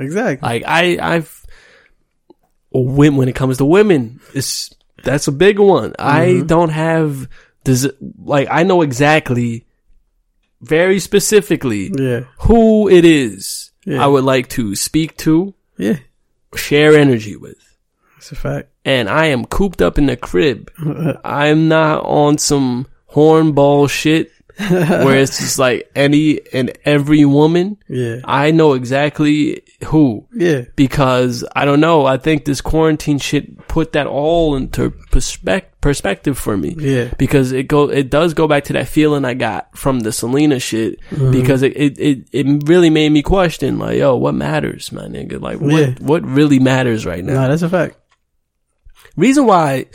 Exactly. 0.00 0.46
Like 0.48 0.62
I, 0.66 0.98
I've 1.00 1.44
when 2.72 3.16
when 3.16 3.28
it 3.28 3.34
comes 3.34 3.58
to 3.58 3.64
women, 3.64 4.20
it's 4.34 4.70
that's 5.02 5.28
a 5.28 5.32
big 5.32 5.58
one. 5.58 5.94
I 5.98 6.26
Mm-hmm. 6.26 6.46
don't 6.46 6.70
have 6.70 7.28
does 7.64 7.84
it, 7.84 7.96
like 8.24 8.48
I 8.50 8.62
know 8.62 8.82
exactly, 8.82 9.66
very 10.62 10.98
specifically 10.98 11.90
yeah. 11.98 12.20
who 12.40 12.88
it 12.88 13.04
is 13.04 13.70
Yeah. 13.84 14.02
I 14.04 14.06
would 14.06 14.24
like 14.24 14.48
to 14.50 14.74
speak 14.74 15.16
to, 15.18 15.54
Yeah. 15.76 15.98
share 16.54 16.96
energy 16.96 17.36
with, 17.36 17.58
That's 18.16 18.32
a 18.32 18.36
fact. 18.36 18.68
and 18.84 19.08
I 19.08 19.26
am 19.26 19.44
cooped 19.44 19.82
up 19.82 19.98
in 19.98 20.06
the 20.06 20.16
crib. 20.16 20.70
I'm 21.24 21.68
not 21.68 22.04
on 22.04 22.38
some 22.38 22.86
hornball 23.12 23.90
shit 23.90 24.30
where 25.04 25.18
it's 25.18 25.38
just 25.38 25.58
like 25.58 25.90
any 25.94 26.40
and 26.52 26.76
every 26.84 27.24
woman. 27.24 27.78
yeah. 27.88 28.16
I 28.24 28.50
know 28.50 28.74
exactly 28.74 29.62
who 29.86 30.26
Yeah. 30.34 30.62
because 30.76 31.44
I 31.56 31.64
don't 31.64 31.80
know. 31.80 32.04
I 32.06 32.16
think 32.18 32.44
this 32.44 32.60
quarantine 32.60 33.18
shit 33.18 33.66
put 33.68 33.92
that 33.92 34.06
all 34.06 34.56
into 34.56 34.90
perspective 35.10 35.68
perspective 35.80 36.36
for 36.38 36.58
me. 36.58 36.74
Yeah. 36.78 37.10
Because 37.16 37.52
it 37.52 37.66
go 37.66 37.88
it 37.90 38.10
does 38.10 38.34
go 38.34 38.46
back 38.46 38.64
to 38.64 38.74
that 38.74 38.86
feeling 38.86 39.24
I 39.24 39.32
got 39.32 39.76
from 39.78 40.00
the 40.00 40.12
Selena 40.12 40.58
shit 40.60 41.00
Mm-hmm. 41.10 41.30
because 41.32 41.62
it, 41.62 41.74
it 41.76 41.98
it 41.98 42.28
it 42.32 42.68
really 42.68 42.90
made 42.90 43.10
me 43.12 43.22
question 43.22 43.78
like 43.78 43.96
yo 43.96 44.14
what 44.16 44.34
matters 44.34 44.92
my 44.92 45.04
nigga 45.06 45.40
like 45.40 45.58
what 45.60 45.72
Yeah. 45.80 45.94
what 46.00 46.22
really 46.26 46.58
matters 46.58 47.06
right 47.06 47.24
now 47.24 47.32
No, 47.34 47.48
that's 47.48 47.62
a 47.62 47.70
fact. 47.70 47.96
reason 49.16 49.46
why 49.46 49.86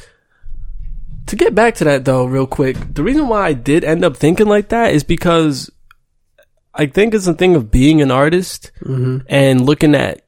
to 1.27 1.35
get 1.35 1.55
back 1.55 1.75
to 1.75 1.83
that 1.83 2.05
though 2.05 2.25
real 2.25 2.47
quick 2.47 2.77
the 2.93 3.03
reason 3.03 3.27
why 3.27 3.47
i 3.47 3.53
did 3.53 3.83
end 3.83 4.03
up 4.03 4.15
thinking 4.17 4.47
like 4.47 4.69
that 4.69 4.93
is 4.93 5.03
because 5.03 5.69
i 6.73 6.85
think 6.85 7.13
it's 7.13 7.27
a 7.27 7.33
thing 7.33 7.55
of 7.55 7.71
being 7.71 8.01
an 8.01 8.11
artist 8.11 8.71
Mm-hmm. 8.81 9.25
and 9.27 9.65
looking 9.65 9.95
at 9.95 10.21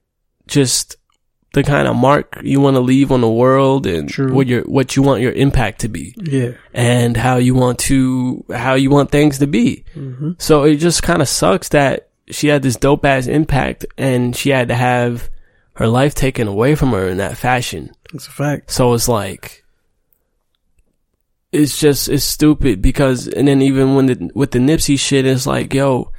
just 0.47 0.95
the 1.53 1.63
kind 1.63 1.87
of 1.87 1.95
mark 1.95 2.39
you 2.43 2.59
want 2.61 2.75
to 2.75 2.81
leave 2.81 3.11
on 3.11 3.21
the 3.21 3.29
world 3.29 3.87
and 3.87 4.09
True. 4.09 4.33
what 4.33 4.47
your 4.47 4.61
what 4.63 4.95
you 4.95 5.01
want 5.01 5.21
your 5.21 5.31
impact 5.31 5.81
to 5.81 5.87
be 5.87 6.13
Yeah. 6.17 6.51
and 6.73 7.15
how 7.17 7.37
you 7.37 7.55
want 7.55 7.79
to 7.89 8.43
how 8.53 8.75
you 8.75 8.89
want 8.89 9.11
things 9.11 9.39
to 9.39 9.47
be 9.47 9.83
Mm-hmm. 9.95 10.31
so 10.37 10.63
it 10.63 10.75
just 10.77 11.03
kind 11.03 11.21
of 11.21 11.27
sucks 11.27 11.69
that 11.69 12.09
she 12.29 12.47
had 12.47 12.61
this 12.61 12.75
dope 12.75 13.05
ass 13.05 13.27
impact 13.27 13.85
and 13.97 14.35
she 14.35 14.49
had 14.49 14.67
to 14.67 14.75
have 14.75 15.29
her 15.73 15.87
life 15.87 16.13
taken 16.15 16.47
away 16.47 16.75
from 16.75 16.91
her 16.91 17.07
in 17.07 17.17
that 17.17 17.37
fashion 17.37 17.91
That's 18.11 18.27
a 18.27 18.31
fact. 18.31 18.71
so 18.71 18.93
it's 18.93 19.07
like, 19.07 19.63
it's 21.57 21.77
just 21.79 22.07
it's 22.09 22.23
stupid 22.23 22.81
because, 22.81 23.27
and 23.27 23.47
then 23.47 23.61
even 23.61 23.95
when 23.95 24.05
the 24.05 24.31
with 24.35 24.51
the 24.51 24.59
Nipsey 24.59 24.97
shit, 24.99 25.25
it's 25.25 25.45
like, 25.47 25.73
yo, 25.73 26.11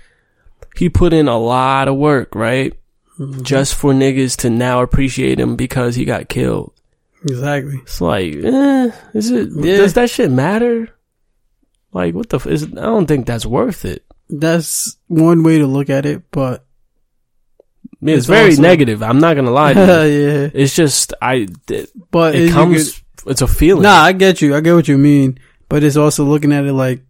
he 0.77 0.89
put 0.89 1.13
in 1.13 1.29
a 1.29 1.39
lot 1.39 1.89
of 1.89 1.97
work, 1.97 2.35
right? 2.35 2.73
Just 3.43 3.75
for 3.75 3.93
niggas 3.93 4.37
to 4.39 4.51
now 4.51 4.81
appreciate 4.83 5.41
him 5.41 5.57
because 5.57 5.97
he 5.97 6.05
got 6.05 6.29
killed. 6.29 6.73
Exactly. 7.23 7.79
It's 7.83 8.01
like, 8.01 8.33
eh, 8.35 8.91
is 9.15 9.31
it? 9.33 9.49
Yeah. 9.57 9.77
Does 9.79 9.95
that 9.95 10.09
shit 10.11 10.31
matter? 10.31 10.89
Like, 11.93 12.15
what 12.15 12.29
the? 12.29 12.37
F- 12.37 12.47
is, 12.47 12.65
I 12.65 12.69
don't 12.83 13.07
think 13.07 13.27
that's 13.27 13.45
worth 13.47 13.85
it. 13.85 14.05
That's 14.31 14.97
one 15.09 15.43
way 15.43 15.59
to 15.59 15.67
look 15.67 15.91
at 15.91 16.07
it, 16.07 16.31
but 16.31 16.65
it's, 18.01 18.19
It's 18.19 18.27
very 18.27 18.51
also- 18.51 18.63
negative. 18.63 19.03
I'm 19.03 19.19
not 19.19 19.35
gonna 19.35 19.51
lie 19.51 19.73
to 19.75 19.81
you. 20.09 20.29
yeah. 20.29 20.51
It's 20.55 20.77
just 20.77 21.13
I. 21.21 21.49
It, 21.69 21.91
But 22.13 22.37
it 22.37 22.53
comes. 22.53 23.03
It's 23.31 23.43
a 23.43 23.49
feeling. 23.49 23.83
Nah, 23.83 24.01
I 24.03 24.13
get 24.13 24.41
you. 24.43 24.55
I 24.57 24.61
get 24.61 24.75
what 24.75 24.89
you 24.89 24.99
mean. 24.99 25.39
But 25.69 25.85
it's 25.85 25.97
also 25.97 26.25
looking 26.25 26.53
at 26.53 26.65
it 26.65 26.73
like 26.73 27.03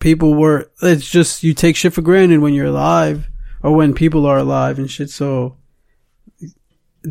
people 0.00 0.34
were. 0.34 0.70
It's 0.82 1.08
just 1.08 1.42
you 1.42 1.54
take 1.54 1.76
shit 1.76 1.92
for 1.92 2.02
granted 2.02 2.40
when 2.40 2.54
you're 2.54 2.66
alive 2.66 3.28
or 3.62 3.74
when 3.74 3.94
people 3.94 4.26
are 4.26 4.38
alive 4.38 4.78
and 4.78 4.90
shit. 4.90 5.10
So 5.10 5.56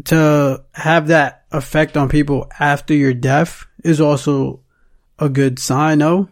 to 0.06 0.64
have 0.74 1.08
that 1.08 1.46
effect 1.52 1.98
on 1.98 2.10
people 2.10 2.50
after 2.60 2.94
your 2.94 3.14
death 3.14 3.66
is 3.84 4.00
also 4.02 4.62
a 5.20 5.30
good 5.30 5.60
sign. 5.60 6.00
No, 6.00 6.30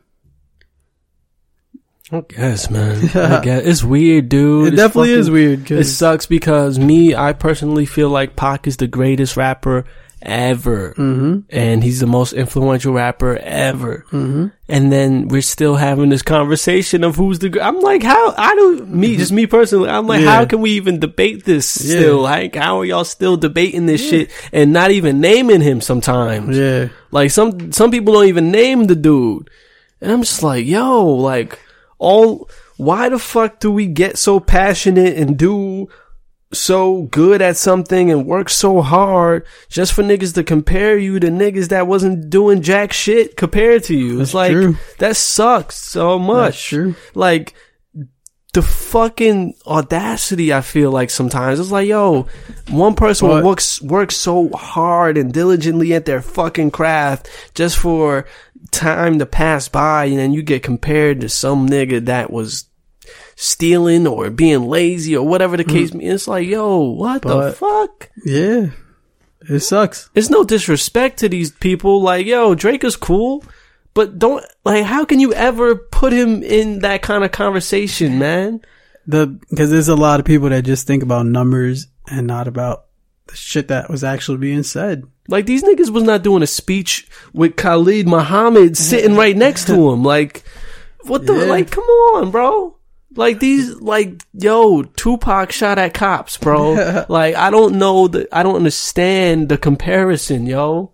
I 2.12 2.22
guess, 2.28 2.70
man. 2.70 3.10
I 3.16 3.42
guess. 3.42 3.66
It's 3.66 3.84
weird, 3.84 4.30
dude. 4.30 4.66
it 4.66 4.74
It's 4.74 4.78
definitely 4.78 5.12
is 5.12 5.28
fucking- 5.28 5.34
weird. 5.34 5.72
It 5.72 5.84
sucks 5.86 6.26
because 6.26 6.80
me, 6.80 7.14
I 7.14 7.34
personally 7.34 7.86
feel 7.86 8.10
like 8.10 8.36
Pac 8.36 8.66
is 8.66 8.78
the 8.78 8.88
greatest 8.88 9.38
rapper 9.38 9.86
ever. 10.22 10.94
Mhm. 10.98 11.44
And 11.50 11.84
he's 11.84 12.00
the 12.00 12.06
most 12.08 12.34
influential 12.34 12.94
rapper 12.94 13.38
ever. 13.38 14.06
Mhm. 14.12 14.52
And 14.68 14.92
then 14.92 15.28
we're 15.30 15.42
still 15.42 15.76
having 15.76 16.10
this 16.10 16.22
conversation 16.22 17.04
of 17.04 17.16
who's 17.16 17.40
the, 17.40 17.60
I'm 17.62 17.80
like, 17.80 18.04
how, 18.04 18.34
I 18.38 18.54
don't, 18.56 18.94
me, 18.94 19.16
just 19.18 19.32
me 19.32 19.46
personally, 19.48 19.90
I'm 19.90 20.08
like, 20.08 20.22
Yeah. 20.22 20.36
how 20.36 20.46
can 20.46 20.62
we 20.62 20.72
even 20.72 21.00
debate 21.00 21.46
this 21.46 21.80
Yeah. 21.84 22.00
still? 22.00 22.22
Like, 22.22 22.56
how 22.56 22.80
are 22.80 22.86
y'all 22.86 23.04
still 23.06 23.38
debating 23.38 23.86
this 23.86 24.08
shit 24.08 24.30
and 24.52 24.74
not 24.74 24.92
even 24.92 25.20
naming 25.22 25.62
him 25.62 25.82
sometimes? 25.82 26.58
Yeah. 26.58 26.90
Like 27.12 27.32
some 27.32 27.72
some 27.72 27.90
people 27.92 28.14
don't 28.14 28.28
even 28.28 28.52
name 28.52 28.86
the 28.86 28.96
dude. 28.96 29.50
And 30.02 30.12
I'm 30.12 30.22
just 30.22 30.44
like, 30.44 30.66
yo, 30.66 31.06
like 31.06 31.58
all 31.98 32.50
why 32.78 33.10
the 33.10 33.20
fuck 33.20 33.60
do 33.60 33.72
we 33.72 33.88
get 33.88 34.18
so 34.18 34.40
passionate 34.40 35.18
and 35.18 35.38
do 35.38 35.88
so 36.52 37.04
good 37.04 37.42
at 37.42 37.58
something 37.58 38.10
and 38.12 38.26
work 38.26 38.50
so 38.50 38.82
hard 38.82 39.46
just 39.70 39.94
for 39.94 40.02
niggas 40.04 40.34
to 40.34 40.44
compare 40.44 40.98
you 40.98 41.20
to 41.20 41.28
niggas 41.28 41.70
that 41.70 41.86
wasn't 41.88 42.30
doing 42.30 42.62
jack 42.62 42.92
shit 42.92 43.38
compared 43.38 43.84
to 43.86 43.96
you? 43.96 44.18
That's 44.18 44.30
it's 44.30 44.34
like 44.34 44.52
true. 44.52 44.76
that 44.98 45.16
sucks 45.16 45.76
so 45.78 46.18
much. 46.18 46.74
Like 47.14 47.54
the 48.54 48.64
fucking 48.64 49.54
audacity 49.68 50.52
I 50.52 50.62
feel 50.62 50.90
like 50.92 51.12
sometimes. 51.12 51.60
It's 51.60 51.70
like, 51.72 51.88
yo, 51.88 52.26
one 52.70 52.96
person 52.96 53.28
But- 53.28 53.44
works 53.44 53.80
works 53.82 54.16
so 54.16 54.50
hard 54.50 55.18
and 55.18 55.32
diligently 55.32 55.94
at 55.94 56.06
their 56.06 56.22
fucking 56.22 56.72
craft 56.72 57.30
just 57.54 57.78
for 57.78 58.26
time 58.72 59.20
to 59.20 59.26
pass 59.26 59.68
by 59.68 60.06
and 60.06 60.18
then 60.18 60.34
you 60.34 60.42
get 60.44 60.64
compared 60.64 61.22
to 61.22 61.30
some 61.30 61.68
nigga 61.70 62.06
that 62.06 62.32
was 62.32 62.66
stealing 63.42 64.06
or 64.06 64.30
being 64.30 64.68
lazy 64.68 65.16
or 65.16 65.26
whatever 65.26 65.56
the 65.56 65.64
mm. 65.64 65.72
case 65.72 65.94
may 65.94 66.04
It's 66.04 66.28
like, 66.28 66.46
yo, 66.46 66.80
what 66.80 67.22
the 67.22 67.54
fuck? 67.54 68.12
Yeah. 68.26 68.72
It 69.50 69.62
sucks. 69.62 70.10
It's 70.14 70.30
no 70.30 70.44
disrespect 70.44 71.20
to 71.20 71.30
these 71.30 71.50
people. 71.50 72.02
Like, 72.02 72.26
yo, 72.26 72.54
Drake 72.54 72.84
is 72.84 72.98
cool, 72.98 73.46
but 73.94 74.20
don't 74.20 74.46
like. 74.66 74.84
How 74.84 75.06
can 75.06 75.22
you 75.22 75.34
ever 75.34 75.76
put 75.76 76.12
him 76.12 76.44
in 76.44 76.80
that 76.80 77.02
kind 77.02 77.24
of 77.24 77.32
conversation, 77.32 78.20
man? 78.20 78.62
The 79.08 79.28
because 79.50 79.72
there's 79.72 79.88
a 79.88 79.96
lot 79.96 80.20
of 80.20 80.26
people 80.26 80.50
that 80.50 80.66
just 80.66 80.86
think 80.86 81.02
about 81.02 81.26
numbers 81.26 81.88
and 82.12 82.28
not 82.28 82.50
about 82.50 82.88
the 83.28 83.38
shit 83.38 83.70
that 83.70 83.90
was 83.90 84.04
actually 84.04 84.40
being 84.40 84.64
said. 84.64 85.06
Like 85.30 85.46
these 85.46 85.64
niggas 85.64 85.90
was 85.90 86.04
not 86.04 86.22
doing 86.22 86.44
a 86.44 86.48
speech 86.48 87.08
with 87.32 87.56
Khalid 87.56 88.10
Muhammad 88.10 88.76
sitting 88.76 89.16
right 89.16 89.38
next 89.38 89.68
to 89.68 89.90
him. 89.90 90.04
Like, 90.04 90.44
what 91.04 91.26
the? 91.26 91.34
Yeah. 91.34 91.46
Like, 91.46 91.72
come 91.72 91.86
on, 91.86 92.30
bro. 92.30 92.76
Like 93.16 93.40
these, 93.40 93.76
like, 93.76 94.22
yo, 94.34 94.84
Tupac 94.84 95.52
shot 95.52 95.80
at 95.80 95.94
cops, 95.94 96.38
bro. 96.38 97.06
like, 97.10 97.36
I 97.36 97.50
don't 97.50 97.80
know 97.80 98.08
the, 98.08 98.28
I 98.32 98.44
don't 98.44 98.56
understand 98.56 99.50
the 99.50 99.58
comparison, 99.58 100.46
yo. 100.46 100.92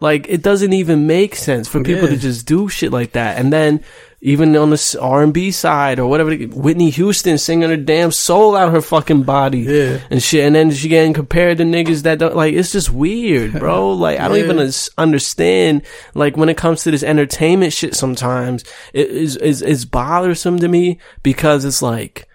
Like, 0.00 0.26
it 0.28 0.42
doesn't 0.42 0.72
even 0.72 1.06
make 1.06 1.34
sense 1.34 1.66
for 1.66 1.80
oh, 1.80 1.82
people 1.82 2.04
Yeah. 2.04 2.14
to 2.14 2.16
just 2.16 2.46
do 2.46 2.68
shit 2.68 2.92
like 2.92 3.12
that. 3.12 3.38
And 3.38 3.52
then, 3.52 3.82
even 4.26 4.56
on 4.56 4.70
the 4.70 4.98
R 5.02 5.22
and 5.22 5.34
B 5.34 5.50
side 5.50 5.98
or 5.98 6.06
whatever, 6.06 6.34
Whitney 6.34 6.88
Houston 6.88 7.36
singing 7.36 7.68
her 7.68 7.76
damn 7.76 8.10
soul 8.10 8.56
out 8.56 8.72
her 8.72 8.80
fucking 8.80 9.24
body 9.24 9.58
Yeah. 9.60 9.98
and 10.08 10.22
shit, 10.22 10.46
and 10.46 10.54
then 10.56 10.70
she 10.70 10.88
getting 10.88 11.12
compared 11.12 11.58
to 11.58 11.64
niggas 11.64 12.04
that 12.04 12.18
don't 12.20 12.34
like. 12.34 12.54
It's 12.54 12.72
just 12.72 12.90
weird, 12.90 13.52
bro. 13.52 13.92
Like 13.92 14.18
I 14.18 14.28
don't 14.28 14.38
Yeah. 14.38 14.44
even 14.44 14.70
understand. 14.96 15.82
Like 16.14 16.38
when 16.38 16.48
it 16.48 16.56
comes 16.56 16.82
to 16.84 16.90
this 16.90 17.02
entertainment 17.02 17.74
shit, 17.74 17.94
sometimes 17.94 18.64
it 18.94 19.10
is 19.10 19.36
is 19.36 19.60
is 19.60 19.84
bothersome 19.84 20.58
to 20.58 20.68
me 20.68 20.98
because 21.22 21.66
it's 21.66 21.82
like, 21.82 22.26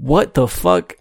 what 0.00 0.32
the 0.32 0.48
fuck? 0.48 0.96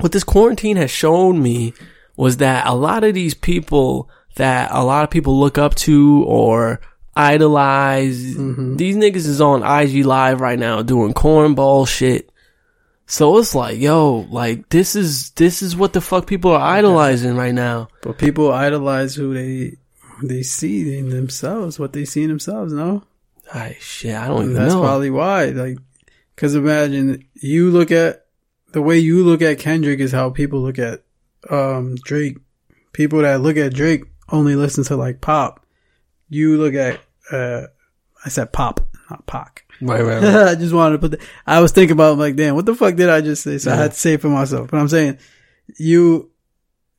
What 0.00 0.10
this 0.10 0.24
quarantine 0.24 0.78
has 0.78 0.90
shown 0.90 1.40
me 1.40 1.74
was 2.16 2.38
that 2.38 2.66
a 2.66 2.74
lot 2.74 3.04
of 3.04 3.14
these 3.14 3.34
people 3.34 4.10
that 4.34 4.70
a 4.72 4.82
lot 4.82 5.04
of 5.04 5.10
people 5.10 5.38
look 5.38 5.58
up 5.58 5.76
to 5.76 6.24
or 6.26 6.80
idolize, 7.14 8.34
these 8.76 8.96
niggas 8.96 9.26
is 9.26 9.40
on 9.40 9.62
IG 9.62 10.04
live 10.04 10.40
right 10.40 10.58
now 10.58 10.82
doing 10.82 11.12
cornball 11.14 11.86
shit. 11.86 12.30
So 13.06 13.36
it's 13.38 13.54
like, 13.54 13.78
yo, 13.78 14.26
like 14.30 14.68
this 14.70 14.96
is 14.96 15.30
this 15.32 15.60
is 15.60 15.76
what 15.76 15.92
the 15.92 16.00
fuck 16.00 16.26
people 16.26 16.52
are 16.52 16.60
idolizing 16.60 17.36
right 17.36 17.54
now. 17.54 17.88
But 18.02 18.18
people 18.18 18.52
idolize 18.52 19.14
who 19.14 19.34
they 19.34 19.76
they 20.22 20.42
see 20.42 20.96
in 20.96 21.10
themselves, 21.10 21.78
what 21.78 21.92
they 21.92 22.04
see 22.04 22.22
in 22.22 22.30
themselves. 22.30 22.72
No, 22.72 23.02
I 23.52 23.76
shit, 23.80 24.14
I 24.14 24.28
don't 24.28 24.42
even 24.42 24.54
know. 24.54 24.60
that's 24.60 24.74
know. 24.74 24.80
probably 24.80 25.10
why. 25.10 25.46
Like, 25.46 25.78
because 26.34 26.54
imagine 26.54 27.26
you 27.34 27.70
look 27.70 27.90
at 27.90 28.26
the 28.72 28.80
way 28.80 28.98
you 28.98 29.24
look 29.24 29.42
at 29.42 29.58
Kendrick 29.58 30.00
is 30.00 30.12
how 30.12 30.30
people 30.30 30.60
look 30.60 30.78
at 30.78 31.02
um 31.50 31.96
Drake. 31.96 32.38
People 32.92 33.20
that 33.22 33.40
look 33.40 33.56
at 33.56 33.74
Drake 33.74 34.04
only 34.30 34.54
listen 34.54 34.84
to 34.84 34.96
like 34.96 35.20
pop. 35.20 35.61
You 36.32 36.56
look 36.56 36.74
at 36.74 37.00
uh, 37.30 37.66
I 38.24 38.28
said 38.28 38.52
pop, 38.52 38.80
not 39.10 39.26
Pac. 39.26 39.64
Right, 39.80 40.02
right, 40.02 40.22
I 40.22 40.54
just 40.54 40.72
wanted 40.72 40.92
to 40.92 40.98
put. 40.98 41.10
The, 41.12 41.26
I 41.46 41.60
was 41.60 41.72
thinking 41.72 41.92
about 41.92 42.18
like, 42.18 42.36
damn, 42.36 42.54
what 42.54 42.66
the 42.66 42.74
fuck 42.74 42.94
did 42.94 43.08
I 43.08 43.20
just 43.20 43.42
say? 43.42 43.58
So 43.58 43.72
I 43.72 43.76
had 43.76 43.92
to 43.92 43.98
say 43.98 44.16
for 44.16 44.28
myself. 44.28 44.70
But 44.70 44.78
I'm 44.78 44.88
saying, 44.88 45.18
you, 45.78 46.30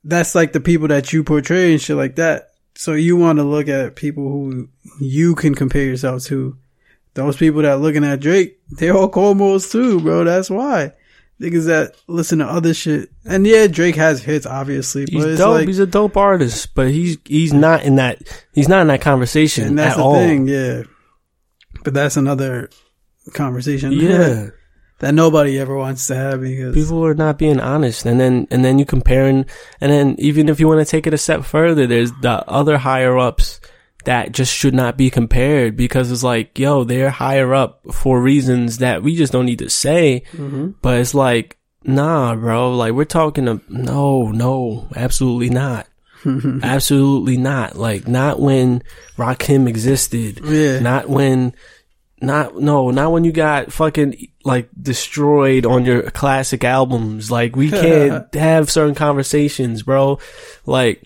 that's 0.04 0.36
like 0.36 0.52
the 0.52 0.60
people 0.60 0.90
that 0.90 1.14
you 1.14 1.24
portray 1.24 1.72
and 1.72 1.82
shit 1.82 1.96
like 1.96 2.16
that. 2.18 2.50
So 2.76 2.94
you 2.94 3.16
want 3.16 3.38
to 3.40 3.44
look 3.44 3.68
at 3.68 3.96
people 3.96 4.28
who 4.30 4.70
you 5.00 5.36
can 5.36 5.56
compare 5.56 5.84
yourself 5.84 6.24
to. 6.24 6.58
Those 7.14 7.38
people 7.38 7.62
that 7.62 7.80
looking 7.80 8.04
at 8.04 8.20
Drake, 8.20 8.60
they're 8.70 8.96
all 8.96 9.10
Comos 9.10 9.72
too, 9.72 10.02
bro. 10.02 10.24
That's 10.24 10.50
why. 10.50 10.94
Niggas 11.42 11.66
that 11.66 11.96
listen 12.08 12.40
to 12.40 12.46
other 12.46 12.74
shit. 12.74 13.10
And 13.26 13.46
yeah, 13.46 13.68
Drake 13.68 13.96
has 13.96 14.22
hits, 14.24 14.46
obviously, 14.46 15.06
He's 15.10 15.22
but 15.22 15.30
it's 15.32 15.40
dope. 15.40 15.54
like, 15.56 15.68
he's 15.68 15.80
a 15.80 15.86
dope 15.88 16.16
artist, 16.16 16.74
but 16.76 16.92
he's 16.92 17.18
he's 17.26 17.52
not 17.54 17.84
in 17.84 17.96
that 17.96 18.22
he's 18.54 18.70
not 18.70 18.82
in 18.82 18.88
that 18.88 19.02
conversation 19.02 19.68
and 19.68 19.80
that's 19.80 19.94
at 19.96 19.98
the 19.98 20.04
all. 20.04 20.14
thing, 20.16 20.48
yeah. 20.48 20.84
But 21.84 21.94
that's 21.94 22.18
another 22.18 22.70
conversation. 23.34 23.92
Yeah, 24.00 24.50
that 25.00 25.14
nobody 25.14 25.60
ever 25.60 25.76
wants 25.76 26.08
to 26.08 26.16
have 26.16 26.40
because 26.42 26.74
people 26.74 27.04
are 27.06 27.16
not 27.16 27.38
being 27.38 27.60
honest, 27.60 28.06
and 28.06 28.20
then 28.20 28.48
and 28.52 28.64
then 28.64 28.80
you 28.80 28.86
comparing, 28.86 29.46
and 29.82 29.92
then 29.92 30.16
even 30.20 30.48
if 30.48 30.60
you 30.62 30.68
want 30.68 30.80
to 30.80 30.90
take 30.90 31.08
it 31.08 31.14
a 31.14 31.18
step 31.18 31.44
further, 31.44 31.88
there's 31.88 32.12
the 32.22 32.48
other 32.48 32.78
higher 32.78 33.18
ups 33.18 33.60
that 34.06 34.32
just 34.32 34.54
should 34.54 34.74
not 34.74 34.98
be 34.98 35.10
compared 35.10 35.76
because 35.76 36.12
it's 36.12 36.24
like, 36.24 36.58
yo, 36.58 36.84
they're 36.84 37.10
higher 37.10 37.54
up 37.54 37.82
for 37.92 38.22
reasons 38.22 38.80
that 38.80 39.04
we 39.04 39.16
just 39.16 39.34
don't 39.34 39.46
need 39.46 39.60
to 39.60 39.70
say. 39.70 40.24
Mm-hmm. 40.34 40.72
But 40.82 41.00
it's 41.00 41.14
like, 41.14 41.58
nah, 41.84 42.36
bro. 42.36 42.76
Like 42.76 42.94
we're 42.94 43.06
talking 43.06 43.46
to 43.46 43.62
no, 43.70 44.32
no, 44.32 44.88
absolutely 44.96 45.50
not. 45.50 45.88
absolutely 46.64 47.38
not. 47.38 47.76
Like 47.76 48.08
not 48.08 48.40
when 48.40 48.84
Rakim 49.18 49.68
existed. 49.68 50.40
Yeah. 50.44 50.80
Not 50.80 51.10
when 51.10 51.54
not 52.22 52.58
no, 52.58 52.90
not 52.92 53.12
when 53.12 53.26
you 53.26 53.32
got 53.32 53.74
fucking 53.74 54.30
like 54.46 54.70
destroyed 54.80 55.66
on 55.66 55.86
your 55.86 56.10
classic 56.12 56.64
albums. 56.64 57.30
Like 57.30 57.56
we 57.56 57.70
can't 57.72 58.34
have 58.34 58.72
certain 58.72 58.96
conversations, 58.96 59.84
bro. 59.84 60.20
Like 60.66 61.04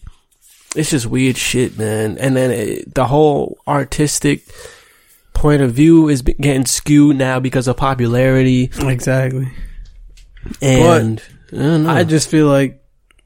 it's 0.76 0.92
just 0.92 1.06
weird 1.06 1.38
shit, 1.38 1.78
man. 1.78 2.18
And 2.18 2.36
then 2.36 2.52
it, 2.52 2.94
the 2.94 3.06
whole 3.06 3.60
artistic 3.68 4.44
point 5.34 5.62
of 5.62 5.72
view 5.72 6.10
is 6.10 6.22
getting 6.22 6.66
skewed 6.66 7.16
now 7.16 7.40
because 7.40 7.68
of 7.68 7.78
popularity 7.78 8.72
exactly. 8.80 9.52
and 10.62 11.22
I, 11.52 11.56
don't 11.56 11.84
know. 11.84 11.90
I 11.90 12.04
just 12.04 12.30
feel 12.30 12.48
like 12.48 12.84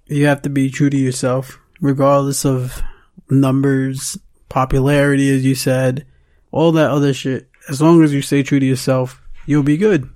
you 0.07 0.25
have 0.25 0.41
to 0.41 0.49
be 0.49 0.69
true 0.69 0.89
to 0.89 0.97
yourself, 0.97 1.57
regardless 1.79 2.45
of 2.45 2.81
numbers, 3.29 4.17
popularity, 4.49 5.33
as 5.33 5.45
you 5.45 5.55
said, 5.55 6.05
all 6.51 6.73
that 6.73 6.91
other 6.91 7.13
shit. 7.13 7.49
As 7.69 7.81
long 7.81 8.03
as 8.03 8.13
you 8.13 8.21
stay 8.21 8.43
true 8.43 8.59
to 8.59 8.65
yourself, 8.65 9.21
you'll 9.45 9.63
be 9.63 9.77
good. 9.77 10.09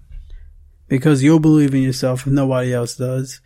Because 0.88 1.24
you'll 1.24 1.39
believe 1.39 1.74
in 1.74 1.81
yourself 1.81 2.27
if 2.27 2.33
nobody 2.33 2.74
else 2.74 2.95
does. 2.95 3.39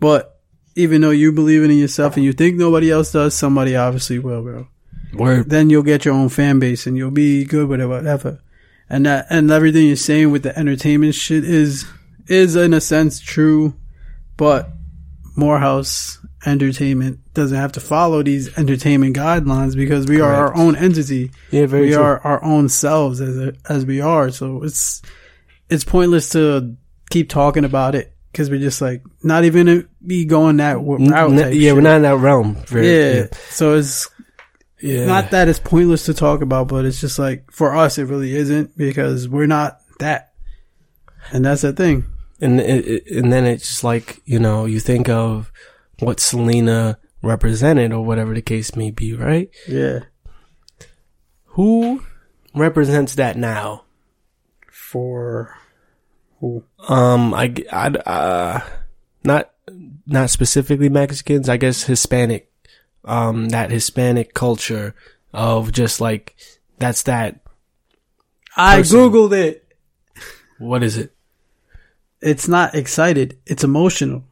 But 0.00 0.39
even 0.74 1.00
though 1.00 1.10
you 1.10 1.32
believe 1.32 1.62
in 1.62 1.70
yourself 1.70 2.16
and 2.16 2.24
you 2.24 2.32
think 2.32 2.56
nobody 2.56 2.90
else 2.90 3.12
does, 3.12 3.34
somebody 3.34 3.76
obviously 3.76 4.18
will, 4.18 4.42
bro. 4.42 4.68
Word. 5.12 5.50
then 5.50 5.70
you'll 5.70 5.82
get 5.82 6.04
your 6.04 6.14
own 6.14 6.28
fan 6.28 6.60
base 6.60 6.86
and 6.86 6.96
you'll 6.96 7.10
be 7.10 7.44
good 7.44 7.68
with 7.68 7.80
it, 7.80 7.86
whatever. 7.86 8.40
And 8.88 9.06
that 9.06 9.26
and 9.30 9.50
everything 9.50 9.86
you're 9.86 9.96
saying 9.96 10.30
with 10.30 10.42
the 10.42 10.56
entertainment 10.56 11.14
shit 11.14 11.44
is 11.44 11.84
is 12.26 12.56
in 12.56 12.74
a 12.74 12.80
sense 12.80 13.20
true, 13.20 13.74
but 14.36 14.70
Morehouse 15.36 16.18
Entertainment 16.46 17.20
doesn't 17.34 17.56
have 17.56 17.72
to 17.72 17.80
follow 17.80 18.22
these 18.22 18.56
entertainment 18.56 19.14
guidelines 19.14 19.76
because 19.76 20.06
we 20.06 20.20
are 20.20 20.32
our 20.32 20.56
own 20.56 20.74
entity. 20.74 21.30
Yeah, 21.50 21.66
very 21.66 21.88
we 21.88 21.92
true. 21.92 22.02
are 22.02 22.20
our 22.20 22.42
own 22.42 22.68
selves 22.68 23.20
as 23.20 23.56
as 23.68 23.84
we 23.84 24.00
are. 24.00 24.30
So 24.30 24.62
it's 24.62 25.02
it's 25.68 25.84
pointless 25.84 26.30
to 26.30 26.76
keep 27.10 27.28
talking 27.28 27.64
about 27.64 27.94
it 27.94 28.14
because 28.30 28.48
we're 28.50 28.60
just 28.60 28.80
like 28.80 29.02
not 29.22 29.44
even 29.44 29.88
be 30.06 30.24
going 30.24 30.58
that 30.58 30.78
route. 30.80 31.00
n- 31.00 31.52
yeah, 31.52 31.72
we're 31.72 31.80
not 31.80 31.96
in 31.96 32.02
that 32.02 32.16
realm. 32.16 32.54
Very- 32.66 32.88
Yeah. 33.16 33.26
So 33.50 33.74
it's 33.74 34.08
yeah. 34.80 35.04
not 35.06 35.30
that 35.32 35.48
it's 35.48 35.58
pointless 35.58 36.04
to 36.06 36.14
talk 36.14 36.40
about, 36.40 36.68
but 36.68 36.84
it's 36.84 37.00
just 37.00 37.18
like 37.18 37.50
for 37.52 37.74
us, 37.74 37.98
it 37.98 38.04
really 38.04 38.34
isn't 38.34 38.76
because 38.76 39.28
we're 39.28 39.46
not 39.46 39.78
that, 39.98 40.32
and 41.32 41.44
that's 41.44 41.62
the 41.62 41.72
thing. 41.72 42.04
and 42.40 42.58
it- 42.60 43.06
and 43.10 43.30
then 43.32 43.44
it's 43.44 43.68
just 43.68 43.84
like 43.84 44.20
you 44.24 44.38
know 44.38 44.64
you 44.64 44.80
think 44.80 45.08
of 45.08 45.52
what 45.98 46.18
Selena 46.20 46.98
represented 47.22 47.92
or 47.92 48.02
whatever 48.04 48.32
the 48.32 48.40
case 48.40 48.74
may 48.74 48.90
be, 48.90 49.12
right? 49.12 49.50
Yeah. 49.68 50.00
Who 51.54 52.02
represents 52.54 53.16
that 53.16 53.36
now? 53.36 53.84
For 54.70 55.54
who? 56.40 56.64
Um, 56.88 57.32
I, 57.34 57.48
g- 57.48 57.68
I- 57.68 57.86
uh, 57.88 58.60
not 59.24 59.50
not 60.06 60.30
specifically 60.30 60.88
Mexicans. 60.88 61.48
I 61.48 61.56
guess 61.56 61.84
Hispanic. 61.84 62.50
Um, 63.04 63.48
that 63.50 63.70
Hispanic 63.70 64.34
culture 64.34 64.94
of 65.32 65.72
just 65.72 66.00
like 66.00 66.36
that's 66.78 67.04
that. 67.04 67.40
I 68.56 68.80
googled 68.80 69.32
it. 69.32 69.66
What 70.58 70.82
is 70.82 70.96
it? 70.98 71.14
It's 72.20 72.46
not 72.48 72.74
excited. 72.74 73.38
It's 73.46 73.64
emotional. 73.64 74.24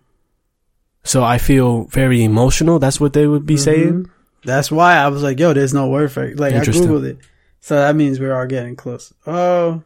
So 1.05 1.25
I 1.25 1.39
feel 1.39 1.85
very 1.85 2.23
emotional. 2.23 2.79
That's 2.79 3.01
what 3.01 3.15
they 3.15 3.27
would 3.27 3.47
be 3.47 3.57
saying. 3.57 4.11
That's 4.45 4.71
why 4.71 4.97
I 4.97 5.09
was 5.09 5.23
like, 5.23 5.39
"Yo, 5.39 5.55
there's 5.55 5.73
no 5.73 5.89
word 5.89 6.13
for 6.13 6.25
it." 6.25 6.39
Like 6.39 6.53
I 6.55 6.65
googled 6.87 7.05
it, 7.07 7.19
so 7.61 7.77
that 7.77 7.97
means 7.97 8.21
we 8.21 8.27
are 8.27 8.39
all 8.39 8.47
getting 8.47 8.77
close. 8.77 9.15
Oh, 9.27 9.83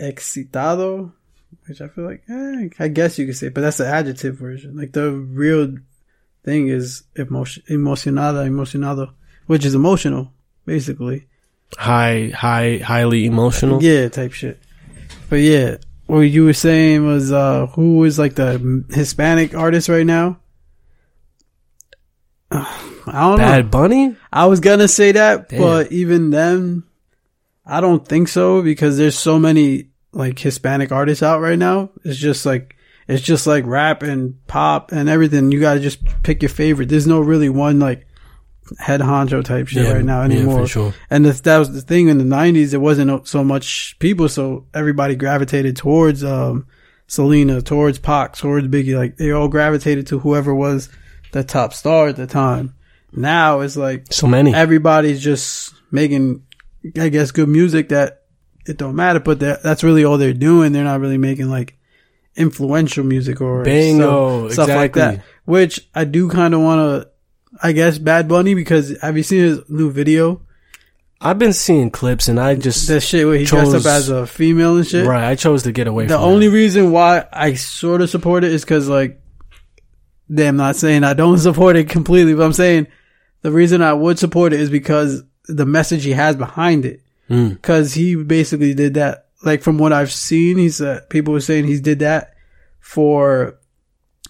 excitado, 0.00 1.12
which 1.66 1.80
I 1.80 1.88
feel 1.88 2.04
like, 2.04 2.22
eh, 2.28 2.68
I 2.78 2.88
guess 2.88 3.18
you 3.18 3.26
could 3.26 3.36
say, 3.36 3.48
but 3.48 3.60
that's 3.60 3.78
the 3.78 3.86
adjective 3.86 4.36
version. 4.36 4.76
Like 4.76 4.92
the 4.92 5.10
real 5.12 5.76
thing 6.44 6.68
is 6.68 7.02
emotion, 7.16 7.62
emocionada, 7.68 8.46
emocionado, 8.46 9.12
which 9.46 9.64
is 9.64 9.74
emotional, 9.74 10.32
basically. 10.64 11.26
High, 11.76 12.30
high, 12.34 12.78
highly 12.78 13.26
emotional. 13.26 13.82
Yeah, 13.82 14.08
type 14.08 14.32
shit. 14.32 14.60
But 15.28 15.36
yeah, 15.36 15.78
what 16.06 16.20
you 16.20 16.44
were 16.44 16.52
saying 16.52 17.04
was 17.04 17.32
uh 17.32 17.66
who 17.66 18.04
is 18.04 18.18
like 18.18 18.36
the 18.36 18.84
Hispanic 18.90 19.54
artist 19.54 19.88
right 19.88 20.06
now? 20.06 20.38
Uh, 22.50 22.64
I 23.08 23.20
don't 23.20 23.38
know. 23.38 23.44
Bad 23.44 23.70
Bunny. 23.70 24.16
I 24.32 24.46
was 24.46 24.60
gonna 24.60 24.88
say 24.88 25.12
that, 25.12 25.48
Damn. 25.48 25.60
but 25.60 25.92
even 25.92 26.30
then, 26.30 26.82
I 27.66 27.80
don't 27.80 28.06
think 28.06 28.28
so 28.28 28.62
because 28.62 28.96
there's 28.96 29.18
so 29.18 29.38
many 29.38 29.88
like 30.12 30.38
Hispanic 30.38 30.92
artists 30.92 31.22
out 31.22 31.40
right 31.40 31.58
now. 31.58 31.90
It's 32.04 32.18
just 32.18 32.46
like 32.46 32.76
it's 33.08 33.22
just 33.22 33.46
like 33.46 33.64
rap 33.66 34.02
and 34.02 34.44
pop 34.46 34.92
and 34.92 35.08
everything. 35.08 35.52
You 35.52 35.60
gotta 35.60 35.80
just 35.80 35.98
pick 36.22 36.42
your 36.42 36.48
favorite. 36.48 36.88
There's 36.88 37.06
no 37.06 37.20
really 37.20 37.48
one 37.48 37.78
like 37.78 38.06
head 38.78 39.00
honcho 39.00 39.44
type 39.44 39.68
shit 39.68 39.92
right 39.92 40.04
now 40.04 40.18
yeah, 40.20 40.24
anymore. 40.24 40.62
for 40.62 40.66
sure. 40.68 40.94
And 41.10 41.26
if 41.26 41.42
that 41.42 41.58
was 41.58 41.72
the 41.72 41.82
thing 41.82 42.08
in 42.08 42.18
the 42.18 42.24
'90s, 42.24 42.72
it 42.74 42.78
wasn't 42.78 43.26
so 43.28 43.44
much 43.44 43.96
people, 43.98 44.28
so 44.28 44.66
everybody 44.74 45.14
gravitated 45.16 45.76
towards 45.76 46.24
um 46.24 46.66
Selena, 47.08 47.62
towards 47.62 47.98
Pac, 47.98 48.36
towards 48.36 48.66
Biggie. 48.68 48.96
Like 48.96 49.16
they 49.16 49.30
all 49.30 49.48
gravitated 49.48 50.06
to 50.08 50.18
whoever 50.18 50.54
was 50.54 50.88
the 51.32 51.44
top 51.44 51.72
star 51.72 52.08
at 52.08 52.16
the 52.16 52.26
time. 52.26 52.74
Now 53.12 53.60
it's 53.60 53.76
like 53.76 54.12
So 54.12 54.26
many. 54.26 54.54
everybody's 54.54 55.22
just 55.22 55.74
making, 55.90 56.44
I 56.98 57.08
guess, 57.08 57.30
good 57.30 57.48
music 57.48 57.88
that 57.90 58.22
it 58.66 58.76
don't 58.76 58.96
matter, 58.96 59.20
but 59.20 59.40
that 59.40 59.62
that's 59.62 59.82
really 59.84 60.04
all 60.04 60.18
they're 60.18 60.32
doing. 60.32 60.72
They're 60.72 60.84
not 60.84 61.00
really 61.00 61.18
making 61.18 61.48
like 61.48 61.76
influential 62.36 63.04
music 63.04 63.40
or 63.40 63.64
Bingo, 63.64 64.48
stuff, 64.48 64.66
stuff 64.66 64.76
like 64.76 64.94
that. 64.94 65.22
Which 65.44 65.88
I 65.94 66.04
do 66.04 66.28
kind 66.28 66.54
of 66.54 66.60
want 66.60 66.80
to, 67.02 67.10
I 67.62 67.72
guess, 67.72 67.98
Bad 67.98 68.28
Bunny 68.28 68.54
because 68.54 68.98
have 69.00 69.16
you 69.16 69.22
seen 69.22 69.42
his 69.44 69.60
new 69.68 69.90
video? 69.90 70.42
I've 71.18 71.38
been 71.38 71.54
seeing 71.54 71.90
clips 71.90 72.28
and 72.28 72.38
I 72.38 72.56
just 72.56 72.88
That 72.88 73.00
shit 73.00 73.26
where 73.26 73.38
he 73.38 73.46
dressed 73.46 73.74
up 73.74 73.86
as 73.86 74.10
a 74.10 74.26
female 74.26 74.76
and 74.76 74.86
shit. 74.86 75.06
right. 75.06 75.24
I 75.24 75.34
chose 75.34 75.62
to 75.62 75.72
get 75.72 75.86
away 75.86 76.06
The 76.06 76.18
only 76.18 76.48
reason 76.48 76.92
why 76.92 77.24
I 77.32 77.54
sort 77.54 78.02
of 78.02 78.10
support 78.10 78.44
it 78.44 78.52
is 78.52 78.64
because, 78.64 78.86
like, 78.86 79.18
damn, 80.32 80.56
not 80.56 80.76
saying 80.76 81.04
I 81.04 81.14
don't 81.14 81.38
support 81.48 81.76
it 81.76 81.88
completely, 81.88 82.34
but 82.34 82.44
I'm 82.44 82.52
saying 82.52 82.88
the 83.40 83.50
reason 83.50 83.80
I 83.80 83.94
would 83.94 84.18
support 84.18 84.52
it 84.52 84.60
is 84.60 84.68
because 84.68 85.22
the 85.48 85.66
message 85.66 86.04
he 86.04 86.12
has 86.12 86.36
behind 86.36 86.84
it. 86.84 87.00
Mm. 87.30 87.50
Because 87.50 87.94
he 87.94 88.14
basically 88.16 88.74
did 88.74 88.94
that. 88.94 89.26
Like 89.44 89.62
from 89.62 89.78
what 89.78 89.92
I've 89.92 90.12
seen, 90.12 90.58
he 90.58 90.70
said 90.70 91.08
people 91.10 91.32
were 91.32 91.40
saying 91.40 91.66
he 91.66 91.78
did 91.80 91.98
that 92.00 92.34
for 92.80 93.58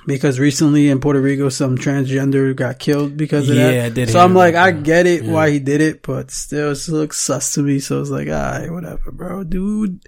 because 0.06 0.38
recently 0.38 0.88
in 0.88 1.00
Puerto 1.00 1.20
Rico 1.20 1.48
some 1.48 1.76
transgender 1.76 2.54
got 2.54 2.78
killed 2.78 3.16
because 3.16 3.48
of 3.50 3.56
Yeah, 3.56 3.88
that. 3.88 4.08
So 4.08 4.20
I'm 4.20 4.34
like, 4.34 4.54
I 4.54 4.70
get 4.72 5.06
it 5.06 5.24
Yeah. 5.24 5.32
why 5.32 5.50
he 5.50 5.58
did 5.58 5.80
it, 5.80 6.02
but 6.02 6.30
still 6.30 6.72
it 6.72 6.88
looks 6.88 7.18
sus 7.18 7.54
to 7.54 7.62
me. 7.62 7.80
So 7.80 8.00
it's 8.00 8.10
like, 8.10 8.28
alright, 8.28 8.70
whatever, 8.70 9.10
bro, 9.10 9.44
dude. 9.44 10.00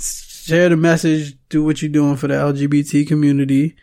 Share 0.00 0.68
the 0.70 0.76
message. 0.76 1.36
Do 1.50 1.62
what 1.64 1.82
you're 1.82 1.90
doing 1.90 2.16
for 2.16 2.28
the 2.28 2.34
LGBT 2.34 3.06
community. 3.06 3.76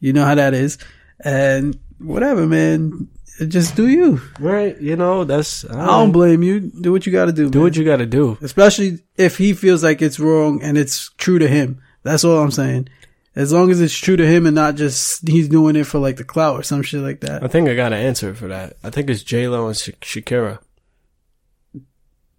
You 0.00 0.12
know 0.12 0.24
how 0.24 0.34
that 0.34 0.52
is, 0.52 0.76
and 1.24 1.78
whatever, 1.98 2.46
man. 2.46 3.08
Just 3.48 3.74
do 3.76 3.88
you. 3.88 4.20
Right? 4.38 4.78
You 4.80 4.94
know, 4.96 5.24
that's 5.24 5.64
I 5.64 5.86
don't 5.86 6.12
blame 6.12 6.42
you. 6.42 6.60
Do 6.60 6.92
what 6.92 7.06
you 7.06 7.12
got 7.12 7.24
to 7.26 7.32
do. 7.32 7.48
do 7.50 7.58
man. 7.58 7.64
what 7.64 7.76
you 7.76 7.84
got 7.84 7.96
to 7.96 8.06
do. 8.06 8.36
especially 8.42 9.00
if 9.16 9.38
he 9.38 9.52
feels 9.54 9.82
like 9.82 10.02
it's 10.02 10.20
wrong 10.20 10.62
and 10.62 10.76
it's 10.78 11.10
true 11.18 11.38
to 11.38 11.48
him. 11.48 11.80
That's 12.02 12.24
all 12.24 12.38
I'm 12.38 12.50
saying. 12.50 12.88
As 13.34 13.50
long 13.52 13.70
as 13.70 13.80
it's 13.80 13.94
true 13.96 14.16
to 14.16 14.26
him 14.26 14.44
and 14.44 14.54
not 14.54 14.74
just 14.74 15.26
he's 15.26 15.48
doing 15.48 15.76
it 15.76 15.84
for 15.86 15.98
like 15.98 16.16
the 16.16 16.24
clout 16.24 16.60
or 16.60 16.62
some 16.62 16.82
shit 16.82 17.00
like 17.00 17.20
that. 17.22 17.42
I 17.42 17.48
think 17.48 17.68
I 17.68 17.74
got 17.74 17.92
an 17.94 18.00
answer 18.04 18.34
for 18.34 18.48
that. 18.48 18.76
I 18.84 18.90
think 18.90 19.08
it's 19.08 19.22
J 19.22 19.48
Lo 19.48 19.66
and 19.68 19.76
Sha- 19.76 19.92
Shakira. 20.02 20.58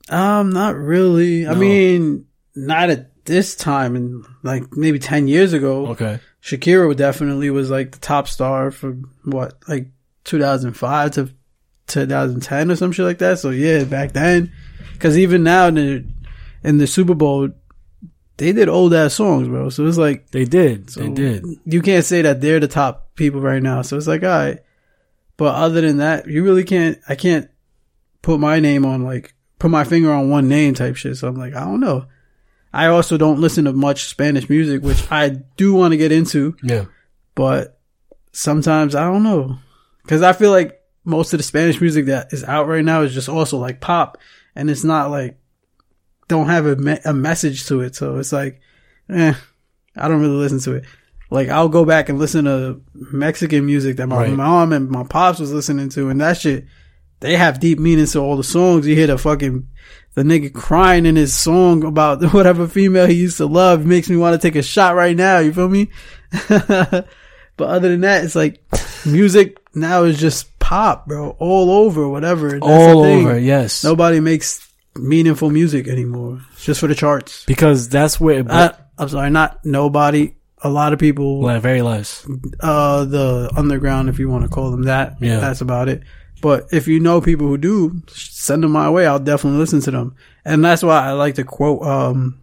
Um, 0.09 0.51
not 0.51 0.75
really. 0.75 1.47
I 1.47 1.53
No. 1.53 1.59
mean, 1.59 2.25
not 2.55 2.89
at 2.89 3.25
this 3.25 3.55
time 3.55 3.95
and 3.95 4.23
like 4.43 4.75
maybe 4.77 4.99
10 4.99 5.27
years 5.27 5.53
ago. 5.53 5.87
Okay. 5.87 6.19
Shakira 6.43 6.95
definitely 6.95 7.49
was 7.49 7.69
like 7.71 7.91
the 7.91 7.99
top 7.99 8.27
star 8.27 8.69
for 8.69 8.97
what, 9.23 9.55
like 9.67 9.87
2005 10.25 11.11
to 11.11 11.29
2010 11.87 12.71
or 12.71 12.75
some 12.75 12.91
shit 12.91 13.05
like 13.05 13.17
that. 13.19 13.39
So 13.39 13.49
yeah, 13.49 13.83
back 13.83 14.13
then, 14.13 14.51
cause 14.99 15.17
even 15.17 15.43
now 15.43 15.67
in 15.67 15.75
the, 15.75 16.05
in 16.63 16.77
the 16.77 16.87
Super 16.87 17.13
Bowl, 17.13 17.49
they 18.37 18.51
did 18.51 18.67
old 18.69 18.93
ass 18.93 19.13
songs, 19.15 19.47
bro. 19.47 19.69
So 19.69 19.85
it's 19.85 19.97
like, 19.97 20.31
They 20.31 20.45
did. 20.45 20.87
they 20.89 21.09
did. 21.09 21.45
You 21.65 21.81
can't 21.81 22.05
say 22.05 22.21
that 22.23 22.41
they're 22.41 22.59
the 22.59 22.67
top 22.67 23.15
people 23.15 23.41
right 23.41 23.61
now. 23.61 23.81
So 23.83 23.95
it's 23.97 24.07
like, 24.07 24.23
all 24.23 24.29
right. 24.29 24.59
But 25.37 25.55
other 25.55 25.81
than 25.81 25.97
that, 25.97 26.27
you 26.27 26.43
really 26.43 26.63
can't, 26.63 26.97
I 27.07 27.15
can't 27.15 27.49
put 28.21 28.39
my 28.39 28.59
name 28.59 28.85
on 28.85 29.03
like, 29.03 29.33
put 29.59 29.69
my 29.71 29.83
finger 29.83 30.11
on 30.11 30.29
one 30.29 30.47
name 30.47 30.73
type 30.73 30.95
shit. 30.95 31.17
So 31.17 31.27
I'm 31.27 31.35
like, 31.35 31.53
I 31.55 31.61
don't 31.61 31.79
know. 31.79 32.05
I 32.73 32.87
also 32.87 33.17
don't 33.17 33.39
listen 33.39 33.65
to 33.65 33.73
much 33.73 34.05
Spanish 34.05 34.49
music, 34.49 34.81
which 34.81 35.11
I 35.11 35.29
do 35.57 35.73
want 35.75 35.91
to 35.91 35.97
get 35.97 36.11
into, 36.11 36.55
Yeah. 36.63 36.85
but 37.35 37.79
sometimes 38.31 38.95
I 38.95 39.03
don't 39.05 39.21
know. 39.23 39.59
Cause 40.07 40.21
I 40.21 40.33
feel 40.33 40.51
like 40.51 40.79
most 41.05 41.33
of 41.33 41.39
the 41.39 41.43
Spanish 41.43 41.79
music 41.81 42.05
that 42.07 42.33
is 42.33 42.43
out 42.43 42.67
right 42.67 42.83
now 42.83 43.01
is 43.01 43.13
just 43.13 43.29
also 43.29 43.57
like 43.57 43.79
pop 43.81 44.17
and 44.55 44.69
it's 44.69 44.83
not 44.83 45.09
like, 45.11 45.37
don't 46.27 46.47
have 46.47 46.65
a, 46.65 46.75
me- 46.75 46.99
a 47.05 47.13
message 47.13 47.65
to 47.67 47.81
it. 47.81 47.95
So 47.95 48.17
it's 48.17 48.31
like, 48.33 48.59
eh, 49.09 49.33
I 49.95 50.07
don't 50.07 50.21
really 50.21 50.35
listen 50.35 50.59
to 50.61 50.73
it. 50.75 50.85
Like 51.29 51.49
I'll 51.49 51.69
go 51.69 51.83
back 51.85 52.09
and 52.09 52.19
listen 52.19 52.45
to 52.45 52.81
Mexican 52.93 53.65
music 53.65 53.97
that 53.97 54.07
my 54.07 54.17
Right. 54.17 54.31
mom 54.31 54.71
and 54.73 54.89
my 54.89 55.03
pops 55.03 55.39
was 55.39 55.51
listening 55.51 55.89
to, 55.89 56.09
and 56.09 56.21
that 56.21 56.37
shit, 56.37 56.65
they 57.21 57.35
have 57.37 57.59
deep 57.59 57.79
meanings 57.79 58.11
to 58.13 58.19
all 58.19 58.37
the 58.37 58.43
songs. 58.43 58.85
You 58.87 58.95
hear 58.95 59.07
the 59.07 59.17
fucking 59.17 59.67
the 60.13 60.21
nigga 60.23 60.53
crying 60.53 61.05
in 61.07 61.15
his 61.15 61.33
song 61.33 61.83
about 61.83 62.21
whatever 62.33 62.67
female 62.67 63.07
he 63.07 63.15
used 63.15 63.37
to 63.37 63.45
love 63.47 63.83
makes 63.85 64.09
me 64.09 64.15
want 64.15 64.39
to 64.39 64.47
take 64.47 64.55
a 64.55 64.61
shot 64.61 64.95
right 64.95 65.15
now. 65.17 65.39
You 65.39 65.51
feel 65.53 65.69
me? 65.69 65.89
but 66.47 67.07
other 67.59 67.89
than 67.89 68.01
that, 68.01 68.23
it's 68.23 68.35
like 68.35 68.63
music 69.05 69.57
now 69.75 70.03
is 70.03 70.19
just 70.19 70.57
pop, 70.59 71.07
bro, 71.07 71.35
all 71.39 71.71
over, 71.71 72.07
whatever. 72.07 72.51
That's 72.51 72.63
All 72.63 73.03
over. 73.03 73.37
Yes. 73.37 73.83
Nobody 73.83 74.19
makes 74.19 74.67
meaningful 74.95 75.49
music 75.49 75.87
anymore. 75.87 76.41
It's 76.53 76.65
just 76.65 76.79
for 76.79 76.87
the 76.87 76.95
charts. 76.95 77.43
Because 77.45 77.89
that's 77.89 78.19
where 78.19 78.39
it, 78.39 78.49
Uh, 78.49 78.73
I'm 78.97 79.09
sorry, 79.09 79.29
not 79.29 79.63
nobody. 79.65 80.33
A 80.65 80.69
lot 80.69 80.93
of 80.93 80.99
people, 80.99 81.41
like, 81.41 81.61
very 81.61 81.81
less. 81.81 82.25
uh, 82.61 83.03
the 83.03 83.51
underground, 83.57 84.07
if 84.07 84.17
you 84.19 84.29
want 84.29 84.43
to 84.43 84.49
call 84.49 84.71
them 84.71 84.83
that, 84.83 85.17
Yeah. 85.19 85.39
that's 85.41 85.59
about 85.61 85.89
it. 85.89 86.03
But 86.41 86.67
if 86.71 86.87
you 86.87 86.99
know 86.99 87.19
people 87.21 87.47
who 87.47 87.57
do, 87.57 88.01
send 88.07 88.63
them 88.63 88.71
my 88.71 88.89
way. 88.89 89.05
I'll 89.05 89.19
definitely 89.19 89.59
listen 89.59 89.81
to 89.81 89.91
them. 89.91 90.15
And 90.45 90.63
that's 90.63 90.83
why 90.83 90.99
I 91.05 91.11
like 91.13 91.35
to 91.35 91.43
quote, 91.43 91.81
um, 91.85 92.39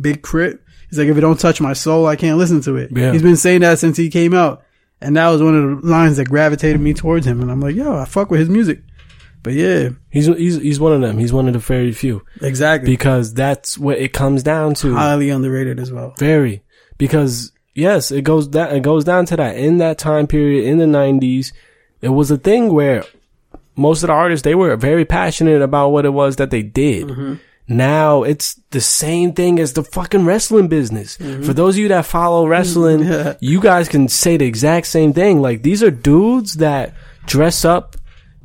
Big 0.00 0.22
Crit. 0.22 0.60
He's 0.88 0.98
like, 0.98 1.08
if 1.08 1.16
it 1.18 1.20
don't 1.20 1.38
touch 1.40 1.60
my 1.60 1.72
soul, 1.74 2.06
I 2.06 2.16
can't 2.16 2.38
listen 2.38 2.60
to 2.62 2.76
it. 2.76 2.90
Yeah. 2.94 3.12
He's 3.12 3.22
been 3.22 3.36
saying 3.36 3.60
that 3.62 3.78
since 3.78 3.96
he 3.98 4.08
came 4.08 4.32
out. 4.32 4.62
And 5.00 5.16
that 5.16 5.28
was 5.28 5.42
one 5.42 5.54
of 5.56 5.82
the 5.82 5.88
lines 5.88 6.16
that 6.16 6.28
gravitated 6.28 6.80
me 6.80 6.92
towards 6.94 7.26
him. 7.26 7.40
And 7.40 7.50
I'm 7.50 7.60
like, 7.60 7.76
yo, 7.76 7.96
I 7.96 8.04
fuck 8.04 8.30
with 8.30 8.40
his 8.40 8.48
music. 8.48 8.82
But 9.42 9.52
yeah, 9.54 9.90
He's 10.10 10.26
he's 10.26 10.60
he's 10.60 10.80
one 10.80 10.92
of 10.92 11.00
them. 11.00 11.16
He's 11.18 11.32
one 11.32 11.46
of 11.46 11.52
the 11.52 11.60
very 11.60 11.92
few 11.92 12.24
exactly. 12.42 12.90
because 12.90 13.32
that's 13.32 13.78
what 13.78 13.98
it 13.98 14.12
comes 14.12 14.42
down 14.42 14.74
to. 14.74 14.94
Highly 14.94 15.30
underrated 15.30 15.78
as 15.78 15.92
well. 15.92 16.14
Very 16.18 16.62
because 16.98 17.52
yes, 17.74 18.10
it 18.10 18.22
goes 18.22 18.50
that 18.50 18.72
it 18.72 18.82
goes 18.82 19.04
down 19.04 19.26
to 19.26 19.36
that. 19.36 19.56
In 19.56 19.78
that 19.78 19.98
time 19.98 20.26
period, 20.26 20.64
in 20.64 20.78
the 20.78 20.86
nineties, 20.86 21.52
it 22.00 22.08
was 22.08 22.30
a 22.30 22.36
thing 22.36 22.72
where 22.72 23.04
most 23.76 24.02
of 24.02 24.08
the 24.08 24.12
artists 24.12 24.42
they 24.42 24.56
were 24.56 24.76
very 24.76 25.04
passionate 25.04 25.62
about 25.62 25.90
what 25.90 26.04
it 26.04 26.10
was 26.10 26.36
that 26.36 26.50
they 26.50 26.62
did. 26.62 27.06
Mm-hmm. 27.06 27.34
Now 27.68 28.22
it's 28.22 28.54
the 28.70 28.80
same 28.80 29.32
thing 29.34 29.58
as 29.60 29.74
the 29.74 29.82
fucking 29.84 30.24
wrestling 30.24 30.68
business. 30.68 31.18
Mm-hmm. 31.18 31.42
For 31.42 31.52
those 31.52 31.74
of 31.76 31.80
you 31.80 31.88
that 31.88 32.06
follow 32.06 32.46
wrestling, 32.46 33.34
you 33.40 33.60
guys 33.60 33.88
can 33.88 34.08
say 34.08 34.36
the 34.38 34.46
exact 34.46 34.86
same 34.86 35.12
thing. 35.12 35.42
Like 35.42 35.62
these 35.62 35.82
are 35.82 35.90
dudes 35.90 36.54
that 36.54 36.94
dress 37.26 37.64
up 37.66 37.96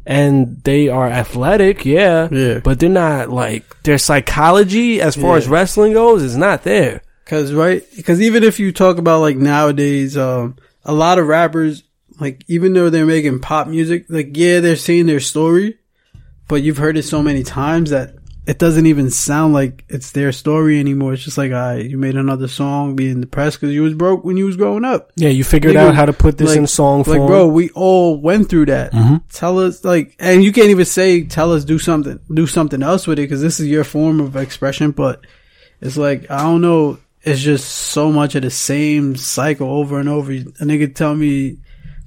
and 0.05 0.61
they 0.63 0.89
are 0.89 1.07
athletic, 1.07 1.85
yeah, 1.85 2.27
Yeah. 2.29 2.59
but 2.59 2.79
they're 2.79 2.89
not 2.89 3.29
like 3.29 3.63
their 3.83 3.97
psychology 3.97 4.99
as 4.99 5.15
far 5.15 5.31
Yeah. 5.31 5.37
as 5.37 5.47
wrestling 5.47 5.93
goes 5.93 6.21
is 6.21 6.35
not 6.35 6.63
there. 6.63 7.01
Cause 7.25 7.53
right, 7.53 7.81
cause 8.05 8.19
even 8.19 8.43
if 8.43 8.59
you 8.59 8.73
talk 8.73 8.97
about 8.97 9.21
like 9.21 9.37
nowadays, 9.37 10.17
um, 10.17 10.57
a 10.83 10.93
lot 10.93 11.19
of 11.19 11.27
rappers, 11.27 11.83
like 12.19 12.43
even 12.49 12.73
though 12.73 12.89
they're 12.89 13.05
making 13.05 13.39
pop 13.39 13.67
music, 13.67 14.05
like 14.09 14.35
yeah, 14.35 14.59
they're 14.59 14.75
saying 14.75 15.05
their 15.05 15.21
story, 15.21 15.77
but 16.49 16.61
you've 16.61 16.77
heard 16.77 16.97
it 16.97 17.03
so 17.03 17.23
many 17.23 17.41
times 17.41 17.91
that 17.91 18.15
it 18.45 18.59
doesn't 18.59 18.85
even 18.87 19.09
sound 19.09 19.53
like 19.53 19.85
it's 19.87 20.11
their 20.11 20.31
story 20.33 20.79
anymore. 20.79 21.13
It's 21.13 21.23
just 21.23 21.37
like, 21.37 21.51
I 21.53 21.77
you 21.77 21.97
made 21.97 22.15
another 22.17 22.47
song 22.49 22.95
being 22.95 23.21
depressed 23.21 23.59
because 23.61 23.73
you 23.73 23.83
was 23.83 23.93
broke 23.93 24.25
when 24.25 24.35
you 24.35 24.45
was 24.45 24.57
growing 24.57 24.83
up. 24.83 25.11
Yeah, 25.15 25.29
you 25.29 25.43
figured 25.45 25.75
out 25.77 25.95
how 25.95 26.05
to 26.05 26.11
put 26.13 26.37
this 26.37 26.49
like- 26.49 26.57
in 26.57 26.67
song 26.67 27.03
form. 27.05 27.19
Like, 27.19 27.27
bro, 27.27 27.47
we 27.47 27.69
all 27.69 28.17
went 28.19 28.49
through 28.49 28.65
that. 28.65 28.91
Mhm. 28.91 29.21
Tell 29.31 29.59
us, 29.59 29.85
like, 29.85 30.15
and 30.19 30.43
you 30.43 30.51
can't 30.51 30.69
even 30.69 30.85
say, 30.85 31.23
tell 31.23 31.53
us 31.53 31.63
do 31.63 31.79
something, 31.79 32.19
do 32.33 32.45
something 32.45 32.83
else 32.83 33.07
with 33.07 33.17
it 33.17 33.23
because 33.23 33.41
this 33.41 33.59
is 33.61 33.67
your 33.67 33.85
form 33.85 34.19
of 34.19 34.35
expression. 34.35 34.91
But 34.91 35.21
it's 35.81 35.95
like, 35.97 36.29
I 36.29 36.43
don't 36.43 36.61
know. 36.61 36.97
It's 37.25 37.41
just 37.41 37.69
so 37.69 38.11
much 38.11 38.35
of 38.35 38.41
the 38.41 38.49
same 38.51 39.15
cycle 39.15 39.69
over 39.69 39.97
and 39.99 40.09
over. 40.09 40.33
A 40.33 40.43
nigga 40.65 40.93
tell 40.93 41.15
me, 41.15 41.59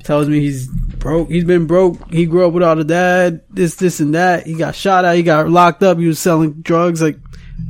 tells 0.07 0.29
me 0.29 0.41
he's 0.41 0.67
broke. 0.69 1.29
He's 1.29 1.45
been 1.45 1.67
broke. 1.67 2.13
He 2.13 2.27
grew 2.27 2.47
up 2.47 2.53
without 2.53 2.79
a 2.79 2.85
dad. 2.85 3.43
This, 3.51 3.77
this, 3.77 4.01
and 4.01 4.15
that. 4.15 4.47
He 4.47 4.55
got 4.55 4.75
shot 4.75 5.05
at. 5.05 5.17
He 5.17 5.23
got 5.23 5.49
locked 5.49 5.83
up. 5.83 5.99
He 5.99 6.07
was 6.07 6.19
selling 6.19 6.63
drugs. 6.63 7.03
Like, 7.03 7.19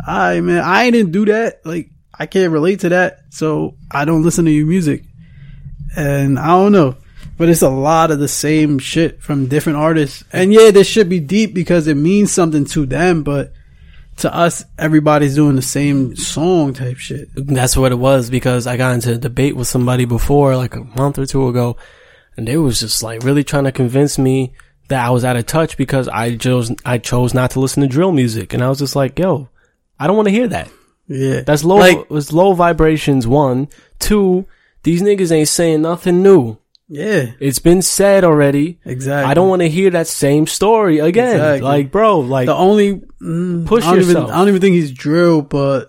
I 0.06 0.40
man, 0.40 0.62
I 0.62 0.90
didn't 0.90 1.12
do 1.12 1.24
that. 1.26 1.64
Like, 1.64 1.90
I 2.18 2.26
can't 2.26 2.52
relate 2.52 2.80
to 2.80 2.90
that. 2.90 3.20
So 3.30 3.76
I 3.90 4.04
don't 4.04 4.22
listen 4.22 4.44
to 4.44 4.50
your 4.50 4.66
music 4.66 5.04
and 5.96 6.38
I 6.38 6.48
don't 6.48 6.72
know, 6.72 6.96
but 7.38 7.48
it's 7.48 7.62
a 7.62 7.70
lot 7.70 8.10
of 8.10 8.18
the 8.18 8.28
same 8.28 8.78
shit 8.78 9.22
from 9.22 9.48
different 9.48 9.78
artists. 9.78 10.22
And 10.32 10.52
yeah, 10.52 10.70
this 10.70 10.86
should 10.86 11.08
be 11.08 11.20
deep 11.20 11.54
because 11.54 11.88
it 11.88 11.96
means 11.96 12.30
something 12.30 12.66
to 12.66 12.86
them, 12.86 13.22
but 13.22 13.52
to 14.18 14.34
us, 14.34 14.64
everybody's 14.78 15.34
doing 15.34 15.56
the 15.56 15.62
same 15.62 16.16
song 16.16 16.72
type 16.74 16.96
shit. 16.96 17.28
That's 17.34 17.76
what 17.76 17.92
it 17.92 17.96
was 17.96 18.30
because 18.30 18.66
I 18.66 18.76
got 18.76 18.94
into 18.94 19.14
a 19.14 19.18
debate 19.18 19.56
with 19.56 19.68
somebody 19.68 20.04
before, 20.04 20.56
like 20.56 20.74
a 20.74 20.84
month 20.84 21.18
or 21.18 21.26
two 21.26 21.48
ago, 21.48 21.76
and 22.36 22.46
they 22.46 22.56
was 22.56 22.80
just 22.80 23.02
like 23.02 23.22
really 23.22 23.44
trying 23.44 23.64
to 23.64 23.72
convince 23.72 24.18
me 24.18 24.52
that 24.88 25.04
I 25.04 25.10
was 25.10 25.24
out 25.24 25.36
of 25.36 25.46
touch 25.46 25.76
because 25.76 26.08
I 26.08 26.36
chose 26.36 26.72
I 26.84 26.98
chose 26.98 27.34
not 27.34 27.50
to 27.52 27.60
listen 27.60 27.82
to 27.82 27.88
drill 27.88 28.12
music, 28.12 28.52
and 28.54 28.62
I 28.62 28.68
was 28.68 28.78
just 28.78 28.96
like, 28.96 29.18
yo, 29.18 29.48
I 29.98 30.06
don't 30.06 30.16
want 30.16 30.28
to 30.28 30.32
hear 30.34 30.48
that. 30.48 30.70
Yeah, 31.08 31.42
That's 31.42 31.62
low. 31.64 31.76
Like, 31.76 32.10
was 32.10 32.32
low 32.32 32.52
vibrations. 32.52 33.26
One, 33.26 33.68
two. 33.98 34.46
These 34.82 35.02
niggas 35.02 35.32
ain't 35.32 35.48
saying 35.48 35.82
nothing 35.82 36.22
new. 36.22 36.58
yeah, 36.88 37.32
It's 37.40 37.58
been 37.58 37.82
said 37.82 38.22
already. 38.22 38.78
exactly. 38.84 39.28
I 39.30 39.34
don't 39.34 39.48
want 39.48 39.62
to 39.62 39.68
hear 39.68 39.90
that 39.90 40.06
same 40.06 40.46
story 40.46 41.00
again. 41.00 41.34
Exactly. 41.34 41.60
Like, 41.62 41.90
bro, 41.90 42.20
like 42.20 42.46
The 42.46 42.54
only 42.54 43.02
mm, 43.20 43.66
Push 43.66 43.84
I 43.84 43.90
don't 43.90 43.96
yourself. 44.00 44.24
Even, 44.24 44.34
I 44.34 44.38
don't 44.38 44.48
even 44.48 44.60
think 44.60 44.74
he's 44.74 44.92
drill, 44.92 45.42
but 45.42 45.88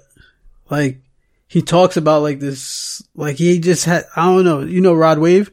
like 0.70 1.00
he 1.48 1.62
talks 1.62 1.98
about 1.98 2.22
like 2.24 2.40
this, 2.40 3.02
like 3.16 3.36
he 3.38 3.60
just 3.60 3.86
had. 3.86 4.06
I 4.16 4.26
don't 4.26 4.44
know. 4.46 4.62
You 4.62 4.82
know 4.82 4.94
Rod 4.94 5.20
Wave, 5.20 5.52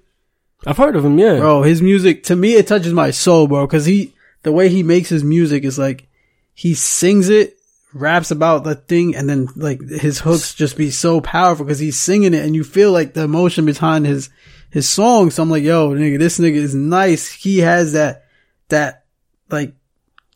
I've 0.67 0.77
heard 0.77 0.97
of 0.97 1.05
him. 1.05 1.19
Yeah, 1.19 1.39
bro. 1.39 1.63
His 1.63 1.83
music 1.83 2.25
to 2.25 2.37
me 2.37 2.55
it 2.55 2.67
touches 2.67 2.93
my 2.93 3.11
soul, 3.11 3.47
bro. 3.47 3.67
Because 3.67 3.87
he 3.87 4.15
the 4.43 4.53
way 4.53 4.69
he 4.69 4.83
makes 4.83 5.09
his 5.09 5.25
music 5.25 5.65
is 5.65 5.79
like 5.79 6.07
he 6.55 6.75
sings 6.75 7.29
it, 7.29 7.57
raps 7.93 8.31
about 8.31 8.65
the 8.65 8.75
thing, 8.75 9.15
and 9.15 9.29
then 9.29 9.49
like 9.57 9.81
his 9.81 10.21
hooks 10.21 10.55
just 10.55 10.77
be 10.77 10.91
so 10.91 11.21
powerful 11.21 11.65
because 11.65 11.79
he's 11.79 12.01
singing 12.01 12.35
it, 12.35 12.45
and 12.45 12.55
you 12.55 12.65
feel 12.65 12.93
like 12.93 13.15
the 13.15 13.25
emotion 13.25 13.67
behind 13.67 14.07
his 14.07 14.31
his 14.71 14.89
song. 14.89 15.31
So 15.31 15.43
I'm 15.43 15.51
like, 15.51 15.63
yo, 15.63 15.91
nigga, 15.91 16.19
this 16.19 16.39
nigga 16.39 16.55
is 16.55 16.75
nice. 16.75 17.31
He 17.31 17.59
has 17.59 17.93
that 17.93 18.25
that 18.69 19.05
like 19.51 19.75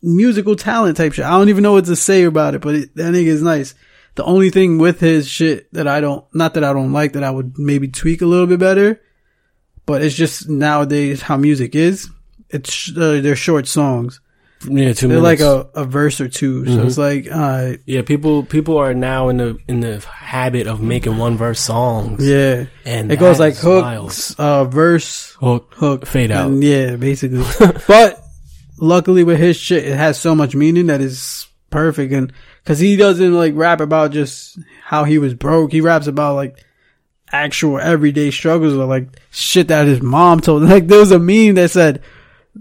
musical 0.01 0.55
talent 0.55 0.97
type 0.97 1.13
shit. 1.13 1.25
I 1.25 1.31
don't 1.31 1.49
even 1.49 1.63
know 1.63 1.73
what 1.73 1.85
to 1.85 1.95
say 1.95 2.23
about 2.23 2.55
it, 2.55 2.61
but 2.61 2.75
it, 2.75 2.95
that 2.95 3.13
nigga 3.13 3.27
is 3.27 3.41
nice. 3.41 3.75
The 4.15 4.23
only 4.23 4.49
thing 4.49 4.77
with 4.77 4.99
his 4.99 5.27
shit 5.27 5.71
that 5.73 5.87
I 5.87 6.01
don't, 6.01 6.25
not 6.33 6.55
that 6.55 6.63
I 6.63 6.73
don't 6.73 6.91
like, 6.91 7.13
that 7.13 7.23
I 7.23 7.31
would 7.31 7.57
maybe 7.57 7.87
tweak 7.87 8.21
a 8.21 8.25
little 8.25 8.47
bit 8.47 8.59
better, 8.59 9.01
but 9.89 10.01
it's 10.03 10.15
just 10.15 10.47
nowadays 10.47 11.21
how 11.21 11.35
music 11.37 11.73
is. 11.75 12.07
It's 12.49 12.89
uh, 12.95 13.19
they're 13.21 13.35
short 13.35 13.67
songs. 13.67 14.21
Yeah, 14.67 14.91
2 14.91 15.07
They're 15.07 15.21
minutes. 15.21 15.23
like 15.23 15.39
a, 15.39 15.69
a 15.73 15.85
verse 15.85 16.19
or 16.19 16.27
2 16.27 16.65
So 16.65 16.71
Mhm. 16.71 16.85
it's 16.85 16.97
like, 16.97 17.27
uh, 17.31 17.77
yeah, 17.85 18.01
people 18.01 18.43
people 18.43 18.77
are 18.77 18.93
now 18.93 19.29
in 19.29 19.37
the 19.37 19.57
in 19.69 19.79
the 19.79 19.99
habit 19.99 20.67
of 20.67 20.81
making 20.81 21.17
one 21.17 21.37
verse 21.37 21.61
songs. 21.61 22.19
yeah. 22.27 22.65
and 22.85 23.09
It 23.11 23.19
goes 23.19 23.39
like 23.39 23.55
hooks, 23.55 24.35
uh, 24.37 24.65
verse, 24.65 25.31
hook, 25.39 25.73
hook, 25.77 26.05
fade 26.05 26.31
out. 26.31 26.51
yeah, 26.51 26.97
basically. 26.97 27.43
but 27.87 28.21
luckily 28.79 29.23
with 29.23 29.39
his 29.39 29.55
shit, 29.57 29.85
it 29.85 29.95
has 29.95 30.19
so 30.19 30.35
much 30.35 30.55
meaning 30.55 30.87
that 30.87 30.99
is 31.01 31.47
perfect. 31.69 32.11
And 32.11 32.33
cause 32.65 32.79
he 32.79 32.97
doesn't 32.97 33.33
like 33.33 33.53
rap 33.55 33.79
about 33.79 34.11
just 34.11 34.59
how 34.83 35.05
he 35.05 35.19
was 35.19 35.33
broke. 35.33 35.71
He 35.71 35.79
raps 35.81 36.07
about 36.07 36.35
like 36.35 36.57
actual 37.31 37.79
everyday 37.79 38.31
struggles 38.31 38.73
or 38.75 38.85
like 38.85 39.07
shit 39.31 39.67
that 39.69 39.87
his 39.87 40.01
mom 40.01 40.39
told 40.39 40.63
him. 40.63 40.69
Like 40.75 40.87
there 40.87 40.99
was 40.99 41.11
a 41.11 41.19
meme 41.19 41.55
that 41.55 41.71
said, 41.71 42.01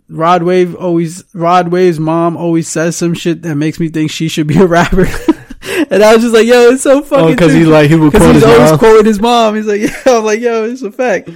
Rod 0.08 0.42
Wave 0.42 0.74
always, 0.74 1.24
Rod 1.34 1.68
Wave's 1.68 1.98
mom 1.98 2.36
always 2.36 2.68
says 2.68 2.96
some 2.96 3.14
shit 3.14 3.42
that 3.42 3.56
makes 3.56 3.80
me 3.80 3.88
think 3.88 4.10
she 4.10 4.28
should 4.28 4.46
be 4.46 4.58
a 4.58 4.66
rapper. 4.66 5.02
and 5.90 6.02
I 6.02 6.14
was 6.14 6.22
just 6.22 6.34
like, 6.34 6.46
yo, 6.46 6.70
it's 6.70 6.82
so 6.82 6.98
oh, 6.98 7.02
fucking 7.02 7.24
Oh, 7.24 7.28
because 7.30 7.52
he 7.52 7.64
like 7.64 7.88
he 7.90 7.96
would 7.96 8.12
quote 8.12 8.34
he's 8.34 8.42
his 8.42 8.44
always 8.44 8.70
mom. 8.70 8.78
quoting 8.78 9.06
his 9.06 9.20
mom. 9.20 9.54
He's 9.56 9.66
like, 9.66 9.80
yeah, 9.82 9.90
I'm 10.06 10.24
like, 10.24 10.40
yo, 10.40 10.64
it's 10.64 10.82
a 10.82 10.92
fact. 10.92 11.30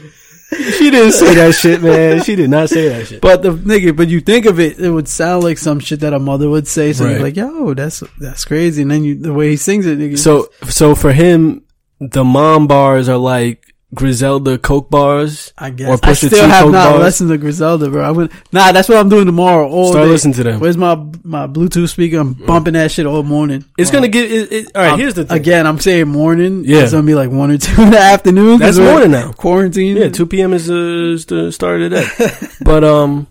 She 0.52 0.90
didn't 0.90 1.12
say 1.12 1.34
that 1.36 1.54
shit, 1.54 1.82
man. 1.82 2.22
She 2.22 2.36
did 2.36 2.50
not 2.50 2.68
say 2.68 2.86
that 2.90 3.06
shit. 3.06 3.22
But 3.22 3.40
the 3.42 3.52
nigga, 3.52 3.96
but 3.96 4.08
you 4.08 4.20
think 4.20 4.44
of 4.44 4.60
it, 4.60 4.78
it 4.78 4.90
would 4.90 5.08
sound 5.08 5.42
like 5.44 5.56
some 5.56 5.80
shit 5.80 6.00
that 6.00 6.12
a 6.12 6.18
mother 6.18 6.50
would 6.50 6.68
say. 6.68 6.92
So 6.92 7.04
Right. 7.06 7.12
you're 7.12 7.20
like, 7.22 7.36
yo, 7.36 7.72
that's 7.72 8.02
that's 8.20 8.44
crazy. 8.44 8.82
And 8.82 8.90
then 8.90 9.02
you, 9.02 9.14
the 9.14 9.32
way 9.32 9.48
he 9.48 9.56
sings 9.56 9.86
it, 9.86 9.98
nigga, 9.98 10.18
So 10.18 10.50
so 10.68 10.94
for 10.94 11.10
him, 11.10 11.62
the 12.10 12.24
mom 12.24 12.66
bars 12.66 13.08
are 13.08 13.16
like 13.18 13.66
Griselda 13.94 14.56
Coke 14.56 14.88
bars. 14.88 15.52
I 15.58 15.68
or 15.68 15.70
guess 15.72 16.00
Pusha 16.00 16.08
I 16.08 16.12
still 16.14 16.30
T 16.30 16.36
have 16.50 16.64
Coke 16.64 16.72
not 16.72 16.90
bars. 16.92 17.02
listened 17.02 17.30
to 17.30 17.36
Griselda, 17.38 17.90
bro. 17.90 18.02
I 18.02 18.10
would 18.10 18.32
nah. 18.50 18.72
That's 18.72 18.88
what 18.88 18.96
I'm 18.98 19.08
doing 19.10 19.26
tomorrow. 19.26 19.68
All 19.68 19.90
Start 19.92 20.06
day. 20.06 20.10
listening 20.10 20.34
to 20.34 20.42
them. 20.44 20.60
Where's 20.60 20.78
my 20.78 20.94
my 21.22 21.46
Bluetooth 21.46 21.90
speaker? 21.90 22.16
I'm 22.18 22.32
bumping 22.32 22.72
that 22.72 22.90
shit 22.90 23.04
all 23.04 23.22
morning. 23.22 23.66
It's 23.76 23.90
gonna 23.90 24.08
get. 24.08 24.32
It, 24.32 24.50
it, 24.52 24.66
all 24.74 24.80
right, 24.82 24.88
I'm- 24.92 24.98
here's 24.98 25.12
the 25.14 25.24
thing. 25.26 25.36
again. 25.36 25.66
I'm 25.66 25.78
saying 25.78 26.08
morning. 26.08 26.64
Yeah. 26.64 26.78
it's 26.84 26.92
gonna 26.92 27.06
be 27.06 27.14
like 27.14 27.30
one 27.30 27.50
or 27.50 27.58
two 27.58 27.82
in 27.82 27.90
the 27.90 27.98
afternoon. 27.98 28.58
That's 28.60 28.78
morning 28.78 29.10
now. 29.10 29.32
Quarantine. 29.32 29.96
Yeah, 29.98 30.08
two 30.08 30.26
p.m. 30.26 30.54
is, 30.54 30.70
uh, 30.70 30.74
is 30.74 31.26
the 31.26 31.52
start 31.52 31.82
of 31.82 31.90
the 31.90 32.00
day. 32.00 32.48
but 32.64 32.82
um, 32.84 33.26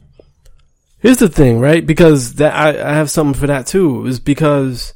here's 1.00 1.18
the 1.18 1.28
thing, 1.30 1.60
right? 1.60 1.84
Because 1.84 2.36
that 2.36 2.54
I, 2.54 2.70
I 2.92 2.94
have 2.94 3.10
something 3.10 3.40
for 3.40 3.48
that 3.48 3.66
too. 3.66 4.06
Is 4.06 4.20
because 4.20 4.94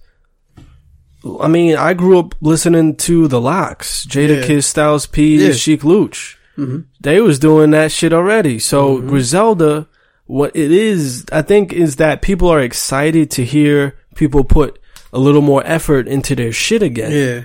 I 1.41 1.47
mean 1.47 1.75
I 1.75 1.93
grew 1.93 2.19
up 2.19 2.35
listening 2.41 2.95
to 2.97 3.27
the 3.27 3.41
LOX, 3.41 4.05
Jada 4.05 4.39
Yeah. 4.41 4.45
Kiss, 4.47 4.67
Styles 4.67 5.05
P, 5.07 5.37
Yeah. 5.37 5.53
Sheek 5.53 5.83
Louch. 5.83 6.37
Mhm. 6.57 6.85
They 7.01 7.19
was 7.19 7.39
doing 7.39 7.71
that 7.71 7.91
shit 7.91 8.13
already. 8.13 8.59
So 8.59 8.97
Mm-hmm. 8.97 9.09
Griselda, 9.09 9.87
what 10.27 10.55
it 10.55 10.71
is, 10.71 11.25
I 11.31 11.41
think, 11.41 11.73
is 11.73 11.97
that 11.97 12.21
people 12.21 12.47
are 12.49 12.61
excited 12.61 13.29
to 13.31 13.43
hear 13.45 13.95
people 14.15 14.43
put 14.43 14.79
a 15.13 15.19
little 15.19 15.41
more 15.41 15.61
effort 15.65 16.07
into 16.07 16.35
their 16.35 16.51
shit 16.51 16.81
again, 16.83 17.11
yeah. 17.11 17.43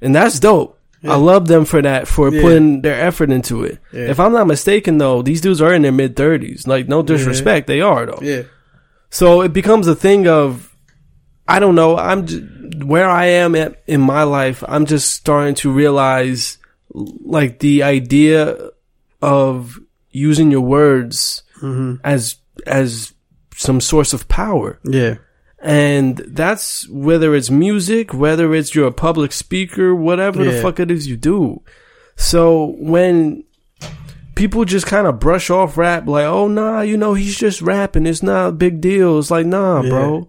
and 0.00 0.14
that's 0.14 0.38
dope. 0.40 0.78
Yeah. 1.02 1.12
I 1.12 1.16
love 1.16 1.48
them 1.48 1.64
for 1.64 1.82
that, 1.82 2.06
for 2.06 2.32
Yeah. 2.32 2.40
putting 2.42 2.82
their 2.82 3.00
effort 3.00 3.30
into 3.30 3.64
it. 3.64 3.78
Yeah. 3.92 4.10
If 4.10 4.20
I'm 4.20 4.32
not 4.32 4.46
mistaken, 4.46 4.98
though, 4.98 5.20
these 5.22 5.40
dudes 5.40 5.60
are 5.60 5.74
in 5.74 5.82
their 5.82 5.90
mid 5.92 6.14
thirties. 6.16 6.66
Like, 6.66 6.86
no 6.88 7.02
disrespect, 7.02 7.66
they 7.66 7.80
are 7.80 8.06
though. 8.06 8.20
Yeah. 8.22 8.42
So 9.10 9.42
it 9.42 9.52
becomes 9.52 9.86
a 9.88 9.94
thing 9.94 10.28
of, 10.28 10.71
I 11.48 11.58
don't 11.58 11.74
know. 11.74 11.96
I'm 11.96 12.26
j- 12.26 12.40
where 12.84 13.08
I 13.08 13.26
am 13.26 13.54
at 13.54 13.82
in 13.86 14.00
my 14.00 14.22
life. 14.22 14.62
I'm 14.66 14.86
just 14.86 15.10
starting 15.12 15.54
to 15.56 15.70
realize, 15.72 16.58
like, 16.92 17.58
the 17.58 17.82
idea 17.82 18.70
of 19.20 19.78
using 20.10 20.50
your 20.50 20.60
words 20.62 21.42
hmm 21.60 21.94
as 22.04 22.36
as 22.66 23.12
some 23.54 23.80
source 23.80 24.12
of 24.12 24.28
power. 24.28 24.78
Yeah. 24.84 25.16
And 25.60 26.16
that's 26.28 26.88
whether 26.88 27.34
it's 27.36 27.50
music, 27.50 28.12
whether 28.12 28.52
it's 28.54 28.74
you're 28.74 28.88
a 28.88 28.92
public 28.92 29.30
speaker, 29.32 29.94
whatever 29.94 30.42
the 30.42 30.50
fuck 30.62 30.80
it 30.80 30.90
is 30.90 31.06
you 31.06 31.16
do. 31.16 31.62
So 32.16 32.74
when 32.78 33.44
people 34.34 34.64
just 34.64 34.86
kind 34.86 35.06
of 35.06 35.20
brush 35.20 35.50
off 35.50 35.76
rap, 35.78 36.06
like, 36.08 36.24
oh 36.24 36.48
nah, 36.48 36.80
you 36.80 36.96
know, 36.96 37.14
he's 37.14 37.38
just 37.38 37.62
rapping. 37.62 38.06
It's 38.06 38.22
not 38.24 38.48
a 38.48 38.52
big 38.52 38.80
deal. 38.80 39.18
It's 39.20 39.30
like, 39.30 39.46
nah, 39.46 39.82
Yeah. 39.82 39.88
bro. 39.90 40.28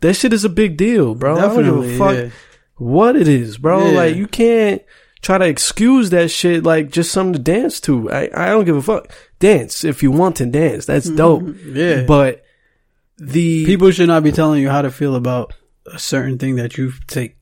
That 0.00 0.14
shit 0.14 0.32
is 0.32 0.44
a 0.44 0.48
big 0.48 0.76
deal, 0.76 1.14
bro. 1.14 1.36
I 1.36 1.40
don't 1.42 1.56
give 1.56 1.64
Definitely. 1.66 1.94
a 1.94 1.98
fuck 1.98 2.14
Yeah. 2.16 2.30
what 2.76 3.16
it 3.16 3.28
is, 3.28 3.58
bro. 3.58 3.86
Yeah. 3.90 3.96
Like 3.96 4.16
you 4.16 4.26
can't 4.26 4.82
try 5.22 5.38
to 5.38 5.44
excuse 5.46 6.10
that 6.10 6.30
shit 6.30 6.64
like 6.64 6.90
just 6.90 7.12
something 7.12 7.34
to 7.34 7.38
dance 7.38 7.80
to. 7.82 8.10
I, 8.10 8.30
I 8.34 8.46
don't 8.46 8.64
give 8.64 8.76
a 8.76 8.82
fuck. 8.82 9.12
Dance 9.38 9.84
if 9.84 10.02
you 10.02 10.10
want 10.10 10.36
to 10.36 10.46
dance. 10.46 10.86
That's 10.86 11.06
mm-hmm. 11.06 11.16
dope. 11.16 11.56
Yeah. 11.66 12.02
But 12.04 12.42
the 13.18 13.66
People 13.66 13.90
should 13.90 14.08
not 14.08 14.22
be 14.22 14.32
telling 14.32 14.62
you 14.62 14.70
how 14.70 14.82
to 14.82 14.90
feel 14.90 15.14
about 15.14 15.52
a 15.92 15.98
certain 15.98 16.38
thing 16.38 16.56
that 16.56 16.78
you 16.78 16.92
take 17.06 17.36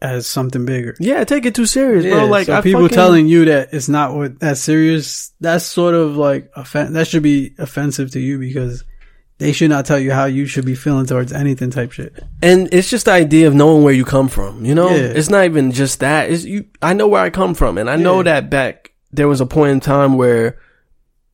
as 0.00 0.26
something 0.26 0.64
bigger. 0.66 0.94
Yeah, 1.00 1.24
take 1.24 1.46
it 1.46 1.54
too 1.54 1.66
serious, 1.66 2.04
bro. 2.04 2.26
Like 2.26 2.46
so 2.46 2.62
people 2.62 2.82
fucking- 2.82 2.94
telling 2.94 3.26
you 3.26 3.46
that 3.46 3.70
it's 3.72 3.88
not 3.88 4.14
what 4.14 4.38
that 4.40 4.58
serious. 4.58 5.32
That's 5.40 5.64
sort 5.64 5.94
of 5.94 6.16
like 6.16 6.50
offen- 6.54 6.92
that 6.92 7.08
should 7.08 7.22
be 7.22 7.54
offensive 7.58 8.12
to 8.12 8.20
you 8.20 8.38
because 8.38 8.84
they 9.38 9.52
should 9.52 9.70
not 9.70 9.84
tell 9.86 9.98
you 9.98 10.12
how 10.12 10.24
you 10.24 10.46
should 10.46 10.64
be 10.64 10.74
feeling 10.74 11.06
towards 11.06 11.32
anything 11.32 11.70
type 11.70 11.92
shit. 11.92 12.12
and 12.42 12.68
it's 12.72 12.88
just 12.90 13.04
the 13.04 13.12
idea 13.12 13.46
of 13.48 13.54
knowing 13.54 13.82
where 13.82 13.92
you 13.94 14.04
come 14.04 14.28
from. 14.28 14.64
You 14.64 14.74
know, 14.74 14.88
Yeah. 14.90 15.12
it's 15.14 15.28
not 15.30 15.44
even 15.44 15.72
just 15.72 16.00
that. 16.00 16.30
It's 16.30 16.44
you. 16.44 16.64
I 16.82 16.92
know 16.94 17.06
where 17.08 17.22
I 17.22 17.30
come 17.30 17.54
from, 17.54 17.78
and 17.78 17.88
I 17.90 17.96
know 17.96 18.18
Yeah. 18.18 18.22
that 18.24 18.50
back 18.50 18.92
there 19.12 19.28
was 19.28 19.40
a 19.40 19.46
point 19.46 19.72
in 19.72 19.80
time 19.80 20.16
where 20.16 20.56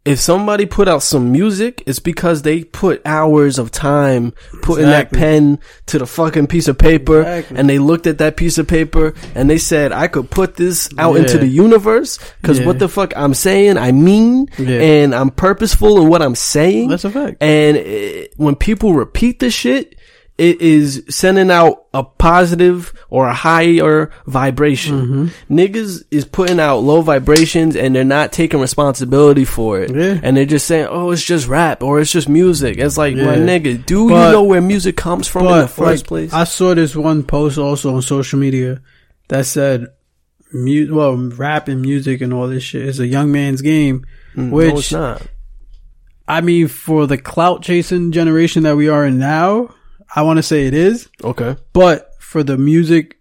if 0.05 0.19
somebody 0.19 0.67
put 0.67 0.89
out 0.89 1.01
some 1.03 1.31
music, 1.31 1.83
it's 1.87 2.01
because 2.01 2.43
they 2.43 2.65
put 2.65 3.01
hours 3.05 3.57
of 3.59 3.71
time 3.71 4.33
putting 4.63 4.87
Exactly. 4.87 5.19
that 5.21 5.25
pen 5.25 5.59
to 5.87 5.99
the 6.01 6.07
fucking 6.07 6.49
piece 6.49 6.67
of 6.67 6.77
paper, 6.77 7.21
Exactly. 7.21 7.57
and 7.57 7.71
they 7.71 7.79
looked 7.79 8.09
at 8.09 8.19
that 8.19 8.37
piece 8.37 8.59
of 8.59 8.67
paper 8.67 9.15
and 9.37 9.49
they 9.49 9.59
said, 9.59 9.93
"I 9.93 10.09
could 10.09 10.29
put 10.29 10.57
this 10.57 10.89
out 10.99 11.15
Yeah. 11.15 11.21
into 11.21 11.39
the 11.39 11.47
universe 11.47 12.19
because 12.41 12.59
Yeah. 12.59 12.67
what 12.67 12.81
the 12.81 12.89
fuck 12.89 13.13
I'm 13.17 13.33
saying, 13.35 13.79
I 13.79 13.93
mean, 13.93 14.49
Yeah. 14.59 14.81
and 14.81 15.15
I'm 15.15 15.31
purposeful 15.31 16.01
in 16.03 16.09
what 16.09 16.21
I'm 16.21 16.35
saying." 16.35 16.89
That's 16.89 17.05
a 17.05 17.11
fact. 17.11 17.37
And 17.41 17.77
it, 17.77 18.33
when 18.37 18.57
people 18.57 18.95
repeat 18.95 19.39
the 19.39 19.51
shit, 19.51 19.95
it 20.39 20.61
is 20.63 21.05
sending 21.11 21.51
out 21.51 21.85
a 21.93 22.03
positive 22.03 22.93
or 23.11 23.29
a 23.29 23.35
higher 23.35 24.11
vibration. 24.27 25.01
Mm-hmm. 25.39 25.55
Niggas 25.55 26.05
is 26.11 26.25
putting 26.25 26.59
out 26.59 26.79
low 26.79 27.03
vibrations 27.03 27.77
and 27.77 27.95
they're 27.95 28.03
not 28.03 28.33
taking 28.33 28.59
responsibility 28.61 29.45
for 29.45 29.81
it. 29.81 29.95
Yeah. 29.95 30.19
And 30.23 30.37
they're 30.37 30.47
just 30.47 30.67
saying, 30.67 30.87
oh, 30.91 31.11
it's 31.11 31.23
just 31.23 31.49
rap 31.49 31.83
or 31.83 32.01
it's 32.01 32.11
just 32.11 32.29
music. 32.29 32.79
It's 32.79 32.97
like, 32.97 33.15
my 33.15 33.37
nigga, 33.37 33.85
do 33.85 34.09
But- 34.09 34.27
you 34.27 34.33
know 34.33 34.45
where 34.45 34.63
music 34.63 34.97
comes 34.97 35.29
from 35.29 35.47
in 35.47 35.59
the 35.59 35.69
first 35.69 36.05
like, 36.05 36.09
place? 36.09 36.33
I 36.33 36.45
saw 36.45 36.75
this 36.75 36.97
one 36.97 37.23
post 37.25 37.59
also 37.59 37.95
on 37.95 38.03
social 38.03 38.39
media 38.39 38.81
that 39.29 39.45
said, 39.47 39.89
mu- 40.53 40.95
well, 40.95 41.15
rap 41.17 41.69
and 41.69 41.83
music 41.83 42.23
and 42.23 42.33
all 42.33 42.49
this 42.49 42.63
shit 42.63 42.83
is 42.83 43.01
a 43.01 43.07
young 43.07 43.31
man's 43.33 43.61
game. 43.61 44.07
Mm, 44.35 44.49
no, 44.51 44.57
which- 44.57 44.93
not. 44.93 45.23
I 46.27 46.41
mean, 46.41 46.69
for 46.69 47.07
the 47.07 47.19
clout 47.19 47.63
chasing 47.63 48.13
generation 48.13 48.63
that 48.63 48.77
we 48.77 48.89
are 48.89 49.05
in 49.05 49.19
now, 49.19 49.75
I 50.15 50.23
want 50.23 50.39
to 50.39 50.43
say 50.43 50.67
it 50.67 50.75
is. 50.75 51.09
Okay. 51.23 51.57
But 51.73 52.13
for 52.21 52.43
the 52.43 52.59
music, 52.59 53.19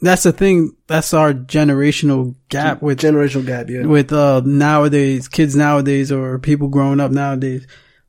that's 0.00 0.22
the 0.22 0.32
thing. 0.32 0.76
That's 0.86 1.12
our 1.12 1.32
generational 1.32 2.34
gap 2.48 2.82
with 2.82 3.00
Generational 3.00 3.46
gap, 3.46 3.68
yeah. 3.68 3.84
with 3.84 4.12
uh 4.12 4.40
nowadays 4.44 5.28
kids 5.28 5.54
nowadays 5.54 6.10
or 6.10 6.38
people 6.38 6.68
growing 6.68 7.00
up 7.00 7.10
nowadays. 7.10 7.66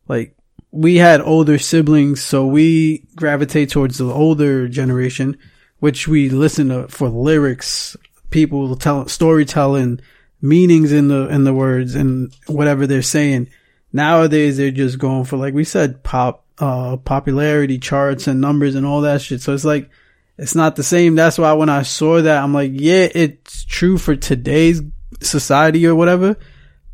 Like 0.08 0.36
we 0.72 0.96
had 0.96 1.22
older 1.22 1.58
siblings, 1.58 2.22
so 2.24 2.46
we 2.46 3.06
gravitate 3.16 3.70
towards 3.70 3.98
the 3.98 4.06
older 4.06 4.70
generation, 4.70 5.38
which 5.80 6.08
we 6.08 6.30
listen 6.30 6.70
to 6.70 6.88
for 6.88 7.10
lyrics, 7.10 7.98
people 8.30 8.76
tell 8.78 9.08
storytelling, 9.08 10.00
meanings 10.42 10.94
in 10.94 11.10
the 11.10 11.28
in 11.28 11.44
the 11.44 11.54
words 11.54 11.96
and 11.96 12.34
whatever 12.48 12.88
they're 12.88 13.02
saying. 13.02 13.50
Nowadays 13.94 14.56
they're 14.56 14.72
just 14.72 14.98
going 14.98 15.26
for 15.26 15.36
like 15.36 15.54
we 15.54 15.66
said 15.66 16.04
pop 16.04 16.46
uh 16.60 16.98
popularity 16.98 17.80
charts 17.80 18.28
and 18.28 18.42
numbers 18.42 18.76
and 18.76 18.86
all 18.86 19.02
that 19.02 19.22
shit. 19.22 19.42
So 19.42 19.54
it's 19.54 19.66
like 19.66 19.90
it's 20.38 20.56
not 20.56 20.76
the 20.76 20.84
same. 20.84 21.16
That's 21.16 21.38
why 21.38 21.54
when 21.54 21.70
I 21.70 21.84
saw 21.84 22.22
that 22.22 22.44
I'm 22.44 22.54
like, 22.54 22.72
yeah, 22.74 23.08
it's 23.14 23.64
true 23.66 23.98
for 23.98 24.16
today's 24.16 24.82
society 25.22 25.86
or 25.88 25.96
whatever, 25.96 26.36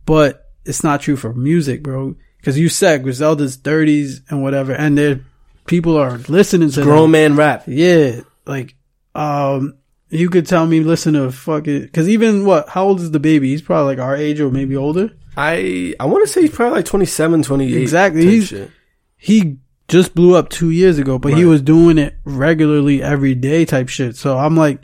but 0.06 0.50
it's 0.66 0.84
not 0.84 1.02
true 1.02 1.16
for 1.16 1.34
music, 1.34 1.84
bro. 1.84 2.16
Cause 2.44 2.58
you 2.58 2.70
said 2.70 3.04
Griselda's 3.04 3.58
30s 3.58 4.22
and 4.30 4.42
whatever, 4.42 4.72
and 4.74 4.98
there 4.98 5.20
people 5.66 5.98
are 5.98 6.18
listening 6.30 6.70
to 6.72 6.82
Grown 6.84 7.04
them. 7.04 7.12
man 7.12 7.36
rap. 7.36 7.64
Yeah, 7.68 8.22
like 8.46 8.76
um, 9.16 9.74
you 10.10 10.30
could 10.30 10.48
tell 10.48 10.66
me 10.66 10.80
listen 10.80 11.14
to 11.16 11.32
fucking 11.32 11.82
because 11.82 12.08
even 12.08 12.46
what? 12.46 12.70
How 12.70 12.86
old 12.86 13.02
is 13.02 13.12
DaBaby? 13.12 13.44
He's 13.44 13.62
probably 13.62 13.96
like 13.96 14.02
our 14.06 14.16
age 14.16 14.40
or 14.40 14.50
maybe 14.50 14.78
older. 14.78 15.12
I 15.36 15.94
I 16.00 16.06
want 16.06 16.26
to 16.26 16.32
say 16.32 16.42
he's 16.42 16.52
probably 16.52 16.78
like 16.78 16.86
27, 16.86 17.44
28. 17.44 17.82
Exactly. 17.82 18.26
He's- 18.26 18.46
shit. 18.48 18.72
He 19.18 19.58
just 19.88 20.14
blew 20.16 20.36
up 20.36 20.50
two 20.50 20.70
years 20.70 20.98
ago, 20.98 21.18
but 21.18 21.34
he 21.34 21.46
was 21.46 21.62
doing 21.62 21.98
it 21.98 22.18
regularly 22.24 23.02
every 23.02 23.36
day 23.36 23.66
type 23.66 23.90
shit. 23.90 24.16
So 24.16 24.38
I'm 24.38 24.56
like, 24.56 24.82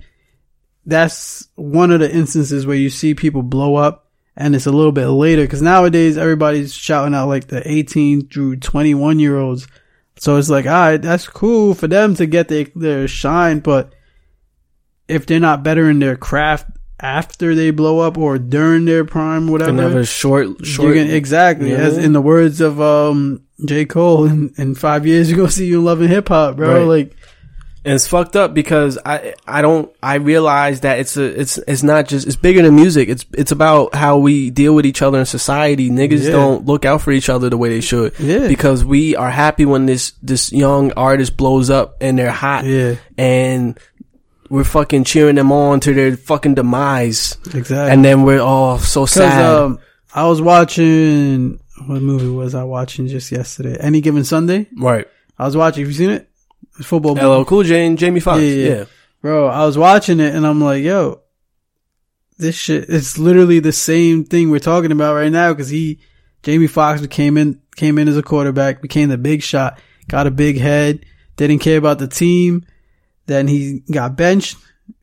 that's 0.86 1.48
one 1.56 1.92
of 1.92 2.00
the 2.00 2.14
instances 2.14 2.66
where 2.66 2.76
you 2.76 2.90
see 2.90 3.14
people 3.14 3.44
blow 3.44 3.76
up 3.76 4.12
and 4.36 4.56
it's 4.56 4.66
a 4.66 4.72
little 4.72 4.92
bit 4.92 5.08
later 5.08 5.44
because 5.44 5.62
nowadays 5.62 6.18
everybody's 6.18 6.74
shouting 6.74 7.14
out 7.14 7.28
like 7.28 7.48
the 7.48 7.70
18 7.70 8.28
through 8.28 8.58
21 8.58 9.20
year 9.20 9.38
olds 9.38 9.68
So 10.18 10.38
it's 10.38 10.50
like, 10.50 10.66
all 10.66 10.72
right, 10.72 11.02
that's 11.02 11.28
cool 11.28 11.74
for 11.74 11.88
them 11.88 12.16
to 12.16 12.26
get 12.26 12.48
their, 12.48 12.66
their 12.76 13.08
shine, 13.08 13.60
but 13.60 13.94
if 15.08 15.26
they're 15.26 15.40
not 15.40 15.64
better 15.64 15.90
in 15.90 16.00
their 16.00 16.18
craft 16.18 16.70
after 17.00 17.54
they 17.56 17.72
blow 17.72 18.00
up 18.00 18.18
or 18.18 18.38
during 18.38 18.86
their 18.86 19.04
prime, 19.06 19.48
whatever, 19.48 19.72
Another 19.72 20.06
short, 20.06 20.66
short. 20.66 20.94
gonna, 20.96 21.08
exactly. 21.08 21.72
Yeah. 21.72 21.78
As 21.78 21.98
in 21.98 22.14
the 22.14 22.22
words 22.22 22.62
of 22.62 22.80
um 22.82 23.42
J. 23.66 23.86
Cole, 23.86 24.26
in, 24.26 24.54
in 24.58 24.76
five 24.76 25.06
years 25.06 25.30
you're 25.30 25.38
gonna 25.38 25.52
see 25.60 25.66
you 25.68 25.82
loving 25.82 26.08
hip 26.10 26.30
hop, 26.30 26.56
bro. 26.58 26.80
Right. 26.80 26.88
Like, 27.08 27.16
And 27.86 27.94
it's 27.96 28.08
fucked 28.08 28.38
up 28.38 28.54
because 28.54 28.98
I 29.06 29.34
I 29.46 29.62
don't 29.62 29.92
I 30.02 30.16
realize 30.16 30.82
that 30.82 31.00
it's 31.00 31.18
a 31.18 31.24
it's 31.40 31.58
it's 31.68 31.84
not 31.84 32.08
just 32.08 32.26
it's 32.26 32.38
bigger 32.38 32.62
than 32.62 32.76
music. 32.76 33.10
It's 33.10 33.26
it's 33.34 33.52
about 33.52 33.94
how 33.96 34.18
we 34.20 34.50
deal 34.52 34.74
with 34.74 34.86
each 34.86 35.02
other 35.02 35.20
in 35.20 35.26
society. 35.26 35.90
Niggas 35.90 36.24
Yeah. 36.24 36.32
don't 36.32 36.66
look 36.66 36.86
out 36.86 37.02
for 37.02 37.12
each 37.12 37.28
other 37.28 37.50
the 37.50 37.58
way 37.58 37.68
they 37.70 37.82
should. 37.82 38.14
Yeah. 38.20 38.48
Because 38.48 38.86
we 38.86 39.18
are 39.18 39.30
happy 39.30 39.66
when 39.66 39.86
this 39.86 40.14
this 40.22 40.54
young 40.54 40.94
artist 40.94 41.36
blows 41.36 41.70
up 41.70 41.98
and 42.00 42.18
they're 42.18 42.32
hot. 42.32 42.64
yeah, 42.66 42.96
And 43.18 43.78
we're 44.54 44.64
fucking 44.64 45.04
cheering 45.04 45.34
them 45.34 45.52
on 45.52 45.80
to 45.80 45.96
their 45.96 46.16
fucking 46.16 46.54
demise. 46.54 47.40
exactly. 47.56 47.90
And 47.92 48.06
then 48.06 48.22
we're 48.22 48.40
all 48.40 48.78
so 48.78 49.08
sad. 49.08 49.44
um, 49.44 49.80
I 50.14 50.28
was 50.28 50.44
watching 50.44 51.60
what 51.88 52.04
movie 52.04 52.28
was 52.30 52.54
I 52.54 52.64
watching 52.64 53.08
just 53.08 53.32
yesterday? 53.32 53.76
Any 53.80 54.00
given 54.00 54.24
Sunday. 54.24 54.68
right. 54.78 55.08
I 55.40 55.46
was 55.46 55.58
watching. 55.58 55.82
Have 55.82 55.90
you 55.90 55.98
seen 55.98 56.12
it? 56.12 56.30
It's 56.78 56.88
football. 56.88 57.16
movie. 57.16 57.26
LL 57.26 57.46
Cool 57.46 57.64
J 57.64 57.88
and 57.88 57.98
Jamie 57.98 58.20
Foxx. 58.20 58.44
Yeah, 58.44 58.48
yeah. 58.48 58.70
yeah. 58.76 58.86
Bro, 59.24 59.48
I 59.48 59.66
was 59.66 59.76
watching 59.76 60.20
it 60.20 60.36
and 60.36 60.46
I'm 60.46 60.62
like, 60.62 60.84
yo, 60.84 61.22
this 62.38 62.56
shit, 62.56 62.88
it's 62.90 63.18
literally 63.18 63.60
the 63.60 63.72
same 63.72 64.24
thing 64.24 64.52
we're 64.52 64.60
talking 64.60 64.92
about 64.92 65.16
right 65.16 65.32
now 65.32 65.52
because 65.52 65.70
he, 65.70 66.00
Jamie 66.44 66.68
Foxx 66.68 67.08
came 67.08 67.38
in, 67.38 67.60
came 67.76 67.98
in 67.98 68.08
as 68.08 68.18
a 68.18 68.22
quarterback, 68.22 68.84
became 68.84 69.10
the 69.10 69.18
big 69.18 69.42
shot, 69.42 69.80
got 70.08 70.28
a 70.28 70.32
big 70.32 70.60
head, 70.60 71.04
didn't 71.38 71.60
care 71.60 71.80
about 71.80 71.98
the 71.98 72.08
team. 72.08 72.68
Then 73.26 73.48
he 73.48 73.82
got 73.92 74.16
benched 74.16 74.58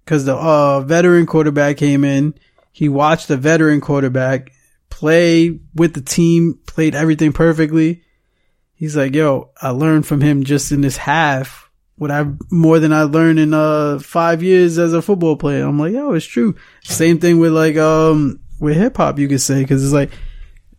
because 0.04 0.24
the 0.24 0.34
uh, 0.34 0.80
veteran 0.80 1.26
quarterback 1.26 1.76
came 1.76 2.04
in. 2.04 2.34
He 2.72 2.88
watched 2.88 3.28
the 3.28 3.36
veteran 3.36 3.80
quarterback 3.80 4.52
play 4.88 5.58
with 5.74 5.94
the 5.94 6.00
team, 6.00 6.58
played 6.66 6.94
everything 6.94 7.32
perfectly. 7.32 8.02
He's 8.74 8.96
like, 8.96 9.14
yo, 9.14 9.50
I 9.60 9.70
learned 9.70 10.06
from 10.06 10.20
him 10.20 10.44
just 10.44 10.72
in 10.72 10.80
this 10.80 10.96
half 10.96 11.70
what 12.00 12.10
I 12.10 12.24
more 12.50 12.78
than 12.78 12.94
I 12.94 13.02
learned 13.02 13.38
in 13.38 13.52
uh 13.52 13.98
five 13.98 14.42
years 14.42 14.78
as 14.78 14.94
a 14.94 15.02
football 15.02 15.36
player. 15.36 15.66
I'm 15.66 15.78
like, 15.78 15.92
yo, 15.92 16.14
it's 16.14 16.24
true. 16.24 16.56
Same 16.82 17.18
thing 17.18 17.38
with 17.38 17.52
like 17.52 17.76
um 17.76 18.40
with 18.58 18.76
hip 18.78 18.96
hop, 18.96 19.18
you 19.18 19.28
could 19.28 19.42
say, 19.42 19.60
because 19.60 19.84
it's 19.84 19.92
like 19.92 20.10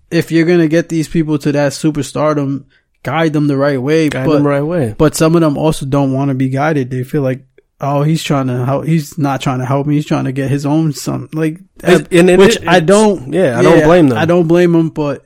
if 0.10 0.32
you're 0.32 0.48
gonna 0.48 0.68
get 0.68 0.90
these 0.90 1.08
people 1.08 1.38
to 1.38 1.52
that 1.52 1.74
superstardom, 1.74 2.66
guide 3.04 3.34
them 3.34 3.48
the 3.48 3.58
right 3.58 3.82
way. 3.82 4.10
Guide 4.10 4.26
but 4.26 4.34
them 4.34 4.44
the 4.44 4.50
right 4.50 4.62
way. 4.62 4.96
but 4.98 5.16
some 5.16 5.36
of 5.36 5.42
them 5.42 5.58
also 5.58 5.86
don't 5.86 6.14
want 6.14 6.30
to 6.30 6.36
be 6.36 6.50
guided. 6.50 6.90
They 6.92 7.04
feel 7.04 7.22
like, 7.22 7.46
oh, 7.80 8.04
he's 8.04 8.24
trying 8.24 8.48
to 8.48 8.66
help. 8.66 8.86
He's 8.86 9.18
not 9.18 9.42
trying 9.42 9.60
to 9.60 9.66
help 9.66 9.88
me. 9.88 9.96
He's 9.96 10.06
trying 10.06 10.26
to 10.26 10.32
get 10.32 10.50
his 10.50 10.66
own 10.66 10.94
son. 10.94 11.30
Like, 11.34 11.60
and 11.84 12.08
it- 12.30 12.40
which 12.40 12.58
it- 12.58 12.68
I 12.68 12.80
don't. 12.80 13.34
yeah, 13.34 13.58
I 13.58 13.62
don't 13.62 13.84
blame 13.84 14.10
them. 14.10 14.18
I 14.18 14.26
don't 14.26 14.48
blame 14.48 14.72
them, 14.74 14.90
but 14.90 15.26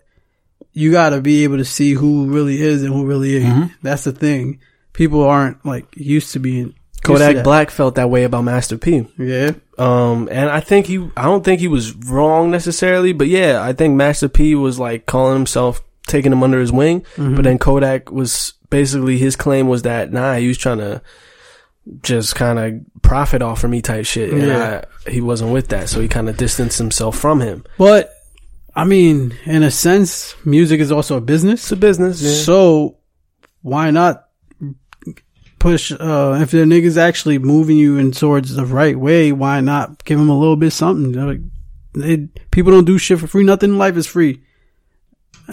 you 0.73 0.91
got 0.91 1.09
to 1.11 1.21
be 1.21 1.43
able 1.43 1.57
to 1.57 1.65
see 1.65 1.93
who 1.93 2.27
really 2.27 2.61
is 2.61 2.83
and 2.83 2.93
who 2.93 3.05
really 3.05 3.38
ain't. 3.38 3.45
Mm-hmm. 3.45 3.73
That's 3.81 4.03
the 4.03 4.11
thing. 4.11 4.59
People 4.93 5.23
aren't 5.23 5.65
like 5.65 5.85
used 5.95 6.33
to 6.33 6.39
being 6.39 6.69
to 6.71 7.01
Kodak. 7.01 7.43
Black 7.43 7.69
felt 7.71 7.95
that 7.95 8.09
way 8.09 8.23
about 8.23 8.43
Master 8.45 8.77
P. 8.77 9.05
Yeah, 9.17 9.51
Um, 9.77 10.27
and 10.31 10.49
I 10.49 10.59
think 10.61 10.85
he, 10.88 10.97
I 11.15 11.23
don't 11.23 11.43
think 11.43 11.59
he 11.59 11.67
was 11.67 11.93
wrong 11.93 12.49
necessarily, 12.51 13.11
but 13.13 13.27
yeah, 13.27 13.61
I 13.61 13.73
think 13.73 13.95
Master 13.95 14.27
P 14.29 14.55
was 14.55 14.79
like 14.79 15.05
calling 15.05 15.35
himself, 15.35 15.81
taking 16.08 16.32
him 16.32 16.44
under 16.44 16.60
his 16.60 16.72
wing, 16.72 17.02
Mm-hmm. 17.15 17.36
but 17.36 17.44
then 17.44 17.58
Kodak 17.58 18.12
was 18.12 18.54
basically, 18.70 19.18
his 19.18 19.36
claim 19.36 19.68
was 19.68 19.82
that, 19.84 20.12
nah, 20.12 20.36
he 20.36 20.48
was 20.48 20.58
trying 20.58 20.78
to 20.80 21.02
just 22.02 22.36
kind 22.36 22.58
of 22.60 23.02
profit 23.04 23.41
off 23.41 23.63
of 23.63 23.70
me 23.70 23.82
type 23.82 24.06
shit. 24.06 24.32
And 24.34 24.41
Yeah. 24.41 24.82
I, 25.06 25.10
he 25.10 25.22
wasn't 25.22 25.52
with 25.54 25.68
that, 25.70 25.89
so 25.89 26.02
he 26.02 26.08
kind 26.08 26.28
of 26.30 26.38
distanced 26.38 26.78
himself 26.78 27.18
from 27.18 27.39
him. 27.41 27.63
but 27.78 28.12
I 28.78 28.84
mean, 28.84 29.34
in 29.46 29.63
a 29.63 29.72
sense, 29.72 30.36
music 30.44 30.82
is 30.82 30.91
also 30.91 31.15
a 31.15 31.22
business. 31.22 31.62
It's 31.63 31.72
a 31.72 31.76
business. 31.78 32.22
Yeah. 32.22 32.34
So 32.34 32.98
why 33.62 33.89
not 33.91 34.26
push? 35.60 35.91
Uh, 35.91 36.39
if 36.41 36.52
the 36.52 36.58
niggas 36.58 36.98
actually 36.98 37.38
moving 37.39 37.78
you 37.78 37.98
in 37.98 38.12
towards 38.12 38.54
the 38.54 38.65
right 38.65 39.00
way, 39.00 39.32
why 39.32 39.62
not 39.62 40.04
give 40.04 40.20
them 40.20 40.30
a 40.30 40.38
little 40.38 40.58
bit 40.58 40.72
something? 40.72 41.13
Like, 41.13 41.39
they, 41.94 42.28
people 42.52 42.72
don't 42.74 42.84
do 42.86 42.98
shit 42.98 43.20
for 43.20 43.28
free. 43.28 43.44
Nothing 43.46 43.72
in 43.72 43.78
life 43.78 43.96
is 43.96 44.08
free. 44.08 44.41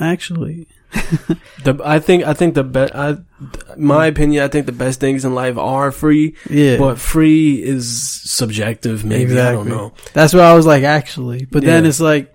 Actually, 0.01 0.67
The, 1.65 1.81
I 1.85 1.99
think, 2.01 2.25
I 2.25 2.35
think 2.35 2.55
the 2.55 2.65
best, 2.65 2.95
I, 2.95 3.17
my 3.77 4.07
opinion, 4.07 4.43
I 4.45 4.49
think 4.49 4.67
the 4.67 4.73
best 4.73 5.01
things 5.01 5.25
in 5.25 5.35
life 5.35 5.57
are 5.57 5.91
free, 5.93 6.35
yeah, 6.51 6.77
but 6.79 6.99
free 6.99 7.63
is 7.63 8.11
subjective, 8.31 9.05
maybe. 9.05 9.39
I 9.39 9.53
don't 9.53 9.69
know. 9.69 9.93
that's 10.13 10.35
what 10.35 10.43
I 10.45 10.55
was 10.55 10.67
like. 10.67 10.83
Actually, 10.85 11.45
but 11.47 11.63
then 11.65 11.87
it's 11.87 12.01
like, 12.01 12.35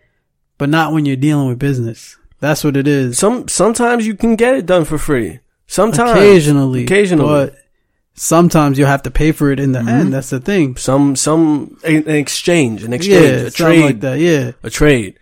but 0.57 0.69
not 0.69 0.91
when 0.93 1.05
you're 1.05 1.15
dealing 1.15 1.47
with 1.49 1.59
business. 1.59 2.17
That's 2.39 2.63
what 2.63 2.77
it 2.77 2.87
is. 2.87 3.17
Some, 3.17 3.47
sometimes 3.47 4.05
you 4.07 4.13
can 4.15 4.35
get 4.35 4.53
it 4.55 4.65
done 4.65 4.85
for 4.85 4.97
free. 4.97 5.39
Sometimes. 5.67 6.11
occasionally, 6.11 6.83
Occasionally. 6.83 7.27
but 7.27 7.55
sometimes 8.13 8.77
you 8.79 8.85
have 8.85 9.03
to 9.03 9.11
pay 9.11 9.31
for 9.31 9.51
it 9.51 9.59
in 9.59 9.71
the 9.73 9.79
Mm-hmm. 9.79 9.89
end. 9.89 10.13
That's 10.13 10.29
the 10.29 10.39
thing. 10.39 10.77
some 10.77 11.15
some 11.15 11.77
an 11.83 12.07
exchange, 12.09 12.83
an 12.83 12.91
Yeah, 12.91 12.95
exchange, 12.97 13.41
a 13.47 13.51
trade, 13.51 13.81
like 13.83 13.99
that. 14.01 14.19
Yeah, 14.19 14.51
a 14.63 14.69
trade. 14.69 15.17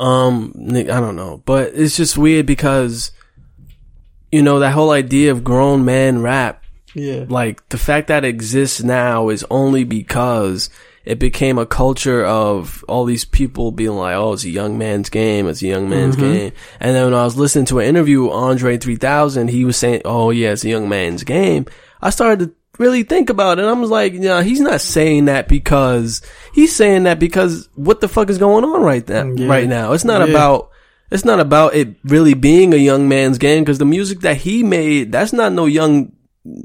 Um, 0.00 0.52
I 0.68 0.82
don't 0.82 1.16
know, 1.16 1.42
but 1.44 1.72
it's 1.74 1.96
just 1.96 2.16
weird 2.16 2.46
because 2.46 3.12
you 4.32 4.42
know 4.42 4.58
that 4.60 4.72
whole 4.72 4.90
idea 4.90 5.30
of 5.32 5.44
grown 5.44 5.84
man 5.84 6.22
rap, 6.22 6.64
yeah, 6.94 7.24
like 7.28 7.68
the 7.68 7.78
fact 7.78 8.08
that 8.08 8.24
it 8.24 8.28
exists 8.28 8.82
now 8.82 9.28
is 9.28 9.44
only 9.50 9.84
because 9.84 10.70
it 11.04 11.18
became 11.18 11.58
a 11.58 11.66
culture 11.66 12.24
of 12.24 12.84
all 12.88 13.04
these 13.04 13.24
people 13.24 13.72
being 13.72 13.90
like, 13.96 14.14
"Oh, 14.14 14.32
it's 14.32 14.44
a 14.44 14.50
young 14.50 14.78
man's 14.78 15.10
game. 15.10 15.48
It's 15.48 15.62
a 15.62 15.66
young 15.66 15.88
man's 15.90 16.16
Mm-hmm. 16.16 16.32
game." 16.32 16.52
And 16.80 16.94
then 16.96 17.04
when 17.06 17.14
I 17.14 17.24
was 17.24 17.36
listening 17.36 17.66
to 17.66 17.80
an 17.80 17.86
interview 17.86 18.22
with 18.24 18.32
Andre 18.32 18.78
3000, 18.78 19.48
he 19.48 19.64
was 19.64 19.76
saying, 19.76 20.02
"Oh, 20.04 20.30
yeah, 20.30 20.52
it's 20.52 20.64
a 20.64 20.68
young 20.70 20.88
man's 20.88 21.24
game." 21.24 21.66
I 22.00 22.08
started 22.10 22.40
to 22.46 22.54
really 22.80 23.04
think 23.04 23.30
about 23.30 23.58
it. 23.58 23.62
And 23.62 23.70
I 23.70 23.72
was 23.74 23.90
like, 23.90 24.14
"Yeah, 24.14 24.42
he's 24.42 24.58
not 24.60 24.80
saying 24.80 25.26
that 25.26 25.46
because 25.46 26.22
he's 26.52 26.74
saying 26.74 27.04
that 27.04 27.20
because 27.20 27.68
what 27.76 28.00
the 28.00 28.08
fuck 28.08 28.30
is 28.30 28.38
going 28.38 28.64
on 28.64 28.82
right 28.82 29.06
now? 29.08 29.30
Yeah. 29.36 29.46
Right 29.46 29.68
now, 29.68 29.92
it's 29.92 30.04
not 30.04 30.26
Yeah. 30.26 30.34
about." 30.34 30.66
It's 31.12 31.24
not 31.24 31.40
about 31.40 31.74
it 31.74 31.96
really 32.04 32.34
being 32.34 32.72
a 32.72 32.76
young 32.76 33.08
man's 33.08 33.38
game 33.38 33.64
because 33.64 33.78
the 33.78 33.84
music 33.84 34.20
that 34.20 34.36
he 34.36 34.62
made, 34.62 35.10
that's 35.10 35.32
not 35.32 35.52
no 35.52 35.66
young, 35.66 36.12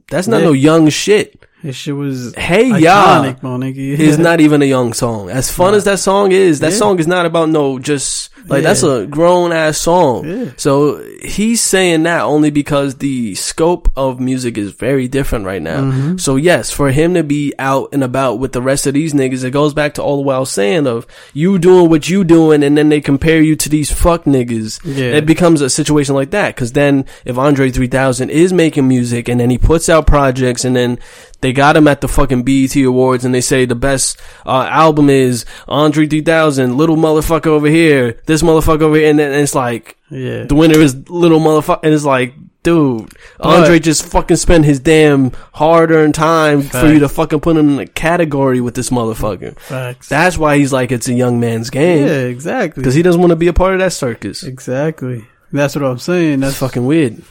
that's 0.08 0.28
not 0.28 0.42
Yeah. 0.42 0.46
no 0.46 0.52
young 0.52 0.90
shit. 0.90 1.44
This 1.66 1.76
shit 1.76 1.96
was 1.96 2.34
Hey, 2.36 2.70
iconic, 2.70 3.76
yeah 3.76 4.06
is 4.06 4.20
not 4.20 4.40
even 4.40 4.62
a 4.62 4.66
young 4.66 4.94
song. 4.94 5.30
As 5.30 5.52
fun 5.52 5.74
as 5.74 5.84
that 5.86 6.00
song 6.00 6.32
is, 6.32 6.60
that 6.60 6.72
Yeah. 6.72 6.78
song 6.78 7.00
is 7.00 7.08
not 7.08 7.26
about 7.26 7.50
no 7.50 7.80
just 7.80 8.30
like 8.48 8.62
Yeah. 8.62 8.70
that's 8.70 8.84
a 8.84 9.08
grown 9.08 9.52
ass 9.52 9.80
song. 9.80 10.52
So 10.58 11.02
he's 11.24 11.62
saying 11.62 12.04
that 12.04 12.22
only 12.22 12.52
because 12.52 12.96
the 12.96 13.34
scope 13.34 13.90
of 13.96 14.20
music 14.20 14.58
is 14.58 14.72
very 14.72 15.08
different 15.08 15.46
right 15.46 15.62
now. 15.62 15.82
Mm-hmm. 15.82 16.18
So 16.18 16.36
yes, 16.36 16.70
for 16.70 16.92
him 16.92 17.16
to 17.16 17.24
be 17.24 17.54
out 17.58 17.90
and 17.94 18.04
about 18.04 18.38
with 18.38 18.52
the 18.52 18.62
rest 18.62 18.86
of 18.86 18.94
these 18.94 19.14
niggas, 19.14 19.44
it 19.44 19.52
goes 19.52 19.74
back 19.74 19.96
to 19.96 20.04
all 20.04 20.18
the 20.18 20.22
while 20.22 20.46
saying 20.46 20.86
of 20.86 21.08
you 21.34 21.58
doing 21.58 21.90
what 21.90 22.08
you 22.10 22.24
doing 22.24 22.62
and 22.64 22.78
then 22.78 22.90
they 22.90 23.02
compare 23.02 23.42
you 23.42 23.56
to 23.56 23.70
these 23.70 23.92
fuck 23.92 24.26
niggas. 24.26 24.80
Yeah. 24.84 25.16
It 25.18 25.26
becomes 25.26 25.62
a 25.62 25.70
situation 25.70 26.14
like 26.14 26.30
that. 26.30 26.56
Cause 26.56 26.74
then 26.74 27.06
if 27.26 27.38
Andre 27.40 27.72
3000 27.72 28.30
is 28.30 28.54
making 28.54 28.88
music 28.88 29.28
and 29.28 29.40
then 29.40 29.50
he 29.50 29.58
puts 29.58 29.90
out 29.90 30.06
projects 30.06 30.64
and 30.64 30.76
then 30.76 31.00
they 31.46 31.54
got 31.54 31.78
him 31.78 31.88
at 31.88 32.02
the 32.02 32.08
fucking 32.08 32.42
BET 32.42 32.76
Awards 32.76 33.24
and 33.24 33.32
they 33.32 33.40
say 33.40 33.66
the 33.66 33.76
best 33.76 34.20
uh, 34.48 34.66
album 34.68 35.12
is 35.12 35.46
Andre 35.68 36.08
3000, 36.08 36.76
little 36.76 36.96
motherfucker 36.96 37.46
over 37.46 37.68
here, 37.68 38.20
this 38.26 38.42
motherfucker 38.42 38.82
over 38.82 38.96
here, 38.96 39.12
and 39.12 39.20
then 39.20 39.32
it's 39.32 39.54
like 39.54 39.96
yeah. 40.10 40.46
the 40.46 40.56
winner 40.56 40.80
is 40.80 41.08
little 41.08 41.40
motherfucker, 41.40 41.82
and 41.84 41.94
it's 41.94 42.04
like, 42.04 42.34
dude, 42.64 43.14
Andre 43.40 43.78
just 43.78 44.08
fucking 44.08 44.38
spent 44.38 44.66
his 44.66 44.80
damn 44.80 45.34
hard-earned 45.54 46.16
time 46.16 46.64
for 46.64 46.88
you 46.88 46.98
to 46.98 47.10
fucking 47.10 47.42
put 47.42 47.56
him 47.56 47.74
in 47.74 47.80
a 47.80 47.86
category 47.86 48.60
with 48.60 48.74
this 48.74 48.90
motherfucker. 48.90 49.56
Facts. 49.60 50.10
That's 50.10 50.40
why 50.40 50.58
he's 50.58 50.74
like 50.74 50.92
it's 50.92 51.08
a 51.08 51.14
young 51.14 51.40
man's 51.40 51.70
game. 51.70 52.08
yeah, 52.08 52.22
exactly. 52.22 52.82
because 52.82 52.96
he 52.96 53.04
doesn't 53.04 53.22
want 53.22 53.30
to 53.30 53.36
be 53.36 53.50
a 53.50 53.54
part 53.54 53.74
of 53.74 53.80
that 53.82 53.94
circus. 53.94 54.42
exactly. 54.42 55.28
That's 55.52 55.76
what 55.76 55.86
I'm 55.86 56.00
saying. 56.00 56.40
That's 56.40 56.54
That's 56.60 56.72
fucking 56.72 56.88
weird. 56.88 57.22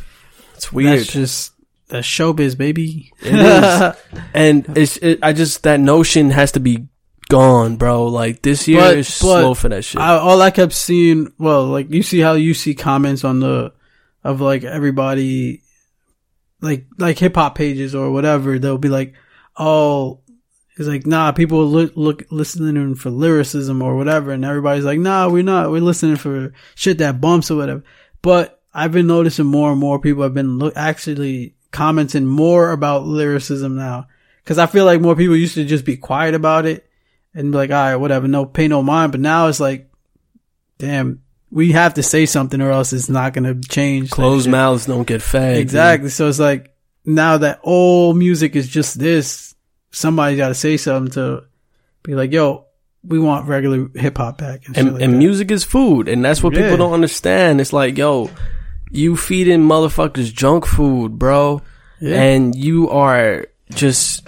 It's 0.55 0.72
weird. 0.72 1.00
That's 1.00 1.12
just 1.12 1.54
that's 1.88 2.07
showbiz, 2.07 2.57
baby. 2.57 3.12
It 3.20 3.35
is. 3.35 3.97
and 4.35 4.66
it's 4.77 4.97
it, 4.99 5.18
I 5.23 5.33
just 5.33 5.62
that 5.64 5.81
notion 5.81 6.31
has 6.31 6.53
to 6.53 6.61
be 6.61 6.88
gone, 7.29 7.77
bro. 7.77 8.07
Like 8.07 8.42
this 8.42 8.66
year 8.68 8.81
But- 8.81 8.99
is 8.99 9.09
but 9.09 9.12
slow 9.12 9.55
for 9.55 9.68
that 9.68 9.85
shit. 9.85 10.01
I, 10.01 10.16
all 10.16 10.40
I 10.40 10.51
kept 10.51 10.73
seeing, 10.73 11.33
well, 11.38 11.66
like 11.66 11.90
you 11.90 12.03
see 12.03 12.20
how 12.20 12.35
you 12.35 12.55
see 12.55 12.75
comments 12.75 13.25
on 13.25 13.40
the 13.40 13.73
of 14.23 14.40
like 14.40 14.64
everybody, 14.64 15.62
like 16.61 16.87
like 16.99 17.18
hip 17.18 17.35
hop 17.35 17.55
pages 17.55 17.94
or 17.94 18.11
whatever. 18.11 18.59
They'll 18.59 18.79
be 18.79 18.88
like, 18.88 19.14
"Oh, 19.57 20.20
it's 20.77 20.88
like 20.88 21.07
nah." 21.07 21.33
People 21.33 21.66
look 21.66 21.92
look 21.97 22.25
listening 22.31 22.94
for 22.94 23.11
lyricism 23.11 23.83
or 23.83 23.97
whatever, 23.97 24.31
and 24.33 24.44
everybody's 24.44 24.85
like, 24.87 24.99
"Nah, 24.99 25.29
we're 25.29 25.42
not. 25.42 25.70
We're 25.70 25.83
listening 25.83 26.16
for 26.16 26.53
shit 26.75 26.99
that 26.99 27.20
bumps 27.20 27.51
or 27.51 27.57
whatever." 27.59 27.85
But 28.23 28.62
I've 28.73 28.92
been 28.92 29.07
noticing 29.07 29.44
more 29.47 29.70
and 29.70 29.79
more 29.79 29.99
people 29.99 30.23
have 30.23 30.33
been 30.35 30.59
lo- 30.59 30.73
actually 30.75 31.55
commenting 31.74 32.24
more 32.24 32.70
about 32.70 33.04
lyricism 33.06 33.76
now. 33.76 34.06
Cause 34.46 34.58
I 34.58 34.66
feel 34.66 34.84
like 34.84 35.00
more 35.00 35.16
people 35.16 35.37
used 35.37 35.54
to 35.56 35.64
just 35.64 35.84
be 35.84 35.96
quiet 35.96 36.34
about 36.34 36.64
it 36.66 36.87
and 37.34 37.50
be 37.50 37.56
like, 37.58 37.70
all 37.70 37.76
right, 37.76 37.96
whatever, 37.96 38.28
no, 38.28 38.46
pay 38.46 38.68
no 38.68 38.82
mind. 38.82 39.10
But 39.12 39.20
now 39.20 39.48
it's 39.48 39.58
like, 39.60 39.90
damn, 40.78 41.20
we 41.50 41.72
have 41.72 41.94
to 41.94 42.02
say 42.02 42.26
something 42.26 42.60
or 42.60 42.70
else 42.70 42.92
it's 42.92 43.08
not 43.08 43.32
going 43.32 43.44
to 43.62 43.68
change. 43.68 44.10
Closed 44.10 44.48
mouths 44.48 44.87
don't 44.87 45.06
get 45.06 45.22
fed. 45.22 45.54
dude. 45.54 45.62
Exactly. 45.62 46.08
So 46.10 46.28
it's 46.28 46.38
like 46.38 46.74
now 47.04 47.38
that 47.38 47.60
all 47.62 48.12
music 48.14 48.54
is 48.56 48.68
just 48.68 48.98
this, 48.98 49.54
somebody 49.90 50.37
got 50.37 50.48
to 50.48 50.54
say 50.54 50.76
something 50.76 51.12
to 51.12 51.44
be 52.02 52.14
like, 52.14 52.32
yo, 52.32 52.66
we 53.02 53.18
want 53.18 53.46
regular 53.48 53.88
hip 53.94 54.16
hop 54.18 54.38
back. 54.38 54.66
And, 54.66 54.76
And, 54.76 54.92
like 54.94 55.02
and 55.02 55.18
music 55.18 55.50
is 55.50 55.62
food, 55.64 56.08
and 56.08 56.24
that's 56.24 56.42
what 56.42 56.54
Yeah. 56.54 56.62
people 56.62 56.76
don't 56.78 56.92
understand. 56.94 57.60
It's 57.60 57.72
like, 57.72 57.96
yo, 57.98 58.30
you 58.94 59.16
feeding 59.16 59.61
motherfuckers 59.61 60.33
junk 60.33 60.66
food, 60.66 61.18
bro, 61.18 61.62
Yeah. 62.00 62.22
and 62.22 62.54
you 62.54 62.88
are 62.90 63.46
just. 63.72 64.26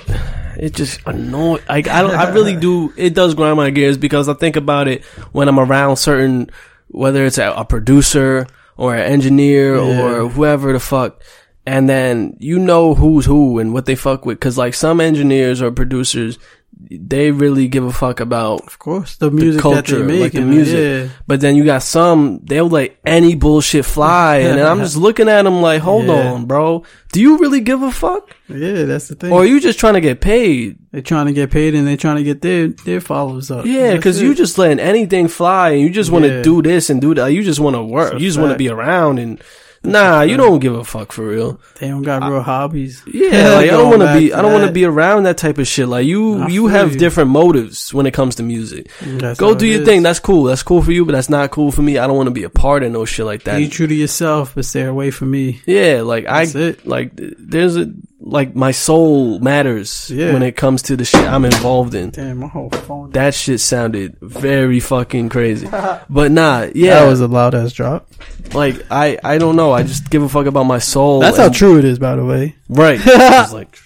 It 0.59 0.73
just 0.75 1.01
annoy. 1.05 1.59
Like 1.69 1.87
I 1.89 2.01
don't. 2.01 2.15
I 2.15 2.31
really 2.33 2.57
do. 2.57 2.91
It 2.97 3.13
does 3.15 3.35
grind 3.35 3.59
my 3.59 3.69
gears 3.69 3.99
because 3.99 4.27
I 4.27 4.33
think 4.33 4.57
about 4.57 4.89
it 4.89 5.05
when 5.33 5.49
I'm 5.49 5.61
around 5.61 5.97
certain, 5.99 6.49
whether 6.89 7.27
it's 7.27 7.37
a, 7.37 7.53
a 7.53 7.65
producer 7.67 8.47
or 8.79 8.95
an 8.95 9.03
engineer 9.05 9.77
Yeah. 9.77 10.01
or 10.03 10.29
whoever 10.31 10.73
the 10.73 10.81
fuck, 10.81 11.23
and 11.67 11.87
then 11.91 12.39
you 12.41 12.59
know 12.59 12.95
who's 12.95 13.27
who 13.27 13.59
and 13.59 13.75
what 13.75 13.85
they 13.85 13.97
fuck 13.97 14.25
with. 14.25 14.41
Cause 14.41 14.57
like 14.57 14.73
some 14.73 14.99
engineers 14.99 15.61
or 15.61 15.71
producers, 15.71 16.39
they 16.79 17.31
really 17.31 17.69
give 17.69 17.85
a 17.85 17.93
fuck 17.93 18.21
about 18.21 18.61
Of 18.67 18.79
course, 18.79 19.17
the 19.17 19.31
music 19.31 19.63
that 19.63 19.63
culture, 19.63 19.99
they 20.01 20.07
make, 20.07 20.21
like 20.21 20.33
the 20.33 20.43
music. 20.43 20.79
Yeah. 21.09 21.17
But 21.27 21.41
then 21.41 21.57
you 21.57 21.65
got 21.65 21.83
some, 21.83 22.41
they'll 22.45 22.69
let 22.69 22.97
any 23.05 23.35
bullshit 23.35 23.85
fly. 23.87 24.37
and 24.39 24.61
I'm 24.61 24.79
just 24.81 24.97
looking 25.07 25.29
at 25.29 25.43
them 25.43 25.63
like, 25.63 25.81
hold 25.81 26.07
Yeah. 26.07 26.33
on, 26.33 26.45
bro. 26.47 26.85
Do 27.13 27.21
you 27.21 27.39
really 27.39 27.61
give 27.61 27.83
a 27.83 27.91
fuck? 27.91 28.37
Yeah, 28.49 28.85
that's 28.85 29.09
the 29.09 29.15
thing. 29.15 29.33
Or 29.33 29.41
are 29.43 29.47
you 29.47 29.59
just 29.59 29.79
trying 29.79 29.95
to 29.95 30.01
get 30.03 30.21
paid? 30.21 30.79
they're 30.93 31.03
trying 31.03 31.27
to 31.27 31.33
get 31.33 31.51
paid 31.51 31.75
and 31.75 31.87
they're 31.87 31.97
trying 31.97 32.17
to 32.17 32.23
get 32.23 32.41
their 32.41 32.69
their 32.69 33.01
followers 33.01 33.51
up. 33.51 33.67
Yeah, 33.67 33.95
because 33.97 34.21
you 34.23 34.35
just 34.35 34.57
letting 34.57 34.79
anything 34.81 35.29
fly 35.29 35.71
and 35.71 35.81
you 35.83 35.91
just 35.91 36.11
want 36.11 36.25
to 36.25 36.37
Yeah. 36.37 36.43
do 36.43 36.63
this 36.63 36.89
and 36.91 37.01
do 37.03 37.15
that. 37.15 37.29
You 37.29 37.43
just 37.43 37.61
want 37.61 37.75
to 37.77 37.83
work. 37.83 38.15
You 38.15 38.21
just 38.21 38.39
want 38.39 38.53
to 38.53 38.59
be 38.59 38.69
around 38.71 39.19
and 39.19 39.43
nah, 39.87 40.23
you 40.23 40.37
don't 40.37 40.59
give 40.59 40.75
a 40.75 40.85
fuck 40.85 41.13
for 41.13 41.27
real. 41.27 41.61
they 41.81 41.89
don't 41.89 42.03
got 42.03 42.29
real 42.29 42.43
hobbies. 42.43 43.03
Yeah, 43.07 43.51
like 43.55 43.65
I 43.71 43.77
don't 43.77 43.89
want 43.91 44.03
to 44.03 44.19
be. 44.19 44.33
I 44.33 44.43
don't 44.43 44.53
want 44.53 44.67
to 44.67 44.73
be 44.73 44.85
around 44.85 45.23
that 45.25 45.39
type 45.39 45.59
of 45.59 45.67
shit. 45.67 45.89
Like 45.89 46.07
you, 46.07 46.43
I 46.43 46.49
you 46.49 46.67
have 46.67 46.93
you. 46.93 46.99
different 46.99 47.31
motives 47.31 47.95
when 47.95 48.07
it 48.07 48.13
comes 48.13 48.37
to 48.37 48.43
music. 48.43 48.91
That's 49.01 49.39
Go 49.39 49.55
do 49.55 49.67
your 49.67 49.83
is. 49.83 49.87
thing. 49.87 50.03
That's 50.03 50.21
cool. 50.21 50.45
That's 50.45 50.63
cool 50.63 50.83
for 50.83 50.93
you, 50.93 51.05
but 51.05 51.13
that's 51.13 51.31
not 51.31 51.51
cool 51.51 51.73
for 51.73 51.83
me. 51.83 51.99
I 51.99 52.07
don't 52.07 52.17
want 52.17 52.27
to 52.27 52.33
be 52.33 52.45
a 52.45 52.51
part 52.51 52.83
of 52.83 52.93
no 52.93 53.05
shit 53.05 53.27
like 53.27 53.45
that. 53.45 53.59
Be 53.59 53.69
true 53.69 53.87
to 53.87 53.95
yourself, 53.95 54.55
but 54.55 54.65
stay 54.65 54.83
away 54.83 55.11
from 55.11 55.31
me. 55.31 55.63
Yeah, 55.67 56.03
like 56.03 56.27
I 56.27 56.43
it. 56.43 56.87
like 56.87 57.13
there's 57.15 57.77
a 57.77 57.93
like 58.29 58.57
my 58.57 58.73
soul 58.73 59.39
matters 59.39 60.11
Yeah. 60.11 60.33
when 60.33 60.43
it 60.43 60.57
comes 60.57 60.83
to 60.83 60.97
the 60.97 61.05
shit 61.05 61.25
I'm 61.25 61.45
involved 61.45 61.95
in. 61.95 62.11
Damn, 62.11 62.39
my 62.39 62.49
whole 62.49 62.71
phone. 62.71 63.11
That 63.13 63.35
shit 63.35 63.61
sounded 63.61 64.17
very 64.21 64.81
fucking 64.81 65.29
crazy. 65.29 65.69
But 66.11 66.33
nah, 66.33 66.67
yeah, 66.75 67.01
That 67.01 67.07
was 67.09 67.21
a 67.21 67.29
loud 67.29 67.55
ass 67.55 67.73
drop. 67.73 68.09
like 68.53 68.85
I 68.91 69.19
I 69.23 69.39
don't 69.39 69.55
know. 69.57 69.73
I 69.73 69.83
just 69.85 70.11
give 70.11 70.23
a 70.23 70.29
fuck 70.29 70.47
about 70.47 70.65
my 70.65 70.79
soul. 70.79 71.21
That's 71.21 71.37
how 71.39 71.49
true 71.51 71.79
it 71.79 71.85
is, 71.85 71.99
by 71.99 72.17
the 72.17 72.25
way. 72.25 72.57
right. 72.69 73.01
It's 73.05 73.53
like 73.53 73.79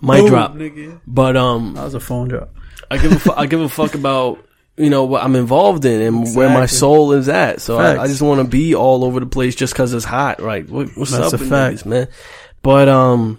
mic 0.00 0.20
Boom, 0.20 0.28
drop. 0.30 0.54
nigga. 0.54 1.00
But 1.06 1.36
um, 1.36 1.74
That 1.74 1.84
was 1.84 1.94
a 1.94 2.00
phone 2.00 2.28
drop. 2.28 2.50
I 2.90 2.98
give 2.98 3.12
a 3.12 3.18
fu- 3.18 3.32
I 3.36 3.46
give 3.46 3.60
a 3.60 3.68
fuck 3.68 3.94
about 3.94 4.38
you 4.76 4.90
know 4.90 5.04
what 5.04 5.22
I'm 5.24 5.36
involved 5.36 5.84
in 5.84 6.00
and 6.00 6.36
where 6.36 6.48
my 6.48 6.66
soul 6.66 7.12
is 7.12 7.28
at. 7.28 7.60
So 7.60 7.78
I, 7.78 8.02
I 8.02 8.06
just 8.06 8.22
want 8.22 8.40
to 8.42 8.46
be 8.48 8.74
all 8.74 9.04
over 9.04 9.18
the 9.20 9.26
place 9.26 9.54
just 9.56 9.72
because 9.72 9.92
it's 9.94 10.04
hot. 10.04 10.40
Right? 10.40 10.68
What, 10.68 10.88
what's 10.96 11.10
That's 11.12 11.32
up, 11.32 11.40
a 11.40 11.42
with 11.42 11.50
fact. 11.50 11.76
niggas, 11.78 11.86
man? 11.86 12.08
But 12.62 12.88
um, 12.88 13.38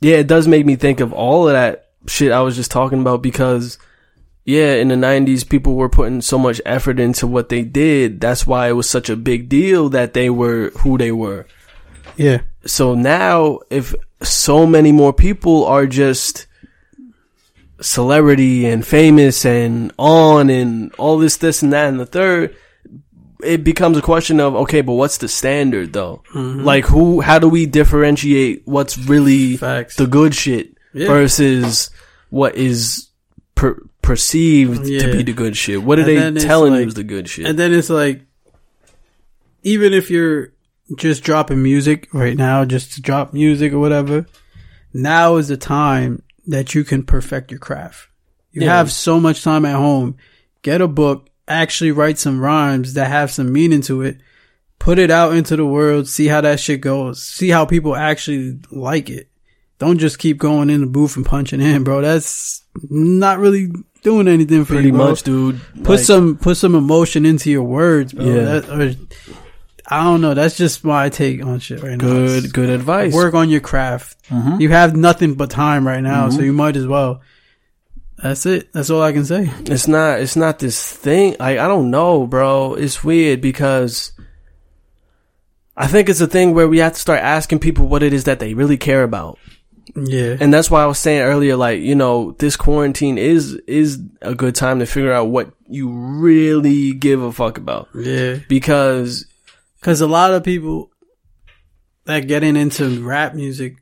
yeah, 0.00 0.16
it 0.16 0.26
does 0.26 0.46
make 0.46 0.66
me 0.66 0.76
think 0.76 1.00
of 1.00 1.12
all 1.12 1.48
of 1.48 1.54
that 1.54 1.90
shit 2.06 2.32
I 2.32 2.42
was 2.42 2.56
just 2.56 2.70
talking 2.70 3.00
about 3.00 3.22
because. 3.22 3.78
Yeah, 4.48 4.74
in 4.74 4.86
the 4.86 4.94
90s, 4.94 5.48
people 5.48 5.74
were 5.74 5.88
putting 5.88 6.20
so 6.20 6.38
much 6.38 6.60
effort 6.64 7.00
into 7.00 7.26
what 7.26 7.48
they 7.48 7.64
did. 7.64 8.20
That's 8.20 8.46
why 8.46 8.68
it 8.68 8.74
was 8.74 8.88
such 8.88 9.10
a 9.10 9.16
big 9.16 9.48
deal 9.48 9.88
that 9.88 10.14
they 10.14 10.30
were 10.30 10.70
who 10.70 10.96
they 10.96 11.10
were. 11.10 11.48
Yeah. 12.16 12.42
So 12.64 12.94
now, 12.94 13.58
if 13.70 13.92
so 14.22 14.64
many 14.66 14.92
more 14.92 15.12
people 15.12 15.64
are 15.64 15.86
just 15.86 16.46
celebrity 17.80 18.66
and 18.66 18.86
famous 18.86 19.44
and 19.44 19.92
on 19.98 20.48
and 20.48 20.92
all 20.94 21.18
this, 21.18 21.36
this 21.36 21.62
and 21.62 21.72
that 21.72 21.88
and 21.88 22.00
the 22.00 22.06
third, 22.06 22.56
it 23.42 23.64
becomes 23.64 23.96
a 23.98 24.02
question 24.02 24.40
of, 24.40 24.54
okay, 24.54 24.80
but 24.80 24.94
what's 24.94 25.18
the 25.18 25.28
standard 25.28 25.92
though? 25.92 26.22
Mm-hmm. 26.34 26.62
Like 26.64 26.84
who, 26.86 27.20
how 27.20 27.38
do 27.38 27.48
we 27.48 27.66
differentiate 27.66 28.62
what's 28.66 28.96
really 28.98 29.56
Facts. 29.56 29.96
the 29.96 30.06
good 30.06 30.34
shit 30.34 30.76
Yeah. 30.94 31.08
versus 31.08 31.90
what 32.30 32.54
is 32.56 33.08
per- 33.54 33.82
perceived 34.02 34.84
to 34.86 35.12
be 35.12 35.22
the 35.22 35.32
good 35.32 35.56
shit? 35.56 35.82
What 35.82 35.98
are 35.98 36.08
And 36.08 36.36
they 36.36 36.40
telling 36.40 36.74
you 36.74 36.80
is 36.86 36.94
the 36.94 37.04
good 37.04 37.28
shit? 37.28 37.46
And 37.46 37.58
then 37.58 37.72
it's 37.72 37.90
like, 37.90 38.22
even 39.62 39.92
if 39.92 40.10
you're 40.10 40.52
just 40.96 41.22
dropping 41.24 41.62
music 41.62 42.08
right 42.12 42.36
now, 42.36 42.64
just 42.64 42.92
to 42.94 43.02
drop 43.02 43.32
music 43.32 43.72
or 43.72 43.78
whatever, 43.78 44.26
now 44.92 45.36
is 45.36 45.48
the 45.48 45.56
time 45.56 46.22
that 46.46 46.74
you 46.74 46.84
can 46.84 47.02
perfect 47.02 47.50
your 47.50 47.58
craft. 47.58 48.08
You 48.52 48.62
Yeah. 48.62 48.76
have 48.76 48.92
so 48.92 49.18
much 49.20 49.42
time 49.42 49.64
at 49.64 49.74
home. 49.76 50.16
Get 50.62 50.80
a 50.80 50.88
book, 50.88 51.28
actually 51.48 51.92
write 51.92 52.18
some 52.18 52.40
rhymes 52.40 52.94
that 52.94 53.08
have 53.08 53.30
some 53.30 53.52
meaning 53.52 53.80
to 53.82 54.02
it. 54.02 54.18
Put 54.78 54.98
it 54.98 55.10
out 55.10 55.34
into 55.34 55.56
the 55.56 55.64
world, 55.66 56.06
see 56.08 56.26
how 56.26 56.40
that 56.42 56.60
shit 56.60 56.80
goes. 56.80 57.22
See 57.22 57.48
how 57.48 57.64
people 57.64 57.96
actually 57.96 58.58
like 58.70 59.08
it. 59.08 59.28
Don't 59.78 59.98
just 59.98 60.18
keep 60.18 60.38
going 60.38 60.70
in 60.70 60.80
the 60.82 60.86
booth 60.86 61.16
and 61.16 61.24
punching 61.26 61.60
in, 61.60 61.82
bro. 61.84 62.00
That's 62.02 62.62
not 62.90 63.38
really 63.38 63.68
doing 64.02 64.28
anything 64.28 64.64
for 64.64 64.74
Pretty 64.74 64.88
you, 64.88 64.92
bro 64.94 65.08
much, 65.08 65.22
dude. 65.22 65.60
put 65.82 65.96
Like, 65.96 66.00
some 66.00 66.36
put 66.36 66.56
some 66.56 66.74
emotion 66.74 67.26
into 67.26 67.50
your 67.50 67.62
words, 67.62 68.12
bro. 68.12 68.24
Yeah. 68.24 68.42
That, 68.60 68.68
or, 68.70 68.94
I 69.88 70.04
don't 70.04 70.20
know. 70.20 70.34
That's 70.34 70.56
just 70.56 70.84
my 70.84 71.08
take 71.08 71.44
on 71.44 71.58
shit 71.60 71.82
right 71.82 71.92
now. 71.96 72.04
good, 72.06 72.52
good 72.52 72.70
advice. 72.70 73.12
Work 73.14 73.34
on 73.34 73.48
your 73.50 73.60
craft. 73.60 74.16
Mhm. 74.30 74.60
You 74.60 74.68
have 74.70 74.96
nothing 74.96 75.34
but 75.34 75.50
time 75.50 75.86
right 75.86 76.02
now, 76.02 76.28
Mm-hmm. 76.28 76.36
so 76.36 76.42
you 76.42 76.52
might 76.52 76.76
as 76.76 76.86
well. 76.86 77.20
That's 78.22 78.46
it. 78.46 78.72
That's 78.72 78.88
all 78.90 79.02
I 79.02 79.12
can 79.12 79.24
say. 79.26 79.50
It's 79.66 79.86
not. 79.88 80.20
It's 80.20 80.36
not 80.36 80.58
this 80.58 80.80
thing. 80.90 81.36
I 81.38 81.58
I 81.58 81.68
don't 81.68 81.90
know, 81.90 82.26
bro. 82.26 82.74
It's 82.74 83.04
weird 83.04 83.40
because 83.42 84.12
I 85.76 85.86
think 85.86 86.08
it's 86.08 86.20
a 86.22 86.26
thing 86.26 86.54
where 86.54 86.68
we 86.68 86.78
have 86.78 86.94
to 86.94 86.98
start 87.00 87.20
asking 87.20 87.58
people 87.58 87.86
what 87.88 88.02
it 88.02 88.12
is 88.12 88.24
that 88.24 88.38
they 88.38 88.54
really 88.54 88.78
care 88.78 89.02
about, 89.02 89.38
Yeah. 89.94 90.36
and 90.40 90.52
that's 90.52 90.70
why 90.70 90.82
I 90.82 90.86
was 90.86 90.98
saying 90.98 91.20
earlier, 91.20 91.56
like 91.56 91.80
you 91.80 91.94
know, 91.94 92.32
this 92.38 92.56
quarantine 92.56 93.18
is 93.18 93.52
is 93.66 94.00
a 94.22 94.34
good 94.34 94.54
time 94.54 94.78
to 94.78 94.86
figure 94.86 95.12
out 95.12 95.28
what 95.28 95.52
you 95.68 95.90
really 95.90 96.94
give 96.94 97.20
a 97.20 97.32
fuck 97.32 97.58
about 97.58 97.88
Yeah. 97.94 98.38
because 98.48 99.26
Because 99.80 100.00
a 100.00 100.06
lot 100.06 100.32
of 100.32 100.42
people 100.42 100.90
that 102.06 102.26
getting 102.28 102.56
into 102.56 103.04
rap 103.04 103.34
music, 103.34 103.76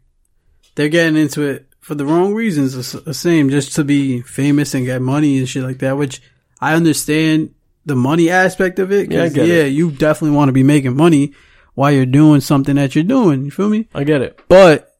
they're 0.74 0.88
getting 0.88 1.16
into 1.16 1.42
it 1.42 1.66
for 1.84 1.94
the 1.94 2.04
wrong 2.06 2.34
reasons. 2.34 2.92
The 2.92 3.12
same, 3.14 3.50
just 3.50 3.74
to 3.76 3.84
be 3.84 4.22
famous 4.22 4.74
and 4.74 4.86
get 4.86 5.02
money 5.02 5.38
and 5.38 5.48
shit 5.48 5.62
like 5.62 5.78
that. 5.78 5.96
Which 5.96 6.22
I 6.60 6.74
understand 6.74 7.54
the 7.84 7.94
money 7.94 8.30
aspect 8.30 8.78
of 8.78 8.90
it 8.90 9.12
Yeah, 9.12 9.26
yeah, 9.26 9.64
it. 9.64 9.68
you 9.68 9.90
definitely 9.90 10.34
want 10.36 10.48
to 10.48 10.52
be 10.52 10.62
making 10.62 10.96
money 10.96 11.34
while 11.74 11.92
you're 11.92 12.06
doing 12.06 12.40
something 12.40 12.76
that 12.76 12.94
you're 12.94 13.04
doing. 13.04 13.44
You 13.44 13.50
feel 13.50 13.68
me? 13.68 13.88
I 13.94 14.04
get 14.04 14.22
it. 14.22 14.40
But 14.48 14.90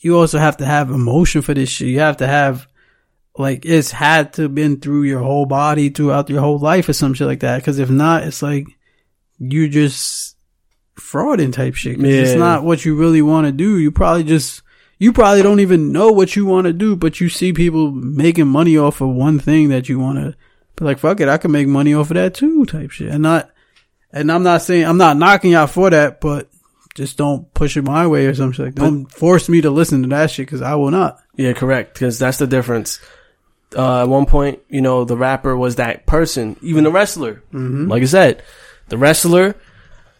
you 0.00 0.18
also 0.18 0.38
have 0.38 0.56
to 0.56 0.64
have 0.66 0.90
emotion 0.90 1.42
for 1.42 1.54
this 1.54 1.68
shit. 1.68 1.88
You 1.88 2.00
have 2.00 2.16
to 2.18 2.26
have 2.26 2.66
like 3.38 3.64
it's 3.64 3.92
had 3.92 4.32
to 4.34 4.48
been 4.48 4.80
through 4.80 5.04
your 5.04 5.20
whole 5.20 5.46
body 5.46 5.90
throughout 5.90 6.28
your 6.28 6.40
whole 6.40 6.58
life 6.58 6.88
or 6.88 6.92
some 6.92 7.14
shit 7.14 7.28
like 7.28 7.40
that. 7.40 7.58
Because 7.58 7.78
if 7.78 7.88
not, 7.90 8.24
it's 8.24 8.42
like 8.42 8.66
you 9.38 9.68
just 9.68 10.36
frauding 10.98 11.52
type 11.52 11.74
shit. 11.76 11.96
'Cause 11.96 12.04
It's 12.06 12.34
not 12.34 12.64
what 12.64 12.84
you 12.84 12.96
really 12.96 13.22
want 13.22 13.46
to 13.46 13.52
do. 13.52 13.78
You 13.78 13.90
probably 13.92 14.24
just 14.24 14.62
you 15.00 15.14
probably 15.14 15.42
don't 15.42 15.60
even 15.60 15.92
know 15.92 16.12
what 16.12 16.36
you 16.36 16.44
want 16.44 16.66
to 16.66 16.74
do, 16.74 16.94
but 16.94 17.20
you 17.20 17.30
see 17.30 17.54
people 17.54 17.90
making 17.90 18.46
money 18.46 18.76
off 18.76 19.00
of 19.00 19.08
one 19.08 19.38
thing 19.38 19.70
that 19.70 19.88
you 19.88 19.98
want 19.98 20.18
to 20.18 20.36
be 20.76 20.84
like, 20.84 20.98
fuck 20.98 21.20
it, 21.20 21.28
I 21.28 21.38
can 21.38 21.50
make 21.50 21.66
money 21.66 21.94
off 21.94 22.10
of 22.10 22.16
that 22.16 22.34
too, 22.34 22.66
type 22.66 22.90
shit. 22.90 23.10
And 23.10 23.22
not, 23.22 23.50
and 24.12 24.30
I'm 24.30 24.42
not 24.42 24.60
saying 24.60 24.84
I'm 24.84 24.98
not 24.98 25.16
knocking 25.16 25.52
y'all 25.52 25.66
for 25.66 25.88
that, 25.88 26.20
but 26.20 26.50
just 26.94 27.16
don't 27.16 27.52
push 27.54 27.78
it 27.78 27.82
my 27.82 28.06
way 28.06 28.26
or 28.26 28.34
something 28.34 28.62
like. 28.62 28.74
Don't 28.74 29.10
force 29.10 29.48
me 29.48 29.62
to 29.62 29.70
listen 29.70 30.02
to 30.02 30.08
that 30.10 30.30
shit 30.30 30.46
because 30.46 30.60
I 30.60 30.74
will 30.74 30.90
not. 30.90 31.18
Yeah, 31.34 31.54
correct. 31.54 31.94
Because 31.94 32.18
that's 32.18 32.36
the 32.36 32.46
difference. 32.46 33.00
Uh, 33.74 34.02
at 34.02 34.08
one 34.08 34.26
point, 34.26 34.60
you 34.68 34.82
know, 34.82 35.04
the 35.06 35.16
rapper 35.16 35.56
was 35.56 35.76
that 35.76 36.04
person, 36.04 36.58
even 36.60 36.84
the 36.84 36.92
wrestler. 36.92 37.42
Mm-hmm. 37.54 37.88
Like 37.88 38.02
I 38.02 38.06
said, 38.06 38.42
the 38.88 38.98
wrestler, 38.98 39.56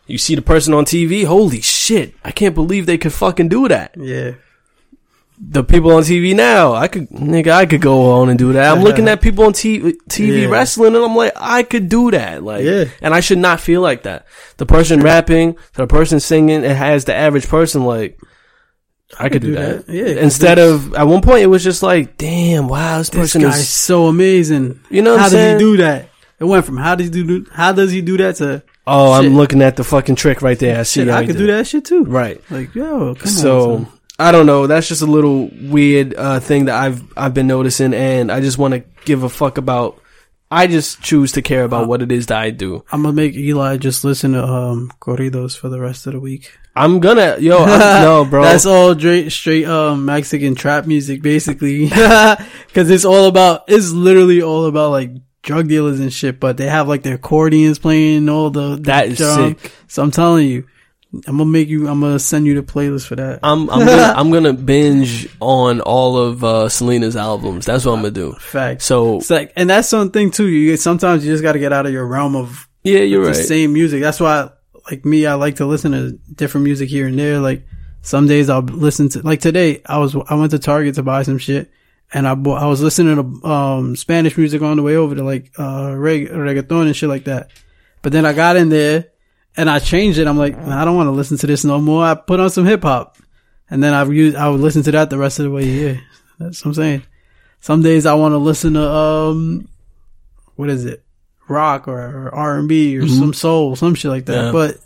you 0.06 0.16
see 0.16 0.36
the 0.36 0.42
person 0.42 0.72
on 0.72 0.86
TV, 0.86 1.26
holy 1.26 1.60
shit, 1.60 2.14
I 2.24 2.30
can't 2.30 2.54
believe 2.54 2.86
they 2.86 2.96
could 2.96 3.12
fucking 3.12 3.48
do 3.48 3.68
that. 3.68 3.94
Yeah, 3.98 4.36
the 5.42 5.64
people 5.64 5.92
on 5.92 6.02
TV 6.02 6.36
now, 6.36 6.74
I 6.74 6.86
could, 6.86 7.08
nigga, 7.08 7.50
I 7.52 7.64
could 7.64 7.80
go 7.80 8.12
on 8.20 8.28
and 8.28 8.38
do 8.38 8.52
that. 8.52 8.70
I'm 8.76 8.82
looking 8.84 9.08
at 9.12 9.22
people 9.22 9.44
on 9.46 9.52
TV, 9.54 9.94
TV 10.08 10.42
Yeah. 10.42 10.48
wrestling 10.48 10.94
and 10.94 11.02
I'm 11.02 11.16
like, 11.16 11.32
I 11.34 11.62
could 11.62 11.88
do 11.88 12.10
that. 12.10 12.42
Like, 12.42 12.62
Yeah. 12.62 12.84
and 13.00 13.14
I 13.14 13.20
should 13.20 13.38
not 13.38 13.58
feel 13.58 13.80
like 13.80 14.02
that. 14.02 14.26
The 14.58 14.66
person 14.66 15.00
rapping, 15.00 15.56
the 15.74 15.86
person 15.86 16.20
singing, 16.20 16.62
it 16.62 16.76
has 16.76 17.06
the 17.06 17.14
average 17.14 17.48
person 17.48 17.84
like, 17.84 18.18
I 19.18 19.28
could 19.30 19.40
do 19.42 19.48
do 19.48 19.54
that. 19.54 19.86
that. 19.86 19.92
Yeah, 19.92 20.22
Instead 20.22 20.58
of, 20.58 20.94
at 20.94 21.04
one 21.08 21.22
point 21.22 21.42
it 21.42 21.46
was 21.46 21.64
just 21.64 21.82
like, 21.82 22.16
damn, 22.18 22.68
wow, 22.68 22.98
this 22.98 23.08
This 23.08 23.20
person 23.32 23.42
is, 23.42 23.68
so 23.68 24.06
amazing. 24.06 24.80
you 24.90 25.00
know 25.02 25.12
what 25.12 25.20
how 25.20 25.24
does 25.26 25.32
saying? 25.32 25.58
he 25.58 25.64
do 25.64 25.76
that? 25.78 26.10
It 26.38 26.44
went 26.44 26.64
from 26.66 26.76
how 26.76 26.94
does 26.94 27.06
he 27.14 27.22
do 27.24 27.44
how 27.52 27.72
does 27.72 27.90
he 27.92 28.00
do 28.02 28.16
that 28.18 28.36
to 28.36 28.62
oh, 28.86 29.16
Shit. 29.20 29.26
I'm 29.30 29.36
looking 29.36 29.62
at 29.62 29.76
the 29.76 29.84
fucking 29.84 30.14
trick 30.16 30.42
right 30.42 30.58
there. 30.58 30.78
I 30.80 30.82
see 30.84 31.00
shit? 31.00 31.08
I 31.08 31.20
could 31.26 31.36
did 31.36 31.38
do 31.38 31.46
that 31.48 31.66
shit 31.66 31.84
too. 31.84 32.04
Right. 32.04 32.40
Like 32.50 32.74
yo, 32.74 33.14
come 33.14 33.26
so 33.26 33.72
on. 33.74 33.88
I 34.20 34.32
don't 34.32 34.46
know. 34.46 34.66
That's 34.66 34.86
just 34.88 35.02
a 35.02 35.06
little 35.06 35.48
weird 35.62 36.14
uh, 36.14 36.40
thing 36.40 36.66
that 36.66 36.74
I've 36.80 37.02
I've 37.16 37.34
been 37.34 37.46
noticing, 37.46 37.94
and 37.94 38.30
I 38.30 38.40
just 38.40 38.58
want 38.58 38.74
to 38.74 38.84
give 39.04 39.22
a 39.22 39.28
fuck 39.28 39.58
about. 39.58 40.00
I 40.52 40.66
just 40.66 41.00
choose 41.00 41.30
to 41.32 41.42
care 41.42 41.62
Uh, 41.62 41.66
about 41.66 41.86
what 41.86 42.02
it 42.02 42.10
is 42.10 42.26
that 42.26 42.38
I 42.38 42.50
do. 42.50 42.84
I'm 42.90 43.02
gonna 43.02 43.14
make 43.14 43.34
Eli 43.34 43.76
just 43.76 44.02
listen 44.04 44.32
to 44.32 44.44
um 44.44 44.90
corridos 45.00 45.56
for 45.56 45.68
the 45.68 45.78
rest 45.80 46.06
of 46.08 46.12
the 46.14 46.20
week. 46.20 46.58
I'm 46.74 46.98
gonna 46.98 47.36
yo 47.38 47.58
I'm, 47.64 48.02
no 48.02 48.24
bro. 48.24 48.42
That's 48.42 48.66
all 48.66 48.98
straight 48.98 49.30
straight 49.30 49.64
um 49.66 50.04
Mexican 50.06 50.56
trap 50.56 50.86
music 50.86 51.22
basically, 51.22 51.84
because 52.66 52.90
it's 52.90 53.04
all 53.04 53.26
about 53.26 53.62
it's 53.68 53.90
literally 53.92 54.42
all 54.42 54.66
about 54.66 54.90
like 54.90 55.12
drug 55.42 55.68
dealers 55.68 56.00
and 56.00 56.12
shit. 56.12 56.40
But 56.40 56.56
they 56.56 56.66
have 56.66 56.88
like 56.88 57.04
their 57.04 57.14
accordions 57.14 57.78
playing 57.78 58.18
and 58.18 58.30
all 58.30 58.50
the, 58.50 58.74
the 58.74 58.82
That 58.82 59.06
is 59.06 59.18
drum. 59.18 59.56
sick. 59.56 59.72
So 59.86 60.02
I'm 60.02 60.10
telling 60.10 60.48
you, 60.48 60.66
I'm 61.12 61.38
gonna 61.38 61.46
make 61.46 61.68
you. 61.68 61.88
I'm 61.88 62.00
gonna 62.00 62.18
send 62.20 62.46
you 62.46 62.54
the 62.54 62.62
playlist 62.62 63.06
for 63.06 63.16
that. 63.16 63.40
I'm 63.42 63.68
I'm 63.68 63.80
gonna, 63.80 64.14
I'm 64.16 64.30
gonna 64.30 64.52
binge 64.52 65.28
on 65.40 65.80
all 65.80 66.16
of 66.16 66.44
uh, 66.44 66.68
Selena's 66.68 67.16
albums. 67.16 67.66
That's 67.66 67.84
what 67.84 67.94
I'm 67.94 67.98
gonna 67.98 68.12
do. 68.12 68.32
Facts. 68.34 68.84
So 68.84 69.16
It's 69.16 69.28
like, 69.30 69.52
and 69.56 69.68
that's 69.68 69.88
something 69.88 70.30
too. 70.30 70.46
You 70.46 70.76
sometimes 70.76 71.24
you 71.24 71.32
just 71.32 71.42
got 71.42 71.52
to 71.52 71.58
get 71.58 71.72
out 71.72 71.86
of 71.86 71.92
your 71.92 72.06
realm 72.06 72.36
of 72.36 72.68
yeah, 72.84 73.00
you're 73.00 73.24
the 73.24 73.32
right. 73.32 73.36
same 73.36 73.72
music. 73.72 74.00
That's 74.00 74.20
why, 74.20 74.50
like 74.90 75.04
me, 75.04 75.26
I 75.26 75.34
like 75.34 75.56
to 75.56 75.66
listen 75.66 75.92
to 75.92 76.12
different 76.32 76.64
music 76.64 76.88
here 76.88 77.08
and 77.08 77.18
there. 77.18 77.38
Like 77.40 77.66
some 78.02 78.28
days 78.28 78.48
I'll 78.48 78.62
listen 78.62 79.08
to, 79.10 79.22
like 79.22 79.40
today, 79.40 79.82
I 79.86 79.98
was 79.98 80.14
I 80.14 80.34
went 80.36 80.52
to 80.52 80.60
Target 80.60 80.94
to 80.94 81.02
buy 81.02 81.24
some 81.24 81.38
shit, 81.38 81.72
and 82.14 82.26
I 82.26 82.36
bought, 82.36 82.62
I 82.62 82.66
was 82.66 82.82
listening 82.82 83.16
to 83.16 83.48
um 83.48 83.96
Spanish 83.96 84.38
music 84.38 84.62
on 84.62 84.76
the 84.76 84.84
way 84.84 84.94
over 84.94 85.16
to 85.16 85.24
like 85.24 85.50
uh 85.58 85.92
reg- 85.96 86.28
reggaeton 86.28 86.86
and 86.86 86.94
shit 86.96 87.08
like 87.08 87.24
that. 87.24 87.50
But 88.00 88.12
then 88.12 88.24
I 88.24 88.32
got 88.32 88.56
in 88.56 88.68
there 88.68 89.08
and 89.56 89.68
I 89.70 89.78
changed 89.78 90.18
it. 90.18 90.26
I'm 90.26 90.38
like, 90.38 90.56
I 90.58 90.84
don't 90.84 90.96
want 90.96 91.08
to 91.08 91.12
listen 91.12 91.36
to 91.38 91.46
this 91.46 91.64
no 91.64 91.80
more. 91.80 92.04
I 92.04 92.14
put 92.14 92.40
on 92.40 92.50
some 92.50 92.64
hip 92.66 92.82
hop, 92.82 93.16
and 93.70 93.82
then 93.82 93.94
I 93.94 94.04
used 94.04 94.36
I 94.36 94.48
would 94.48 94.60
listen 94.60 94.82
to 94.84 94.90
that 94.92 95.10
the 95.10 95.18
rest 95.18 95.38
of 95.38 95.44
the 95.44 95.50
way 95.50 95.64
here. 95.64 96.00
That's 96.38 96.64
what 96.64 96.70
I'm 96.70 96.74
saying. 96.74 97.02
Some 97.60 97.82
days 97.82 98.06
I 98.06 98.14
want 98.14 98.32
to 98.32 98.38
listen 98.38 98.74
to 98.74 98.82
um, 98.90 99.68
what 100.56 100.70
is 100.70 100.84
it, 100.86 101.04
rock 101.48 101.88
or 101.88 102.30
R 102.34 102.58
and 102.58 102.68
B 102.68 102.96
or 102.96 103.06
some 103.06 103.34
soul, 103.34 103.76
some 103.76 103.94
shit 103.94 104.10
like 104.10 104.26
that. 104.26 104.36
Mm-hmm. 104.36 104.56
Yeah. 104.56 104.68
But 104.68 104.78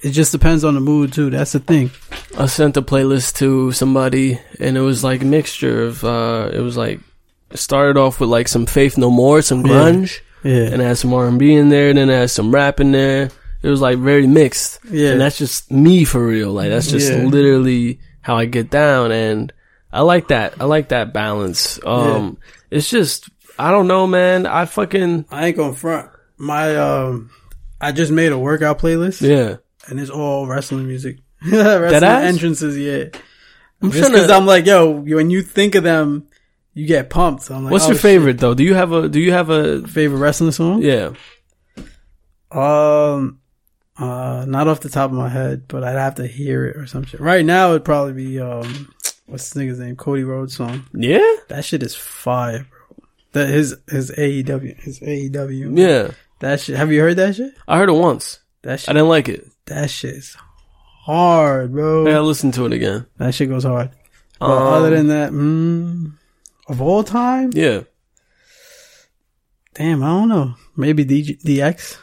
it 0.00 0.10
just 0.12 0.32
depends 0.32 0.64
on 0.64 0.74
the 0.74 0.80
mood 0.80 1.12
too. 1.12 1.28
That's 1.30 1.52
the 1.52 1.60
thing. 1.60 1.90
I 2.38 2.46
sent 2.46 2.76
a 2.78 2.82
playlist 2.82 3.36
to 3.36 3.72
somebody, 3.72 4.40
and 4.58 4.76
it 4.76 4.80
was 4.80 5.04
like 5.04 5.22
a 5.22 5.26
mixture 5.26 5.82
of. 5.84 6.02
uh 6.04 6.50
It 6.52 6.60
was 6.60 6.76
like 6.76 7.00
it 7.50 7.58
started 7.58 7.98
off 7.98 8.18
with 8.18 8.30
like 8.30 8.48
some 8.48 8.64
Faith 8.64 8.96
No 8.96 9.10
More, 9.10 9.42
some 9.42 9.60
Yeah. 9.66 9.72
grunge. 9.72 10.20
Yeah, 10.42 10.72
and 10.72 10.80
it 10.82 10.84
had 10.86 10.98
some 10.98 11.12
R 11.12 11.28
and 11.28 11.38
B 11.38 11.52
in 11.54 11.68
there, 11.68 11.90
and 11.90 11.98
then 11.98 12.08
it 12.10 12.14
had 12.18 12.30
some 12.30 12.50
rap 12.50 12.80
in 12.80 12.90
there. 12.92 13.30
It 13.62 13.68
was 13.68 13.80
like 13.80 13.98
very 13.98 14.26
mixed, 14.26 14.80
yeah, 14.90 15.10
and 15.10 15.20
that's 15.20 15.38
just 15.38 15.70
me 15.70 16.04
for 16.04 16.24
real. 16.24 16.52
Like 16.52 16.70
that's 16.70 16.90
just 16.90 17.10
Yeah. 17.12 17.24
literally 17.24 18.00
how 18.20 18.36
I 18.36 18.46
get 18.46 18.70
down, 18.70 19.12
and 19.12 19.52
I 19.92 20.00
like 20.02 20.28
that. 20.28 20.54
I 20.60 20.64
like 20.64 20.88
that 20.88 21.12
balance. 21.12 21.78
Um, 21.84 22.38
it's 22.70 22.90
just 22.90 23.28
I 23.58 23.70
don't 23.70 23.86
know, 23.86 24.06
man. 24.06 24.46
I 24.46 24.64
fucking 24.64 25.26
I 25.30 25.48
ain't 25.48 25.56
gonna 25.56 25.74
front. 25.74 26.10
My 26.38 26.74
um, 26.76 27.30
I 27.80 27.92
just 27.92 28.10
made 28.10 28.32
a 28.32 28.38
workout 28.38 28.78
playlist, 28.78 29.20
yeah. 29.20 29.56
and 29.88 30.00
it's 30.00 30.10
all 30.10 30.46
wrestling 30.46 30.88
music. 30.88 31.18
wrestling 31.44 32.02
entrances, 32.04 32.78
yeah. 32.78 33.04
I'm 33.82 33.90
Just 33.90 34.12
because. 34.12 34.30
I'm 34.30 34.46
like, 34.46 34.66
yo, 34.66 34.90
when 34.90 35.30
you 35.30 35.42
think 35.42 35.74
of 35.74 35.82
them, 35.82 36.28
you 36.72 36.86
get 36.86 37.10
pumped. 37.10 37.42
So 37.42 37.54
I'm 37.54 37.64
like, 37.64 37.72
what's 37.72 37.84
oh, 37.84 37.88
your 37.88 37.96
shit. 37.96 38.02
favorite 38.02 38.38
though? 38.38 38.54
Do 38.54 38.62
you 38.62 38.74
have 38.74 38.92
a? 38.92 39.08
Do 39.08 39.20
you 39.20 39.32
have 39.32 39.50
a? 39.50 39.86
favorite 39.86 40.18
wrestling 40.18 40.52
song? 40.52 40.82
Yeah. 40.82 41.12
Um, 42.50 43.40
uh, 44.02 44.44
not 44.46 44.68
off 44.68 44.80
the 44.80 44.88
top 44.88 45.10
of 45.10 45.16
my 45.16 45.28
head, 45.28 45.68
but 45.68 45.84
I'd 45.84 45.96
have 45.96 46.16
to 46.16 46.26
hear 46.26 46.66
it 46.66 46.76
or 46.76 46.86
some 46.86 47.04
shit. 47.04 47.20
Right 47.20 47.44
now, 47.44 47.70
it'd 47.70 47.84
probably 47.84 48.12
be 48.14 48.40
um, 48.40 48.92
what's 49.26 49.50
the 49.50 49.60
nigga's 49.60 49.78
name? 49.78 49.96
Cody 49.96 50.24
Rhodes 50.24 50.56
song. 50.56 50.84
Yeah. 50.92 51.36
That 51.48 51.64
shit 51.64 51.82
is 51.82 51.94
fire, 51.94 52.66
bro. 52.68 53.06
That 53.32 53.48
his 53.48 53.76
his 53.88 54.10
AEW 54.10 54.80
his 54.80 55.00
AEW. 55.00 55.78
Yeah. 55.78 56.10
That 56.40 56.60
shit. 56.60 56.76
Have 56.76 56.90
you 56.92 57.00
heard 57.00 57.16
that 57.16 57.36
shit? 57.36 57.54
I 57.68 57.78
heard 57.78 57.88
it 57.88 57.92
once. 57.92 58.40
That 58.62 58.80
shit. 58.80 58.88
I 58.88 58.92
didn't 58.94 59.08
like 59.08 59.28
it. 59.28 59.46
That 59.66 59.88
shit 59.90 60.14
is 60.16 60.36
hard, 61.04 61.72
bro. 61.72 62.06
Yeah, 62.06 62.16
I 62.18 62.20
listened 62.20 62.54
to 62.54 62.66
it 62.66 62.72
again. 62.72 63.06
That 63.18 63.34
shit 63.34 63.48
goes 63.48 63.64
hard. 63.64 63.90
But 64.40 64.50
Um, 64.50 64.74
other 64.74 64.90
than 64.90 65.08
that, 65.08 65.30
mm, 65.32 66.12
of 66.68 66.80
all 66.82 67.04
time, 67.04 67.50
yeah. 67.54 67.82
damn, 69.74 70.02
I 70.02 70.08
don't 70.08 70.28
know. 70.28 70.54
Maybe 70.76 71.04
DG, 71.04 71.40
DX. 71.42 71.96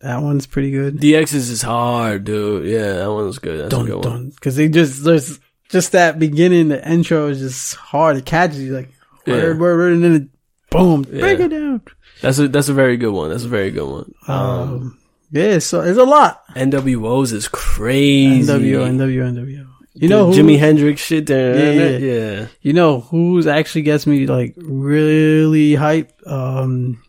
That 0.00 0.22
one's 0.22 0.46
pretty 0.46 0.70
good. 0.70 0.98
DX's 0.98 1.48
is 1.48 1.62
hard, 1.62 2.24
dude. 2.24 2.66
Yeah, 2.66 2.92
that 2.94 3.12
one's 3.12 3.38
good. 3.38 3.60
That's 3.60 3.74
a 3.74 3.76
dun 3.76 3.86
good 3.86 4.04
one. 4.04 4.30
because 4.30 4.56
they 4.56 4.68
just 4.68 5.04
there's 5.04 5.40
just 5.70 5.92
that 5.92 6.18
beginning 6.18 6.68
the 6.68 6.86
intro 6.88 7.28
is 7.28 7.40
just 7.40 7.74
hard 7.76 8.16
it 8.16 8.24
catches 8.26 8.60
you 8.62 8.72
like 8.74 8.90
Yeah. 9.26 9.34
word 9.34 9.58
word 9.58 9.76
word 9.78 9.92
and 9.94 10.04
then 10.04 10.14
it, 10.14 10.28
boom 10.70 11.02
break 11.02 11.40
it 11.40 11.48
down 11.48 11.80
That's 12.20 12.38
a 12.38 12.46
that's 12.48 12.68
a 12.68 12.74
very 12.74 12.96
good 12.98 13.10
one. 13.12 13.30
That's 13.30 13.44
a 13.44 13.48
very 13.48 13.70
good 13.72 13.88
one. 13.90 14.14
Um, 14.28 14.38
um 14.38 14.98
yeah 15.32 15.58
so 15.58 15.80
it's 15.80 15.98
a 15.98 16.04
lot 16.04 16.46
NWO's 16.54 17.32
is 17.32 17.48
crazy. 17.48 18.46
NWO 18.46 18.86
NWO 18.86 19.32
NWO 19.34 19.66
you 19.94 20.08
know 20.10 20.30
who, 20.30 20.32
Jimi 20.38 20.58
Hendrix 20.58 21.00
shit 21.00 21.26
there. 21.26 21.56
Yeah, 21.56 21.72
Yeah, 21.72 21.98
yeah. 21.98 22.30
yeah. 22.40 22.46
you 22.60 22.74
know 22.74 23.00
who's 23.00 23.46
actually 23.48 23.82
gets 23.82 24.06
me 24.06 24.26
like 24.26 24.54
really 24.58 25.74
hype 25.74 26.12
um 26.26 27.02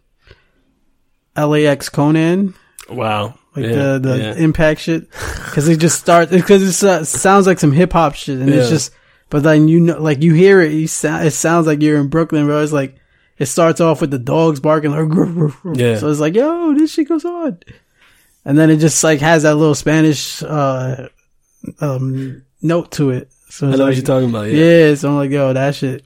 LAX 1.36 1.90
Konnan 1.90 2.56
Wow. 2.90 3.38
like 3.56 3.66
Yeah, 3.66 3.72
the 3.72 4.00
the 4.00 4.18
yeah. 4.18 4.34
impact 4.36 4.82
shit 4.82 5.10
because 5.46 5.68
it 5.68 5.78
just 5.80 6.00
starts 6.00 6.32
because 6.32 6.62
it 6.84 6.88
uh, 6.88 7.04
sounds 7.04 7.48
like 7.48 7.60
some 7.60 7.72
hip 7.72 7.94
hop 7.94 8.16
shit 8.16 8.40
and 8.40 8.50
it's 8.50 8.70
just 8.70 8.92
but 9.30 9.44
then 9.44 9.68
you 9.68 9.80
know 9.80 10.02
like 10.02 10.22
you 10.22 10.34
hear 10.34 10.62
it 10.62 10.72
you 10.72 10.88
sound 10.88 11.26
it 11.28 11.32
sounds 11.32 11.68
like 11.68 11.82
you're 11.82 12.00
in 12.00 12.08
Brooklyn 12.08 12.46
bro 12.46 12.62
it's 12.62 12.72
like 12.72 12.96
it 13.38 13.46
starts 13.48 13.82
off 13.82 14.02
with 14.02 14.12
the 14.12 14.20
dogs 14.20 14.60
barking 14.60 14.92
like 14.92 15.02
"Grr, 15.02 15.34
grr, 15.34 15.52
grr." 15.52 15.78
Yeah. 15.78 15.98
so 15.98 16.10
it's 16.10 16.20
like 16.20 16.36
yo 16.36 16.74
this 16.74 16.92
shit 16.94 17.08
goes 17.10 17.26
on 17.26 17.60
and 18.46 18.58
then 18.58 18.70
it 18.70 18.78
just 18.78 19.04
like 19.04 19.20
has 19.20 19.44
that 19.44 19.56
little 19.56 19.76
Spanish 19.76 20.42
uh 20.44 21.10
um 21.82 22.44
note 22.62 22.92
to 22.94 23.10
it 23.12 23.32
so 23.50 23.68
I 23.68 23.72
know 23.72 23.78
like, 23.78 23.86
what 23.88 23.96
you're 23.96 24.04
talking 24.06 24.30
about. 24.30 24.48
Yeah. 24.50 24.88
yeah 24.90 24.96
so 24.96 25.10
I'm 25.10 25.16
like 25.18 25.32
yo 25.32 25.54
that 25.54 25.76
shit 25.76 26.06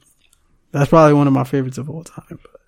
that's 0.71 0.89
probably 0.89 1.13
one 1.13 1.27
of 1.27 1.33
my 1.33 1.43
favorites 1.43 1.77
of 1.77 1.89
all 1.89 2.03
time 2.03 2.39
but 2.41 2.61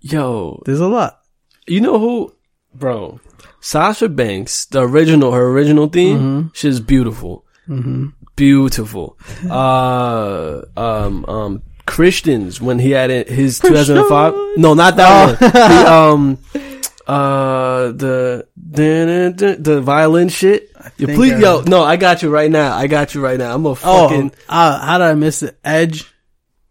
Yo, 0.00 0.60
there's 0.66 0.80
a 0.80 0.88
lot 0.88 1.20
you 1.68 1.80
know 1.80 1.98
who, 2.00 2.34
bro? 2.74 3.20
Sasha 3.62 4.08
Banks, 4.08 4.66
the 4.66 4.82
original, 4.82 5.32
her 5.32 5.46
original 5.48 5.86
theme, 5.88 6.18
Mm-hmm. 6.18 6.48
she's 6.52 6.80
beautiful, 6.80 7.44
hmm 7.66 8.08
beautiful. 8.36 9.16
uh, 9.50 10.62
um, 10.76 11.24
um, 11.26 11.62
Christians 11.86 12.60
when 12.60 12.78
he 12.78 12.90
had 12.90 13.10
it, 13.10 13.28
his 13.28 13.58
2005. 13.60 14.34
No, 14.56 14.74
not 14.74 14.96
that 14.96 15.08
Oh. 15.10 15.26
one. 15.28 15.52
The 15.52 15.92
um, 15.92 16.38
uh, 17.06 17.92
the 17.92 18.46
the 18.56 19.56
the 19.58 19.80
violin 19.80 20.28
shit. 20.28 20.70
You 20.98 21.06
please, 21.08 21.34
I- 21.34 21.38
yo, 21.38 21.60
no, 21.62 21.82
I 21.82 21.96
got 21.96 22.22
you 22.22 22.30
right 22.30 22.50
now. 22.50 22.74
I 22.76 22.86
got 22.86 23.14
you 23.14 23.20
right 23.22 23.38
now. 23.38 23.54
I'm 23.54 23.64
a 23.66 23.70
oh 23.70 23.74
fucking. 23.74 24.32
uh, 24.48 24.78
how 24.80 24.98
did 24.98 25.04
I 25.04 25.14
miss 25.14 25.40
the 25.40 25.54
Edge 25.64 26.04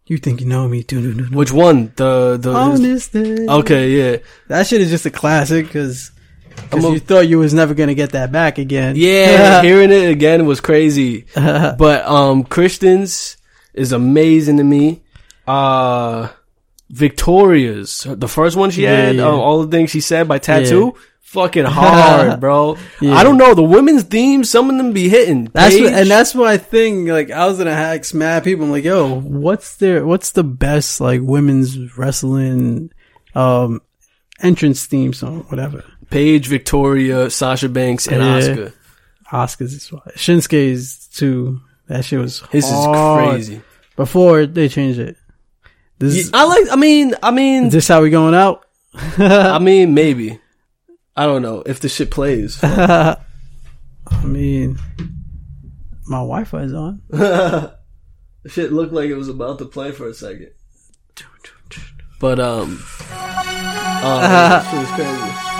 you 0.07 0.17
think 0.17 0.41
you 0.41 0.47
know 0.47 0.67
me 0.67 0.83
Which 1.31 1.51
one? 1.53 1.93
The 1.95 2.37
the. 2.37 2.51
on 2.53 2.81
his- 2.81 3.09
okay, 3.15 3.89
yeah, 3.91 4.17
That 4.49 4.67
shit 4.67 4.81
is 4.81 4.89
just 4.89 5.05
a 5.05 5.11
classic 5.11 5.67
because 5.67 6.11
I'm 6.71 6.81
you 6.93 6.99
thought 6.99 7.27
you 7.27 7.39
was 7.39 7.53
never 7.53 7.73
gonna 7.73 7.93
get 7.95 8.11
that 8.11 8.31
back 8.31 8.57
again. 8.57 8.95
yeah. 8.95 9.61
hearing 9.63 9.91
it 9.91 10.09
again 10.09 10.45
was 10.45 10.59
crazy. 10.61 11.25
but 11.35 12.05
um 12.05 12.43
Christians 12.43 13.37
is 13.73 13.91
amazing 13.91 14.57
to 14.57 14.63
me. 14.63 15.01
Uh 15.47 16.29
Victoria's 16.89 18.05
the 18.07 18.27
first 18.27 18.55
one 18.57 18.69
she 18.69 18.83
Yeah, 18.83 18.95
had, 19.07 19.15
yeah. 19.15 19.27
um, 19.27 19.39
all 19.39 19.63
the 19.63 19.71
things 19.75 19.89
she 19.89 20.01
said 20.01 20.27
by 20.27 20.39
t.A.T.u., 20.39 20.93
fucking 21.21 21.63
hard, 21.63 22.39
bro. 22.41 22.77
Yeah. 22.99 23.13
I 23.15 23.23
don't 23.23 23.37
know 23.37 23.53
the 23.55 23.63
women's 23.63 24.03
themes, 24.03 24.49
some 24.49 24.69
of 24.69 24.75
them 24.77 24.91
be 24.91 25.07
hitting. 25.07 25.45
that's 25.53 25.75
what, 25.79 25.93
and 25.93 26.09
that's 26.11 26.35
I 26.35 26.57
think. 26.57 27.07
Like 27.07 27.31
I 27.31 27.47
was 27.47 27.57
gonna 27.57 27.71
ask 27.71 28.13
mad 28.13 28.43
people. 28.43 28.65
I'm 28.65 28.71
like, 28.71 28.83
yo, 28.83 29.19
what's 29.19 29.77
their 29.77 30.05
what's 30.05 30.31
the 30.31 30.43
best 30.43 30.99
like 30.99 31.21
women's 31.23 31.97
wrestling 31.97 32.91
um 33.35 33.81
entrance 34.41 34.85
theme 34.85 35.13
song, 35.13 35.45
whatever. 35.47 35.85
Paige, 36.11 36.47
Victoria, 36.47 37.29
Sasha 37.31 37.69
Banks, 37.69 38.07
and 38.07 38.21
Yeah. 38.21 38.37
Asuka. 38.39 38.73
Asuka's 39.31 39.73
is 39.73 39.89
Shinsuke's 40.15 41.07
too. 41.07 41.59
That 41.87 42.05
shit 42.05 42.19
was 42.19 42.41
His 42.51 42.69
hard. 42.69 43.39
is 43.39 43.47
crazy. 43.47 43.61
Before 43.95 44.45
they 44.45 44.69
changed 44.69 44.99
it. 44.99 45.17
This 45.99 46.25
Yeah, 46.29 46.31
I 46.39 46.43
like. 46.45 46.65
I 46.71 46.75
mean, 46.75 47.15
I 47.23 47.31
mean, 47.31 47.65
is 47.67 47.73
this 47.73 47.87
how 47.87 48.01
we 48.01 48.09
going 48.09 48.35
out? 48.35 48.65
I 48.93 49.57
mean, 49.61 49.93
maybe. 49.93 50.39
I 51.15 51.25
don't 51.25 51.41
know 51.41 51.63
if 51.65 51.79
the 51.79 51.89
shit 51.89 52.11
plays. 52.11 52.59
I 52.63 53.17
mean, 54.23 54.77
my 56.07 56.17
Wi-Fi 56.17 56.61
is 56.63 56.73
on. 56.73 57.01
shit 58.47 58.71
looked 58.73 58.93
like 58.93 59.09
it 59.09 59.15
was 59.15 59.29
about 59.29 59.59
to 59.59 59.65
play 59.65 59.91
for 59.91 60.07
a 60.07 60.13
second. 60.13 60.51
But 62.19 62.39
um, 62.39 62.79
oh, 62.83 64.17
that 64.21 64.69
shit 64.71 64.81
is 64.81 64.89
crazy. 64.91 65.50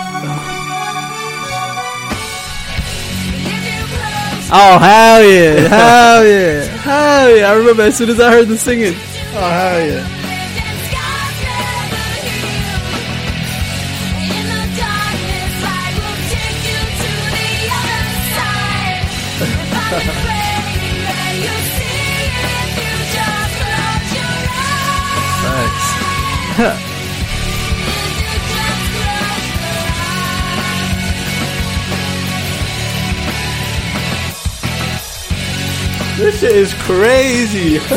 Oh 4.54 4.78
hell 4.78 5.22
yeah, 5.24 5.68
hell 5.68 6.26
yeah, 6.26 6.64
hell 6.64 7.36
yeah! 7.36 7.50
I 7.50 7.54
remember 7.54 7.84
as 7.84 7.96
soon 7.96 8.10
as 8.10 8.20
I 8.20 8.30
heard 8.30 8.48
the 8.48 8.58
singing. 8.58 8.92
Oh 9.34 9.50
hell 9.50 9.86
yeah! 9.86 10.18
Nice. 26.58 26.91
This 36.22 36.38
shit 36.38 36.54
is 36.54 36.72
crazy. 36.74 37.78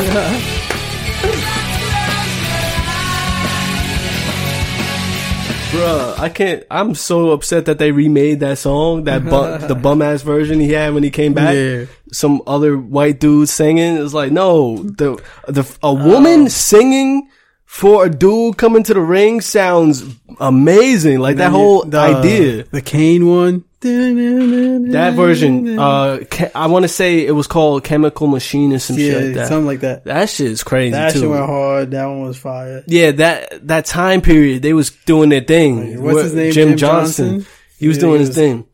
Bruh, 5.69 6.17
I 6.17 6.29
can't. 6.29 6.63
I'm 6.71 6.95
so 6.95 7.29
upset 7.29 7.65
that 7.65 7.77
they 7.77 7.91
remade 7.91 8.39
that 8.39 8.57
song, 8.57 9.03
that 9.03 9.23
bum, 9.25 9.61
the 9.67 9.75
bum 9.75 10.01
ass 10.01 10.23
version 10.23 10.59
he 10.59 10.71
had 10.71 10.95
when 10.95 11.03
he 11.03 11.11
came 11.11 11.35
back. 11.35 11.53
Yeah. 11.53 11.85
Some 12.11 12.41
other 12.47 12.75
white 12.75 13.19
dude 13.19 13.47
singing. 13.47 13.97
It's 13.97 14.15
like, 14.15 14.31
no, 14.31 14.77
the 14.77 15.23
the 15.47 15.77
a 15.83 15.93
woman 15.93 16.45
oh. 16.45 16.47
singing 16.47 17.29
for 17.75 18.05
a 18.05 18.09
dude 18.09 18.57
coming 18.57 18.83
to 18.83 18.93
the 18.93 19.01
ring 19.01 19.41
sounds 19.41 20.01
amazing. 20.39 21.19
Like 21.19 21.37
that 21.37 21.51
whole 21.51 21.83
The- 21.83 21.97
idea. 21.99 22.63
the 22.71 22.81
Kane 22.81 23.27
one. 23.27 23.63
That 23.81 25.13
version, 25.15 25.77
uh, 25.77 26.19
I 26.55 26.67
want 26.67 26.83
to 26.83 26.87
say 26.89 27.25
it 27.25 27.31
was 27.33 27.47
called 27.47 27.83
Chemical 27.83 28.27
Machine 28.27 28.73
or 28.73 28.79
some 28.79 28.97
yeah, 28.97 29.05
shit 29.05 29.23
like 29.25 29.33
that. 29.35 29.47
something 29.47 29.65
like 29.67 29.79
that. 29.81 30.05
that 30.05 30.29
shit 30.29 30.51
is 30.51 30.63
crazy 30.63 30.91
That 30.91 31.13
too. 31.13 31.19
shit 31.19 31.29
went 31.29 31.45
hard. 31.45 31.91
That 31.91 32.05
one 32.05 32.21
was 32.23 32.37
fire. 32.37 32.83
Yeah, 32.87 33.11
that 33.11 33.67
that 33.67 33.85
time 33.85 34.21
period, 34.21 34.61
they 34.63 34.73
was 34.73 34.89
doing 35.05 35.29
their 35.29 35.41
thing. 35.41 36.01
What's 36.01 36.23
his 36.23 36.33
name? 36.33 36.51
Jim, 36.51 36.69
Jim 36.69 36.77
Johnson. 36.77 37.29
Johnson? 37.39 37.51
He 37.77 37.87
was 37.87 37.97
Yeah, 37.97 38.01
doing 38.01 38.13
he 38.13 38.19
his 38.19 38.29
was- 38.29 38.37
thing. 38.37 38.65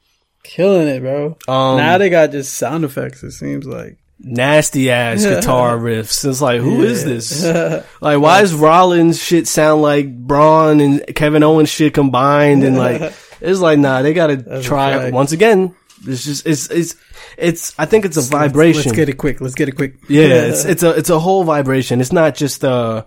Killing 0.43 0.87
it, 0.87 1.01
bro. 1.01 1.37
Um, 1.47 1.77
now 1.77 1.97
they 1.97 2.09
got 2.09 2.31
just 2.31 2.53
sound 2.53 2.83
effects. 2.85 3.23
It 3.23 3.31
seems 3.31 3.65
like. 3.65 3.97
Nasty 4.24 4.91
ass 4.91 5.24
guitar 5.24 5.78
riffs. 5.78 6.28
It's 6.28 6.41
like, 6.41 6.61
who 6.61 6.84
is 6.84 7.03
this? 7.03 7.43
Like, 8.01 8.19
why 8.19 8.41
is 8.41 8.53
Rollins 8.53 9.22
shit 9.22 9.47
sound 9.47 9.82
like 9.82 10.15
Braun 10.15 10.80
and 10.80 11.15
Kevin 11.15 11.43
Owens 11.43 11.69
shit 11.69 11.93
combined? 11.93 12.63
And 12.63 12.78
like, 12.78 13.01
it's 13.41 13.59
like, 13.59 13.78
nah, 13.78 14.01
they 14.01 14.13
gotta 14.13 14.38
That's 14.38 14.65
try 14.65 15.05
it 15.05 15.13
once 15.13 15.32
again. 15.32 15.76
It's 16.07 16.24
just, 16.24 16.47
it's, 16.47 16.69
it's, 16.72 16.95
it's, 17.38 17.78
I 17.78 17.86
think 17.86 18.05
it's 18.05 18.17
a 18.17 18.22
vibration. 18.22 18.84
Let's 18.84 18.95
get 18.95 19.09
it 19.09 19.17
quick. 19.17 19.39
Let's 19.39 19.53
get 19.53 19.69
it 19.69 19.74
quick. 19.74 19.97
Yeah, 20.09 20.45
it's, 20.45 20.65
it's 20.65 20.84
a, 20.84 20.91
it's 20.91 21.11
a 21.11 21.19
whole 21.19 21.43
vibration. 21.43 22.01
It's 22.01 22.11
not 22.11 22.34
just 22.34 22.63
a, 22.63 23.05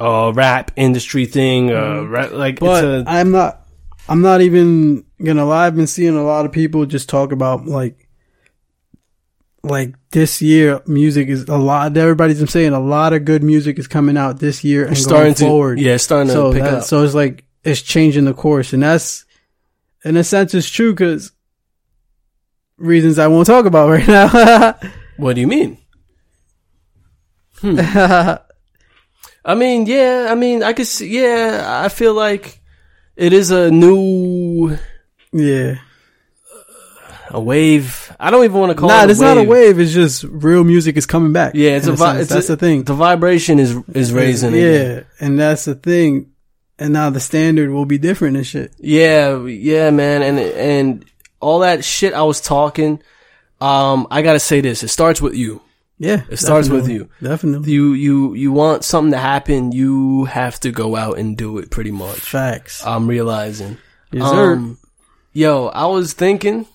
a 0.00 0.32
rap 0.34 0.72
industry 0.74 1.26
thing, 1.26 1.70
uh, 1.70 2.02
rap, 2.02 2.32
like, 2.32 2.58
but 2.58 2.84
it's 2.84 3.08
a, 3.08 3.10
I'm 3.10 3.30
not. 3.30 3.64
I'm 4.08 4.22
not 4.22 4.40
even 4.40 5.04
gonna 5.22 5.44
lie. 5.44 5.66
I've 5.66 5.76
been 5.76 5.86
seeing 5.86 6.16
a 6.16 6.24
lot 6.24 6.46
of 6.46 6.52
people 6.52 6.86
just 6.86 7.08
talk 7.08 7.30
about 7.30 7.66
like, 7.66 8.07
like 9.62 9.94
this 10.10 10.40
year 10.40 10.80
music 10.86 11.28
is 11.28 11.44
a 11.48 11.56
lot. 11.56 11.96
Everybody's 11.96 12.38
been 12.38 12.46
saying 12.48 12.72
a 12.72 12.80
lot 12.80 13.12
of 13.12 13.24
good 13.24 13.42
music 13.42 13.78
is 13.78 13.86
coming 13.88 14.16
out 14.16 14.38
this 14.38 14.62
year 14.64 14.86
and 14.86 14.96
starting 14.96 15.34
to, 15.34 15.44
forward. 15.44 15.80
yeah, 15.80 15.94
it's 15.94 16.04
starting 16.04 16.28
to 16.28 16.32
so 16.32 16.52
pick 16.52 16.62
that- 16.62 16.74
up. 16.74 16.84
so 16.84 17.02
it's 17.02 17.14
like 17.14 17.44
it's 17.64 17.82
changing 17.82 18.24
the 18.24 18.34
course, 18.34 18.72
and 18.72 18.82
that's 18.82 19.24
in 20.04 20.16
a 20.16 20.22
sense 20.24 20.54
it's 20.54 20.70
true 20.70 20.92
because 20.92 21.32
reasons 22.76 23.18
I 23.18 23.26
won't 23.26 23.46
talk 23.46 23.64
about 23.66 23.88
right 23.90 24.06
now. 24.08 24.74
What 25.18 25.34
do 25.34 25.40
you 25.40 25.48
mean? 25.48 25.78
Hmm. 27.60 27.80
I 29.44 29.54
mean, 29.56 29.86
yeah, 29.86 30.28
I 30.30 30.34
mean, 30.36 30.62
I 30.62 30.72
could 30.72 30.86
see, 30.86 31.08
yeah, 31.20 31.82
I 31.84 31.88
feel 31.88 32.14
like 32.14 32.60
it 33.16 33.32
is 33.32 33.50
a 33.50 33.68
new, 33.70 34.76
yeah, 35.32 35.78
a 37.30 37.40
wave. 37.40 38.14
I 38.18 38.30
don't 38.30 38.44
even 38.44 38.58
want 38.58 38.70
to 38.72 38.78
call 38.78 38.88
nah, 38.88 39.02
it 39.02 39.08
a 39.08 39.10
it's 39.10 39.20
not 39.20 39.38
a 39.38 39.42
wave. 39.42 39.78
It's 39.78 39.92
just 39.92 40.24
real 40.24 40.64
music 40.64 40.96
is 40.96 41.06
coming 41.06 41.32
back. 41.32 41.54
Yeah, 41.54 41.70
it's 41.76 41.86
a, 41.86 41.92
vi- 41.92 42.20
it's 42.20 42.30
that's 42.30 42.48
a- 42.48 42.52
the 42.52 42.56
thing. 42.56 42.84
The 42.84 42.94
vibration 42.94 43.58
is, 43.58 43.76
is 43.94 44.12
raising. 44.12 44.54
yeah, 44.54 44.60
again. 44.60 45.06
and 45.20 45.38
that's 45.38 45.64
the 45.64 45.74
thing. 45.74 46.32
And 46.78 46.92
now 46.92 47.10
the 47.10 47.18
standard 47.20 47.70
will 47.70 47.86
be 47.86 47.98
different 47.98 48.36
and 48.36 48.46
shit. 48.46 48.72
Yeah, 48.78 49.44
yeah, 49.46 49.90
man. 49.90 50.22
And, 50.22 50.38
and 50.38 51.04
all 51.40 51.58
that 51.60 51.84
shit 51.84 52.14
I 52.14 52.22
was 52.22 52.40
talking, 52.40 53.02
um, 53.60 54.06
I 54.12 54.22
gotta 54.22 54.38
say 54.38 54.60
this. 54.60 54.82
It 54.84 54.88
starts 54.88 55.20
with 55.20 55.34
you. 55.34 55.60
Yeah, 56.00 56.22
It 56.30 56.36
starts 56.36 56.68
with 56.68 56.82
definitely. 56.86 57.08
Definitely, 57.20 57.72
You, 57.72 57.92
you, 57.94 58.34
you 58.34 58.52
want 58.52 58.84
something 58.84 59.10
to 59.10 59.18
happen, 59.18 59.72
you 59.72 60.26
have 60.26 60.60
to 60.60 60.70
go 60.70 60.94
out 60.94 61.18
and 61.18 61.36
do 61.36 61.58
it 61.58 61.70
pretty 61.72 61.90
much. 61.90 62.20
facts. 62.20 62.86
I'm 62.86 63.08
realizing. 63.08 63.78
Yes. 64.12 64.22
Um, 64.22 64.78
yo, 65.32 65.66
I 65.66 65.86
was 65.86 66.12
thinking 66.12 66.66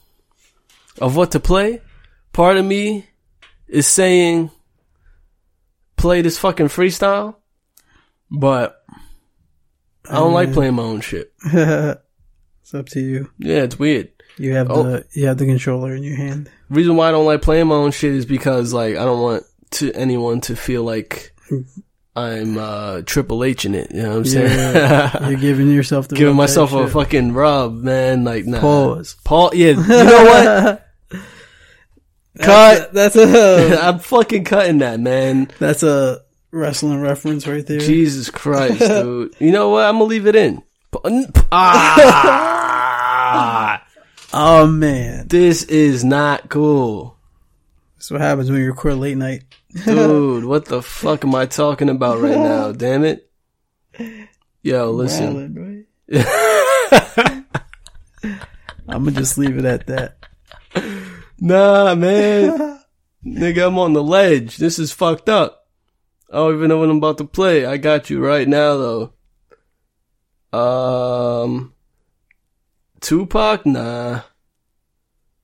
of 1.00 1.16
what 1.16 1.32
to 1.32 1.40
play. 1.40 1.82
Part 2.32 2.58
of 2.58 2.66
me 2.66 3.08
is 3.68 3.88
saying 3.88 4.52
play 5.98 6.22
this 6.22 6.38
fucking 6.40 6.68
freestyle, 6.68 7.36
but 8.30 8.84
I 10.10 10.16
don't 10.16 10.34
like 10.34 10.54
playing 10.54 10.76
my 10.76 10.84
own 10.84 11.02
shit. 11.02 11.34
it's 11.46 12.74
up 12.74 12.88
to 12.90 13.00
you. 13.00 13.30
Yeah, 13.38 13.64
it's 13.64 13.80
weird. 13.80 14.10
You 14.38 14.54
have 14.54 14.70
Oh. 14.72 14.84
the 14.84 15.06
you 15.14 15.28
have 15.28 15.38
the 15.38 15.46
controller 15.46 15.96
in 15.96 16.04
your 16.04 16.16
hand. 16.16 16.50
Reason 16.70 16.96
why 16.96 17.10
I 17.10 17.12
don't 17.12 17.26
like 17.26 17.42
playing 17.42 17.68
my 17.68 17.76
own 17.76 17.92
shit 17.92 18.14
is 18.14 18.26
because 18.26 18.74
like 18.74 18.96
I 18.96 19.06
don't 19.06 19.22
want 19.22 19.44
to 19.72 19.92
anyone 19.94 20.42
to 20.42 20.56
feel 20.56 20.84
like 20.84 21.34
mm. 21.52 21.66
I'm 22.16 22.58
uh 22.58 23.02
Triple 23.06 23.44
H 23.44 23.66
in 23.66 23.74
it. 23.76 23.92
You 23.92 24.04
know 24.04 24.10
what 24.10 24.18
I'm 24.18 24.26
saying? 24.26 25.12
You're 25.32 25.40
giving 25.40 25.70
yourself 25.72 26.08
the 26.08 26.16
Giving 26.16 26.36
myself 26.36 26.72
a 26.74 26.84
shit. 26.84 26.92
fucking 26.94 27.34
rub, 27.34 27.74
man. 27.82 28.24
Like 28.24 28.46
nah. 28.46 28.60
Pause. 28.62 29.16
Paul, 29.24 29.52
yeah. 29.56 29.72
You 29.72 29.88
know 29.88 30.24
what? 30.26 30.90
Cut. 32.40 32.94
That's 32.94 33.16
a 33.16 33.80
I'm 33.82 34.00
fucking 34.00 34.44
cutting 34.46 34.80
that, 34.80 35.00
man. 35.00 35.50
that's 35.60 35.84
a 35.84 36.22
wrestling 36.52 37.02
reference 37.02 37.48
right 37.48 37.66
there. 37.66 37.80
Jesus 37.80 38.30
Christ, 38.30 38.80
dude. 38.80 39.36
You 39.40 39.52
know 39.52 39.70
what? 39.70 39.86
I'm 39.86 39.96
gonna 39.96 40.06
leave 40.06 40.28
it 40.28 40.36
in. 40.36 40.62
Ah, 42.16 43.84
Oh 44.36 44.66
man, 44.68 45.28
this 45.28 45.64
is 45.64 46.04
not 46.04 46.50
cool, 46.50 47.18
that's 47.96 48.10
what 48.10 48.20
happens 48.22 48.50
when 48.50 48.60
you 48.62 48.68
record 48.68 48.96
late 48.96 49.16
night. 49.18 49.44
Dude. 49.86 50.46
What 50.46 50.66
the 50.66 50.82
fuck 50.82 51.24
am 51.24 51.36
I 51.36 51.46
talking 51.46 51.90
about 51.90 52.20
right 52.20 52.38
now? 52.38 52.72
Damn 52.74 53.04
it. 53.04 53.30
Yo, 54.62 54.92
listen. 54.92 55.86
Right? 56.10 56.24
I'm 58.88 59.06
gonna 59.06 59.12
just 59.12 59.38
leave 59.38 59.58
it 59.58 59.66
at 59.66 59.88
that. 59.88 60.18
Nah, 61.40 61.96
man. 61.96 62.80
Nigga, 63.26 63.68
I'm 63.68 63.80
on 63.80 63.94
the 63.94 64.04
ledge. 64.04 64.58
This 64.58 64.80
is 64.80 64.92
fucked 64.92 65.30
up. 65.30 65.68
I 66.30 66.38
don't 66.38 66.56
even 66.56 66.70
know 66.70 66.80
what 66.80 66.90
I'm 66.90 66.98
about 66.98 67.18
to 67.20 67.26
play. 67.26 67.66
I 67.66 67.78
got 67.78 68.10
you 68.10 68.26
right 68.26 68.48
now, 68.48 69.12
though. 70.52 71.44
Um, 71.46 71.74
Tupac? 73.02 73.66
Nah. 73.66 74.22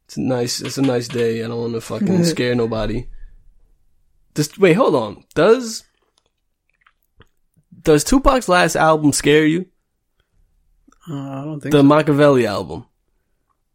It's 0.06 0.18
a 0.18 0.22
nice, 0.22 0.62
it's 0.62 0.78
a 0.78 0.82
nice 0.82 1.08
day. 1.08 1.44
I 1.44 1.48
don't 1.48 1.62
want 1.62 1.74
to 1.74 1.82
fucking 1.82 2.26
scare 2.26 2.56
nobody. 2.56 3.08
Just, 4.40 4.58
wait, 4.58 4.72
hold 4.72 4.96
on. 4.96 5.26
Does, 5.36 5.84
does 7.82 8.06
Tupac's 8.06 8.48
last 8.48 8.78
album 8.78 9.12
scare 9.12 9.46
you? 9.46 9.66
Uh, 11.10 11.14
I 11.42 11.44
don't 11.44 11.60
think 11.60 11.74
The 11.74 11.82
so. 11.82 11.84
Makaveli 11.84 12.46
album. 12.46 12.86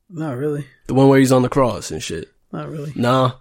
Not 0.08 0.38
really. 0.38 0.64
The 0.86 0.94
one 0.94 1.08
where 1.10 1.18
he's 1.18 1.32
on 1.32 1.42
the 1.42 1.50
cross 1.50 1.90
and 1.90 2.02
shit. 2.02 2.32
Not 2.50 2.70
really. 2.70 2.92
Nah. 2.96 3.32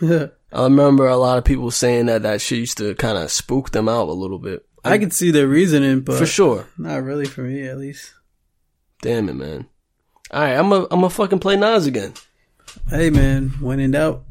I 0.00 0.62
remember 0.62 1.08
a 1.08 1.16
lot 1.16 1.36
of 1.38 1.44
people 1.44 1.72
saying 1.72 2.06
that 2.06 2.22
that 2.22 2.40
shit 2.40 2.60
used 2.60 2.78
to 2.78 2.94
kind 2.94 3.18
of 3.18 3.32
spook 3.32 3.72
them 3.72 3.88
out 3.88 4.08
a 4.08 4.12
little 4.12 4.38
bit. 4.38 4.64
I 4.84 4.98
could 4.98 5.12
see 5.12 5.32
their 5.32 5.48
reasoning, 5.48 6.02
but 6.02 6.16
for 6.16 6.26
sure. 6.26 6.68
not 6.78 7.02
really 7.02 7.26
for 7.26 7.42
me, 7.42 7.66
at 7.66 7.76
least. 7.78 8.14
Damn 9.02 9.28
it, 9.28 9.34
man. 9.34 9.66
All 10.30 10.40
right, 10.42 10.54
I'm 10.56 10.70
a 10.72 10.86
I'm 10.92 11.02
a 11.02 11.10
fucking 11.10 11.40
play 11.40 11.56
Nas 11.56 11.86
again. 11.88 12.12
Hey 12.88 13.10
man, 13.10 13.48
when 13.60 13.80
in 13.80 13.90
doubt. 13.90 14.22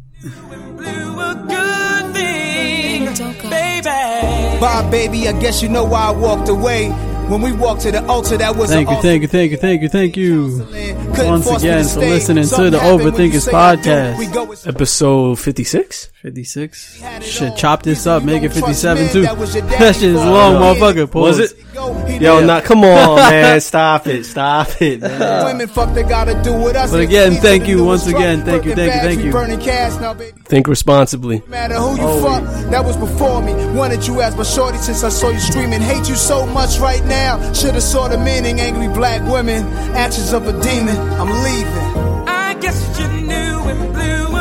Bye, 4.59 4.89
baby. 4.89 5.27
I 5.27 5.39
guess 5.39 5.61
you 5.61 5.69
know 5.69 5.83
why 5.83 6.07
I 6.07 6.11
walked 6.11 6.49
away. 6.49 6.89
When 7.28 7.41
we 7.41 7.51
walked 7.51 7.82
to 7.82 7.91
the 7.91 8.05
altar, 8.07 8.38
that 8.38 8.55
was 8.55 8.69
Thank 8.69 8.89
you, 8.89 9.01
thank 9.01 9.21
you, 9.21 9.28
thank 9.28 9.51
you, 9.51 9.57
thank 9.57 9.82
you, 9.82 9.89
thank 9.89 10.15
you. 10.15 10.65
Once 11.17 11.45
again 11.51 11.86
for 11.86 11.99
listening 11.99 12.45
to 12.47 12.69
the 12.69 12.80
happened 12.80 13.03
when 13.03 13.13
you 13.15 13.32
Overthinkers 13.32 13.41
say 13.41 13.51
I 13.51 13.75
do. 13.75 13.82
podcast. 13.89 14.17
We 14.19 14.28
go 14.28 14.43
with- 14.45 14.65
Episode 14.65 15.38
56? 15.39 16.09
56. 16.21 17.03
Shit, 17.21 17.55
chop 17.57 17.84
this 17.84 18.07
up, 18.07 18.23
make 18.23 18.43
it 18.43 18.53
57 18.53 19.09
too. 19.09 19.21
That 19.28 19.95
shit 19.95 20.03
is 20.03 20.15
long, 20.15 20.55
motherfucker. 20.55 21.09
Pause. 21.11 21.39
Was 21.39 21.51
it? 21.51 21.59
Yo, 22.21 22.39
did. 22.39 22.47
not 22.47 22.63
come 22.63 22.84
on, 22.84 23.15
man. 23.30 23.61
Stop 23.61 24.07
it. 24.07 24.23
Stop 24.23 24.82
it. 24.82 25.01
Women 25.45 25.67
fuck 25.67 25.93
they 25.93 26.01
gotta 26.03 26.41
do 26.43 26.53
with 26.53 26.75
us. 26.75 26.91
But 26.91 27.01
again, 27.01 27.34
thank 27.36 27.67
you 27.67 27.84
once 27.84 28.07
again. 28.07 28.43
Thank 28.43 28.65
you, 28.65 28.73
thank 28.73 28.93
you, 28.95 28.99
thank 29.01 29.23
you. 29.23 29.32
Burning 29.32 29.59
cash 29.59 29.99
now, 30.01 30.13
baby. 30.13 30.39
Think 30.45 30.67
responsibly. 30.67 31.43
matter 31.47 31.75
who 31.75 31.91
you 31.91 32.21
fuck, 32.23 32.43
that 32.71 32.84
was 32.84 32.97
before 32.97 33.41
me. 33.43 33.53
Wanted 33.78 34.07
you 34.07 34.21
as 34.21 34.36
my 34.36 34.43
shorty 34.43 34.78
since 34.80 35.03
I 35.03 35.09
saw 35.09 35.30
you 35.30 35.39
streaming. 35.39 35.82
Hate 35.82 36.09
you 36.09 36.15
so 36.15 36.45
much 36.47 36.80
right 36.80 37.03
now. 37.05 37.16
Should've 37.53 37.82
saw 37.82 38.07
the 38.07 38.18
meaning. 38.18 38.59
Angry 38.59 38.88
black 38.88 39.22
women, 39.32 39.65
actions 39.95 40.32
of 40.34 40.47
a 40.47 40.53
demon. 40.61 40.97
I'm 41.20 41.32
leaving. 41.43 42.28
I 42.28 42.53
guess 42.61 42.80
you 42.99 43.07
knew 43.07 43.59
and 43.72 43.93
blew 43.93 44.38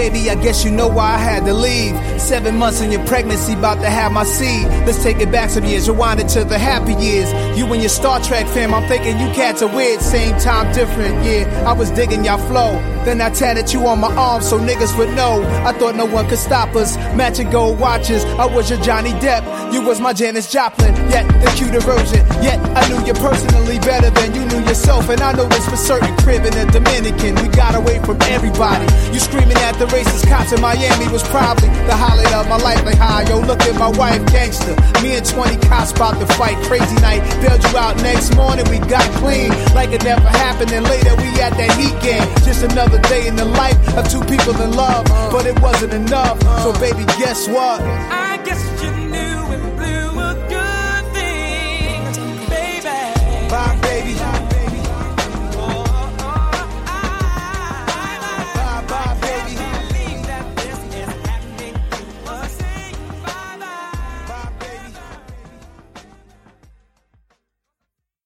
baby. 0.00 0.30
I 0.30 0.34
guess 0.34 0.64
you 0.64 0.70
know 0.70 0.88
why 0.88 1.12
I 1.12 1.18
had 1.18 1.44
to 1.44 1.52
leave. 1.52 1.94
Seven 2.18 2.56
months 2.56 2.80
in 2.80 2.90
your 2.90 3.04
pregnancy, 3.04 3.52
about 3.52 3.80
to 3.82 3.90
have 3.90 4.12
my 4.12 4.24
seed. 4.24 4.66
Let's 4.86 5.02
take 5.02 5.18
it 5.18 5.30
back 5.30 5.50
some 5.50 5.64
years, 5.64 5.90
rewind 5.90 6.20
it 6.20 6.28
to 6.36 6.42
the 6.42 6.58
happy 6.58 6.94
years. 6.94 7.28
You 7.58 7.66
and 7.72 7.82
your 7.82 7.90
Star 7.90 8.18
Trek 8.20 8.46
fam, 8.46 8.72
I'm 8.72 8.88
thinking 8.88 9.18
you 9.20 9.28
cats 9.34 9.60
are 9.60 9.74
weird, 9.76 10.00
same 10.00 10.38
time 10.38 10.72
different. 10.74 11.14
Yeah, 11.26 11.68
I 11.68 11.72
was 11.74 11.90
digging 11.90 12.24
y'all 12.24 12.38
flow. 12.48 12.72
Then 13.04 13.20
I 13.20 13.30
tatted 13.30 13.72
you 13.72 13.86
on 13.86 14.00
my 14.00 14.14
arm 14.14 14.42
so 14.42 14.58
niggas 14.58 14.96
would 14.98 15.14
know. 15.14 15.42
I 15.64 15.72
thought 15.72 15.96
no 15.96 16.04
one 16.04 16.28
could 16.28 16.38
stop 16.38 16.76
us. 16.76 16.96
Matching 17.16 17.50
gold 17.50 17.78
watches, 17.80 18.24
I 18.36 18.46
was 18.46 18.68
your 18.68 18.80
Johnny 18.80 19.12
Depp. 19.24 19.72
You 19.72 19.82
was 19.82 20.00
my 20.00 20.12
Janis 20.12 20.50
Joplin, 20.50 20.94
yet 21.08 21.26
the 21.40 21.50
cuter 21.56 21.80
version. 21.80 22.26
Yet 22.42 22.58
I 22.76 22.88
knew 22.88 23.00
you 23.06 23.14
personally 23.14 23.78
better 23.78 24.10
than 24.10 24.34
you 24.34 24.44
knew 24.46 24.60
yourself. 24.68 25.08
And 25.08 25.20
I 25.20 25.32
know 25.32 25.46
this 25.46 25.68
for 25.68 25.76
certain 25.76 26.14
crib 26.18 26.44
in 26.44 26.52
the 26.52 26.66
Dominican. 26.72 27.36
We 27.36 27.48
got 27.48 27.74
away 27.74 27.98
from 28.00 28.20
everybody. 28.22 28.86
You 29.14 29.20
screaming 29.20 29.56
at 29.58 29.78
the 29.78 29.86
racist 29.86 30.28
cops 30.28 30.52
in 30.52 30.60
Miami 30.60 31.08
was 31.08 31.22
probably 31.28 31.68
the 31.86 31.96
highlight 31.96 32.34
of 32.34 32.48
my 32.48 32.58
life. 32.58 32.84
Like, 32.84 32.98
hi, 32.98 33.22
yo, 33.28 33.40
look 33.40 33.62
at 33.62 33.76
my 33.78 33.90
wife, 33.96 34.20
gangster. 34.32 34.76
Me 35.02 35.16
and 35.16 35.24
20 35.24 35.56
cops 35.68 35.92
about 35.92 36.20
to 36.20 36.26
fight. 36.34 36.56
Crazy 36.66 36.96
night, 37.00 37.22
bailed 37.40 37.62
you 37.64 37.78
out 37.78 37.96
next 38.02 38.34
morning. 38.36 38.68
We 38.68 38.78
got 38.90 39.08
clean 39.22 39.50
like 39.72 39.90
it 39.90 40.04
never 40.04 40.28
happened. 40.28 40.72
And 40.72 40.84
later 40.84 41.16
we 41.16 41.30
at 41.40 41.56
that 41.56 41.72
heat 41.78 41.96
game. 42.02 42.26
Just 42.44 42.62
another 42.90 43.08
day 43.08 43.26
in 43.26 43.36
the 43.36 43.44
life 43.44 43.76
of 43.96 44.08
two 44.08 44.20
people 44.24 44.60
in 44.62 44.72
love. 44.72 45.04
But 45.30 45.46
it 45.46 45.58
wasn't 45.60 45.94
enough. 45.94 46.40
So, 46.62 46.72
baby, 46.80 47.04
guess 47.18 47.48
what? 47.48 47.80
I 47.80 48.40
guess 48.44 48.60
you 48.82 49.09